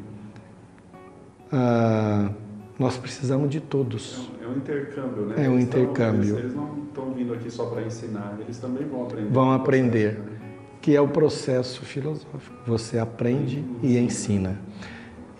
uh, 1.53 2.33
nós 2.79 2.97
precisamos 2.97 3.51
de 3.51 3.61
todos. 3.61 4.31
É 4.43 4.47
um 4.47 4.57
intercâmbio, 4.57 5.27
né? 5.27 5.45
É 5.45 5.49
um 5.49 5.59
intercâmbio. 5.59 6.31
Eles, 6.31 6.39
eles 6.39 6.55
não 6.55 6.85
estão 6.85 7.13
vindo 7.13 7.35
aqui 7.35 7.51
só 7.51 7.67
para 7.67 7.83
ensinar, 7.83 8.37
eles 8.41 8.59
também 8.59 8.87
vão 8.87 9.03
aprender. 9.03 9.31
Vão 9.31 9.53
aprender, 9.53 10.15
processo, 10.15 10.31
né? 10.31 10.51
que 10.81 10.97
é 10.97 11.01
o 11.01 11.09
processo 11.09 11.85
filosófico. 11.85 12.57
Você 12.67 12.99
aprende 12.99 13.59
uhum. 13.59 13.79
e 13.83 13.99
ensina. 13.99 14.61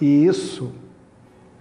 E 0.01 0.27
isso 0.27 0.73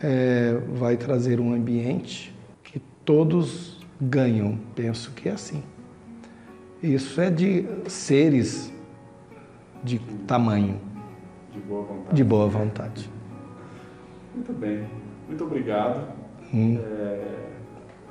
é, 0.02 0.60
vai 0.74 0.98
trazer 0.98 1.40
um 1.40 1.54
ambiente 1.54 2.36
que 2.64 2.80
todos 3.06 3.86
ganham. 4.02 4.60
Penso 4.76 5.12
que 5.12 5.30
é 5.30 5.34
assim. 5.34 5.64
Isso 6.82 7.22
é 7.22 7.30
de 7.30 7.66
seres 7.88 8.73
de 9.84 10.00
tamanho. 10.28 10.80
De 11.52 11.60
boa 11.60 11.84
vontade. 11.84 12.16
De 12.16 12.24
boa 12.24 12.48
vontade. 12.48 13.10
Muito 14.34 14.54
bem. 14.54 14.88
Muito 15.28 15.44
obrigado. 15.44 16.08
Hum. 16.54 16.80
É, 16.80 17.22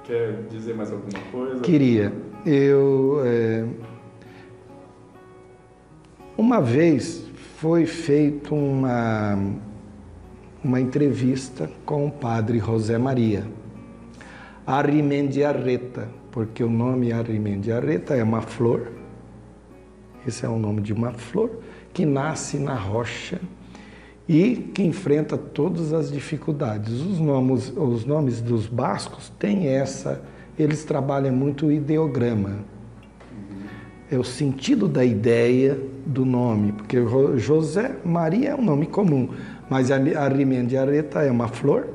quer 0.04 0.46
dizer 0.50 0.74
mais 0.74 0.92
alguma 0.92 1.18
coisa? 1.30 1.60
Queria. 1.60 2.12
Eu. 2.44 3.20
É, 3.24 3.66
uma 6.36 6.60
vez 6.60 7.26
foi 7.56 7.86
feita 7.86 8.54
uma, 8.54 9.38
uma 10.64 10.80
entrevista 10.80 11.70
com 11.84 12.06
o 12.06 12.10
padre 12.10 12.58
José 12.58 12.98
Maria 12.98 13.46
Arrimendiarreta, 14.66 16.08
porque 16.30 16.62
o 16.62 16.70
nome 16.70 17.12
Arrimendiarreta 17.12 18.14
é 18.14 18.22
uma 18.22 18.40
flor. 18.40 18.92
Esse 20.26 20.46
é 20.46 20.48
o 20.48 20.58
nome 20.58 20.80
de 20.80 20.92
uma 20.92 21.12
flor 21.12 21.50
que 21.92 22.06
nasce 22.06 22.58
na 22.58 22.74
rocha 22.74 23.40
e 24.28 24.70
que 24.72 24.82
enfrenta 24.82 25.36
todas 25.36 25.92
as 25.92 26.10
dificuldades. 26.10 26.92
Os 27.00 27.18
nomes, 27.18 27.72
os 27.76 28.04
nomes 28.04 28.40
dos 28.40 28.66
bascos 28.66 29.30
têm 29.38 29.68
essa, 29.68 30.22
eles 30.58 30.84
trabalham 30.84 31.34
muito 31.34 31.66
o 31.66 31.72
ideograma. 31.72 32.58
É 34.10 34.18
o 34.18 34.24
sentido 34.24 34.86
da 34.86 35.04
ideia 35.04 35.78
do 36.06 36.24
nome, 36.24 36.72
porque 36.72 36.98
José 37.36 37.96
Maria 38.04 38.50
é 38.50 38.54
um 38.54 38.62
nome 38.62 38.86
comum, 38.86 39.30
mas 39.70 39.90
a 39.90 39.96
Arrimendiareta 39.96 41.22
é 41.22 41.30
uma 41.30 41.48
flor 41.48 41.88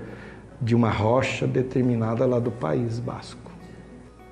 de 0.60 0.76
uma 0.76 0.90
rocha 0.90 1.46
determinada 1.46 2.26
lá 2.26 2.40
do 2.40 2.52
País 2.52 3.00
Basco. 3.00 3.52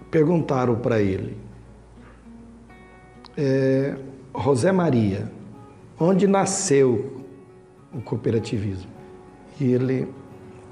Perguntaram 0.09 0.75
para 0.75 0.99
ele, 0.99 1.37
é, 3.37 3.95
José 4.43 4.71
Maria, 4.71 5.31
onde 5.99 6.27
nasceu 6.27 7.23
o 7.93 8.01
cooperativismo? 8.01 8.89
E 9.59 9.71
ele 9.71 10.07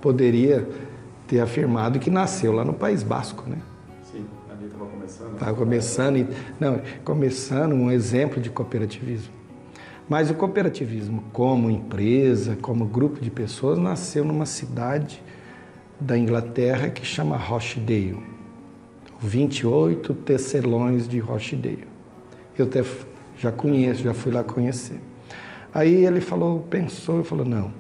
poderia 0.02 0.68
ter 1.28 1.40
afirmado 1.40 2.00
que 2.00 2.10
nasceu 2.10 2.52
lá 2.52 2.66
no 2.66 2.74
País 2.74 3.04
Basco, 3.04 3.50
né? 3.50 3.58
Sim, 4.04 4.26
ali 4.52 4.66
estava 4.66 4.86
começando. 4.86 5.34
Estava 5.34 5.58
começando, 5.58 6.28
não, 6.60 6.82
começando 7.04 7.74
um 7.74 7.90
exemplo 7.90 8.42
de 8.42 8.50
cooperativismo. 8.50 9.34
Mas 10.10 10.30
o 10.30 10.34
cooperativismo, 10.34 11.24
como 11.32 11.70
empresa, 11.70 12.58
como 12.62 12.86
grupo 12.86 13.22
de 13.22 13.32
pessoas, 13.32 13.80
nasceu 13.80 14.26
numa 14.26 14.46
cidade 14.46 15.24
da 16.00 16.18
Inglaterra 16.18 16.90
que 16.90 17.06
chama 17.06 17.38
Rochdale. 17.38 18.22
28 19.22 20.14
tecelões 20.16 21.08
de 21.08 21.20
Rochdale. 21.20 21.93
Eu 22.58 22.66
até 22.66 22.84
já 23.38 23.52
conheço, 23.52 24.04
já 24.04 24.14
fui 24.14 24.32
lá 24.32 24.44
conhecer. 24.44 25.00
Aí 25.74 26.06
ele 26.06 26.22
falou, 26.22 26.60
pensou 26.70 27.22
e 27.22 27.24
falou: 27.24 27.46
não, 27.46 27.74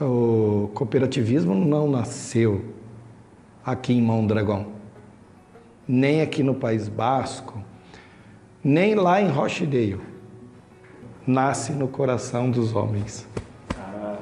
o 0.00 0.68
cooperativismo 0.74 1.54
não 1.54 1.90
nasceu 1.90 2.64
aqui 3.64 3.92
em 3.92 4.00
Mondragão, 4.00 4.68
nem 5.86 6.20
aqui 6.20 6.42
no 6.42 6.54
País 6.54 6.88
Basco, 6.88 7.62
nem 8.62 8.94
lá 8.94 9.20
em 9.20 9.28
Rochdale. 9.28 10.00
Nasce 11.26 11.72
no 11.72 11.88
coração 11.88 12.50
dos 12.50 12.74
homens. 12.74 13.28
Ah, 13.76 14.16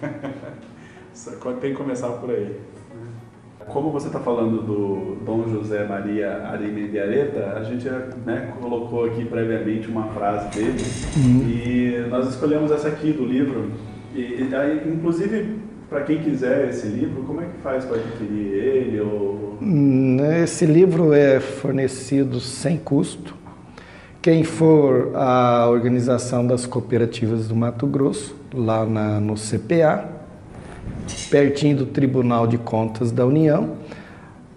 tem 1.60 1.72
que 1.72 1.76
começar 1.76 2.10
por 2.12 2.30
aí. 2.30 2.71
Como 3.68 3.90
você 3.90 4.08
está 4.08 4.18
falando 4.18 4.62
do 4.62 5.24
Dom 5.24 5.48
José 5.48 5.84
Maria 5.86 6.48
Arimendiareta, 6.48 7.54
a 7.56 7.62
gente 7.62 7.88
né, 8.24 8.52
colocou 8.60 9.04
aqui 9.04 9.24
previamente 9.24 9.88
uma 9.88 10.08
frase 10.08 10.48
dele 10.50 10.82
uhum. 11.16 11.48
e 11.48 12.06
nós 12.08 12.28
escolhemos 12.28 12.70
essa 12.70 12.88
aqui 12.88 13.12
do 13.12 13.24
livro. 13.24 13.70
E, 14.14 14.48
aí, 14.54 14.82
inclusive, 14.86 15.58
para 15.88 16.02
quem 16.02 16.18
quiser 16.18 16.68
esse 16.68 16.86
livro, 16.86 17.22
como 17.22 17.40
é 17.40 17.44
que 17.44 17.58
faz 17.62 17.84
para 17.84 17.96
adquirir 17.96 18.52
ele? 18.52 19.00
Ou... 19.00 19.58
Hum, 19.60 20.18
esse 20.42 20.66
livro 20.66 21.12
é 21.12 21.40
fornecido 21.40 22.40
sem 22.40 22.76
custo. 22.76 23.34
Quem 24.20 24.44
for 24.44 25.10
a 25.14 25.68
Organização 25.68 26.46
das 26.46 26.64
Cooperativas 26.64 27.48
do 27.48 27.56
Mato 27.56 27.86
Grosso, 27.86 28.36
lá 28.54 28.86
na, 28.86 29.20
no 29.20 29.34
CPA, 29.34 30.21
pertinho 31.30 31.78
do 31.78 31.86
Tribunal 31.86 32.46
de 32.46 32.58
Contas 32.58 33.10
da 33.10 33.24
União. 33.24 33.76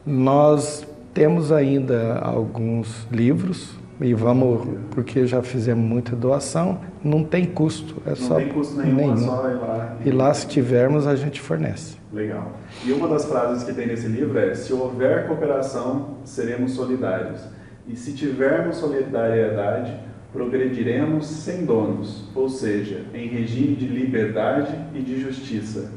Nós 0.06 0.86
temos 1.14 1.52
ainda 1.52 2.20
alguns 2.20 3.08
livros 3.12 3.76
e 4.02 4.14
vamos, 4.14 4.68
porque 4.92 5.26
já 5.26 5.42
fizemos 5.42 5.84
muita 5.84 6.16
doação, 6.16 6.82
não 7.02 7.24
tem 7.24 7.46
custo. 7.46 8.02
É 8.06 8.10
não 8.10 8.16
só, 8.16 8.36
tem 8.36 8.50
custo 8.50 8.78
nenhum, 8.78 8.96
nenhum. 8.96 9.14
é 9.14 9.18
só 9.18 9.50
ir 9.50 9.56
lá. 9.56 9.98
E 10.06 10.12
lá, 10.12 10.34
se 10.34 10.48
tivermos, 10.48 11.08
a 11.08 11.16
gente 11.16 11.40
fornece. 11.40 11.96
Legal. 12.12 12.52
E 12.86 12.92
uma 12.92 13.08
das 13.08 13.26
frases 13.26 13.64
que 13.64 13.74
tem 13.74 13.88
nesse 13.88 14.08
livro 14.08 14.38
é: 14.38 14.54
se 14.54 14.74
houver 14.74 15.28
cooperação, 15.28 16.18
seremos 16.26 16.74
solidários. 16.74 17.42
E 17.88 17.96
se 17.96 18.14
tivermos 18.14 18.78
solidariedade, 18.78 19.98
progrediremos 20.34 21.26
sem 21.26 21.66
donos, 21.66 22.26
ou 22.36 22.50
seja, 22.50 23.06
em 23.14 23.28
regime 23.28 23.76
de 23.76 23.88
liberdade 23.88 24.76
e 24.94 25.00
de 25.00 25.22
justiça 25.22 25.90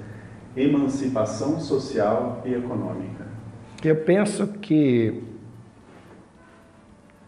emancipação 0.58 1.60
social 1.60 2.42
e 2.44 2.54
econômica? 2.54 3.26
Eu 3.84 3.96
penso 3.96 4.46
que 4.46 5.22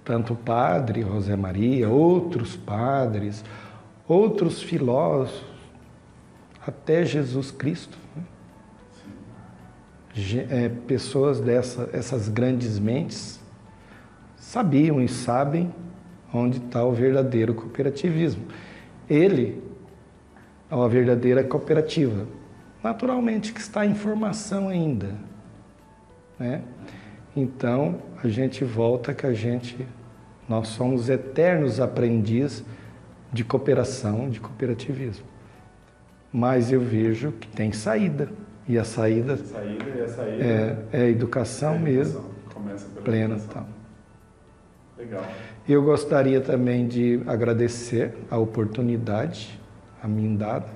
tanto 0.04 0.32
o 0.32 0.36
padre 0.36 1.02
José 1.02 1.36
Maria, 1.36 1.88
outros 1.88 2.56
padres, 2.56 3.44
outros 4.08 4.60
filósofos, 4.60 5.48
até 6.66 7.04
Jesus 7.04 7.50
Cristo, 7.50 7.96
né? 8.16 8.22
é, 10.50 10.68
pessoas 10.68 11.40
dessas 11.40 11.94
essas 11.94 12.28
grandes 12.28 12.78
mentes 12.78 13.40
sabiam 14.36 15.00
e 15.00 15.06
sabem 15.06 15.72
onde 16.34 16.58
está 16.58 16.84
o 16.84 16.92
verdadeiro 16.92 17.54
cooperativismo. 17.54 18.42
Ele 19.08 19.62
é 20.68 20.74
uma 20.74 20.88
verdadeira 20.88 21.44
cooperativa 21.44 22.26
naturalmente 22.82 23.52
que 23.52 23.60
está 23.60 23.84
em 23.84 23.94
formação 23.94 24.68
ainda. 24.68 25.14
Né? 26.38 26.62
Então, 27.36 28.00
a 28.22 28.28
gente 28.28 28.64
volta 28.64 29.14
que 29.14 29.26
a 29.26 29.32
gente, 29.32 29.86
nós 30.48 30.68
somos 30.68 31.08
eternos 31.08 31.80
aprendizes 31.80 32.64
de 33.32 33.44
cooperação, 33.44 34.28
de 34.28 34.40
cooperativismo. 34.40 35.24
Mas 36.32 36.72
eu 36.72 36.80
vejo 36.80 37.32
que 37.32 37.48
tem 37.48 37.72
saída. 37.72 38.28
E 38.68 38.78
a 38.78 38.84
saída, 38.84 39.36
saída, 39.36 39.84
e 39.96 40.00
a 40.00 40.08
saída 40.08 40.44
é, 40.44 40.76
é 40.92 41.00
a 41.02 41.08
educação, 41.08 41.74
é 41.74 41.76
a 41.76 41.80
mesmo, 41.80 42.30
plena. 43.02 43.36
Então. 43.36 43.66
Legal. 44.96 45.24
Eu 45.68 45.82
gostaria 45.82 46.40
também 46.40 46.86
de 46.86 47.20
agradecer 47.26 48.14
a 48.30 48.38
oportunidade 48.38 49.58
a 50.02 50.06
mim 50.06 50.36
dada 50.36 50.66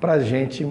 para 0.00 0.12
a 0.12 0.20
gente 0.20 0.70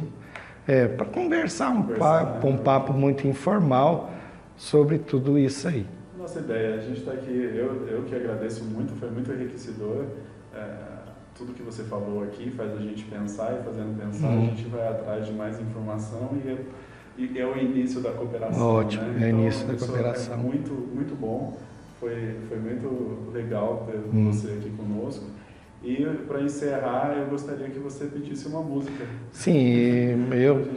é, 0.68 0.88
para 0.88 1.06
conversar 1.06 1.70
um, 1.70 1.82
conversar, 1.82 2.26
papo, 2.26 2.48
né? 2.48 2.54
um 2.54 2.58
papo 2.58 2.94
muito 2.94 3.28
informal 3.28 4.12
sobre 4.58 4.98
tudo 4.98 5.38
isso 5.38 5.68
aí. 5.68 5.86
nossa 6.18 6.40
ideia. 6.40 6.76
A 6.76 6.82
gente 6.82 7.00
está 7.00 7.12
aqui, 7.12 7.32
eu, 7.32 7.88
eu 7.88 8.04
que 8.04 8.16
agradeço 8.16 8.64
muito, 8.64 8.98
foi 9.00 9.10
muito 9.10 9.32
enriquecedor. 9.32 10.06
É, 10.54 10.96
tudo 11.38 11.54
que 11.54 11.62
você 11.62 11.84
falou 11.84 12.24
aqui 12.24 12.50
faz 12.52 12.72
a 12.74 12.80
gente 12.80 13.04
pensar 13.06 13.60
e 13.60 13.64
fazendo 13.64 14.00
pensar 14.00 14.28
uhum. 14.28 14.44
a 14.44 14.46
gente 14.46 14.64
vai 14.70 14.88
atrás 14.88 15.26
de 15.26 15.34
mais 15.34 15.60
informação 15.60 16.30
e 16.34 16.50
é, 16.50 16.58
e 17.18 17.40
é 17.40 17.46
o 17.46 17.58
início 17.58 18.02
da 18.02 18.12
cooperação. 18.12 18.76
Ótimo, 18.76 19.04
né? 19.04 19.14
então, 19.16 19.28
é 19.28 19.34
o 19.34 19.40
início 19.40 19.64
então, 19.64 19.76
da 19.76 19.86
cooperação. 19.86 20.34
É 20.34 20.38
muito, 20.38 20.72
muito 20.72 21.16
bom. 21.16 21.58
Foi, 22.00 22.36
foi 22.50 22.58
muito 22.60 23.32
legal 23.32 23.88
ter 23.90 23.98
uhum. 23.98 24.32
você 24.32 24.52
aqui 24.52 24.70
conosco. 24.72 25.26
E 25.86 26.04
para 26.28 26.42
encerrar, 26.42 27.16
eu 27.16 27.28
gostaria 27.28 27.70
que 27.70 27.78
você 27.78 28.06
pedisse 28.06 28.48
uma 28.48 28.60
música. 28.60 29.06
Sim, 29.32 30.34
eu, 30.34 30.68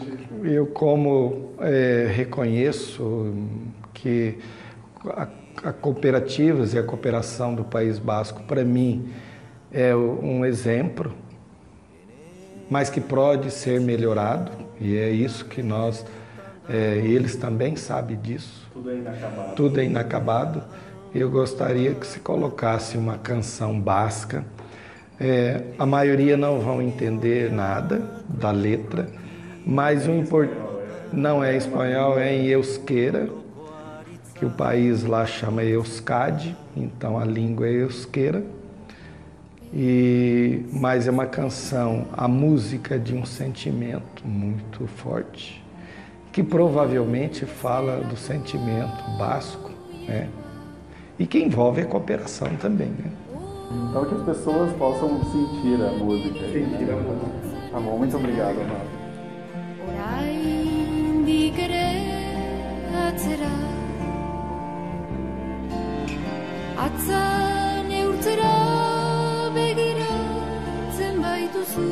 eu 0.45 0.67
como 0.67 1.55
é, 1.61 2.07
reconheço 2.15 3.35
que 3.95 4.37
a, 5.07 5.27
a 5.65 5.73
cooperativas 5.73 6.75
e 6.75 6.79
a 6.79 6.83
cooperação 6.83 7.55
do 7.55 7.65
País 7.65 7.99
Basco, 7.99 8.43
para 8.43 8.63
mim, 8.63 9.09
é 9.73 9.97
um 9.97 10.45
exemplo, 10.45 11.15
mas 12.69 12.91
que 12.91 13.01
pode 13.01 13.51
ser 13.51 13.81
melhorado, 13.81 14.53
e 14.79 14.95
é 14.95 15.09
isso 15.09 15.47
que 15.47 15.63
nós, 15.63 16.05
é, 16.69 16.99
eles 16.99 17.35
também 17.35 17.77
sabem 17.77 18.19
disso. 18.21 18.69
Tudo 18.75 18.91
é 18.91 18.97
inacabado. 18.97 19.55
Tudo 19.57 19.81
é 19.81 19.85
inacabado. 19.85 20.63
Eu 21.15 21.31
gostaria 21.31 21.95
que 21.95 22.07
se 22.07 22.21
colocasse 22.21 22.99
uma 22.99 23.17
canção 23.17 23.81
basca 23.81 24.45
é, 25.21 25.63
a 25.79 25.85
maioria 25.85 26.37
não 26.37 26.61
vão 26.61 26.81
entender 26.81 27.53
nada 27.53 28.03
da 28.29 28.51
letra, 28.51 29.09
mas 29.67 30.07
o 30.07 30.13
importante 30.13 30.69
não 31.13 31.43
é 31.43 31.57
espanhol, 31.57 32.19
é 32.19 32.35
em 32.35 32.47
euskera, 32.47 33.29
que 34.35 34.45
o 34.45 34.51
país 34.51 35.03
lá 35.03 35.27
chama 35.27 35.65
Euskadi, 35.65 36.57
então 36.77 37.19
a 37.19 37.25
língua 37.25 37.67
é 37.67 37.73
euskera. 37.73 38.45
E, 39.75 40.65
mas 40.73 41.07
é 41.07 41.11
uma 41.11 41.27
canção, 41.27 42.07
a 42.13 42.27
música 42.27 42.99
de 42.99 43.15
um 43.15 43.27
sentimento 43.27 44.27
muito 44.27 44.87
forte, 44.87 45.63
que 46.33 46.43
provavelmente 46.43 47.45
fala 47.45 48.01
do 48.05 48.17
sentimento 48.17 49.05
basco, 49.19 49.71
né? 50.07 50.29
E 51.19 51.27
que 51.27 51.39
envolve 51.39 51.83
a 51.83 51.85
cooperação 51.85 52.49
também, 52.57 52.89
né? 52.89 53.11
Então 53.71 54.05
que 54.05 54.15
as 54.15 54.23
pessoas 54.23 54.73
possam 54.77 55.21
sentir 55.25 55.83
a 55.83 55.91
música. 55.93 56.41
Sentir 56.53 56.91
a 56.91 56.97
música. 56.97 57.71
Tá 57.71 57.81
bom, 57.81 57.99
muito 57.99 58.17
obrigado, 58.17 58.61
Amado. 58.61 58.99
Atza 66.79 67.23
neurtzera 67.89 68.53
begiratzen 69.55 71.17
baituzu 71.25 71.87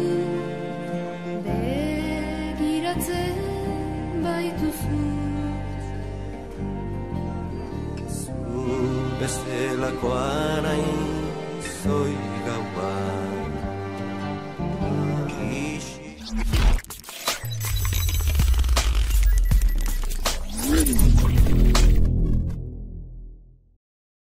Begiratzen 1.47 3.35
baituzu 4.27 5.03
Zu 8.19 8.37
bestelakoa 9.19 10.63
nahi 10.69 11.06
soy 11.87 12.36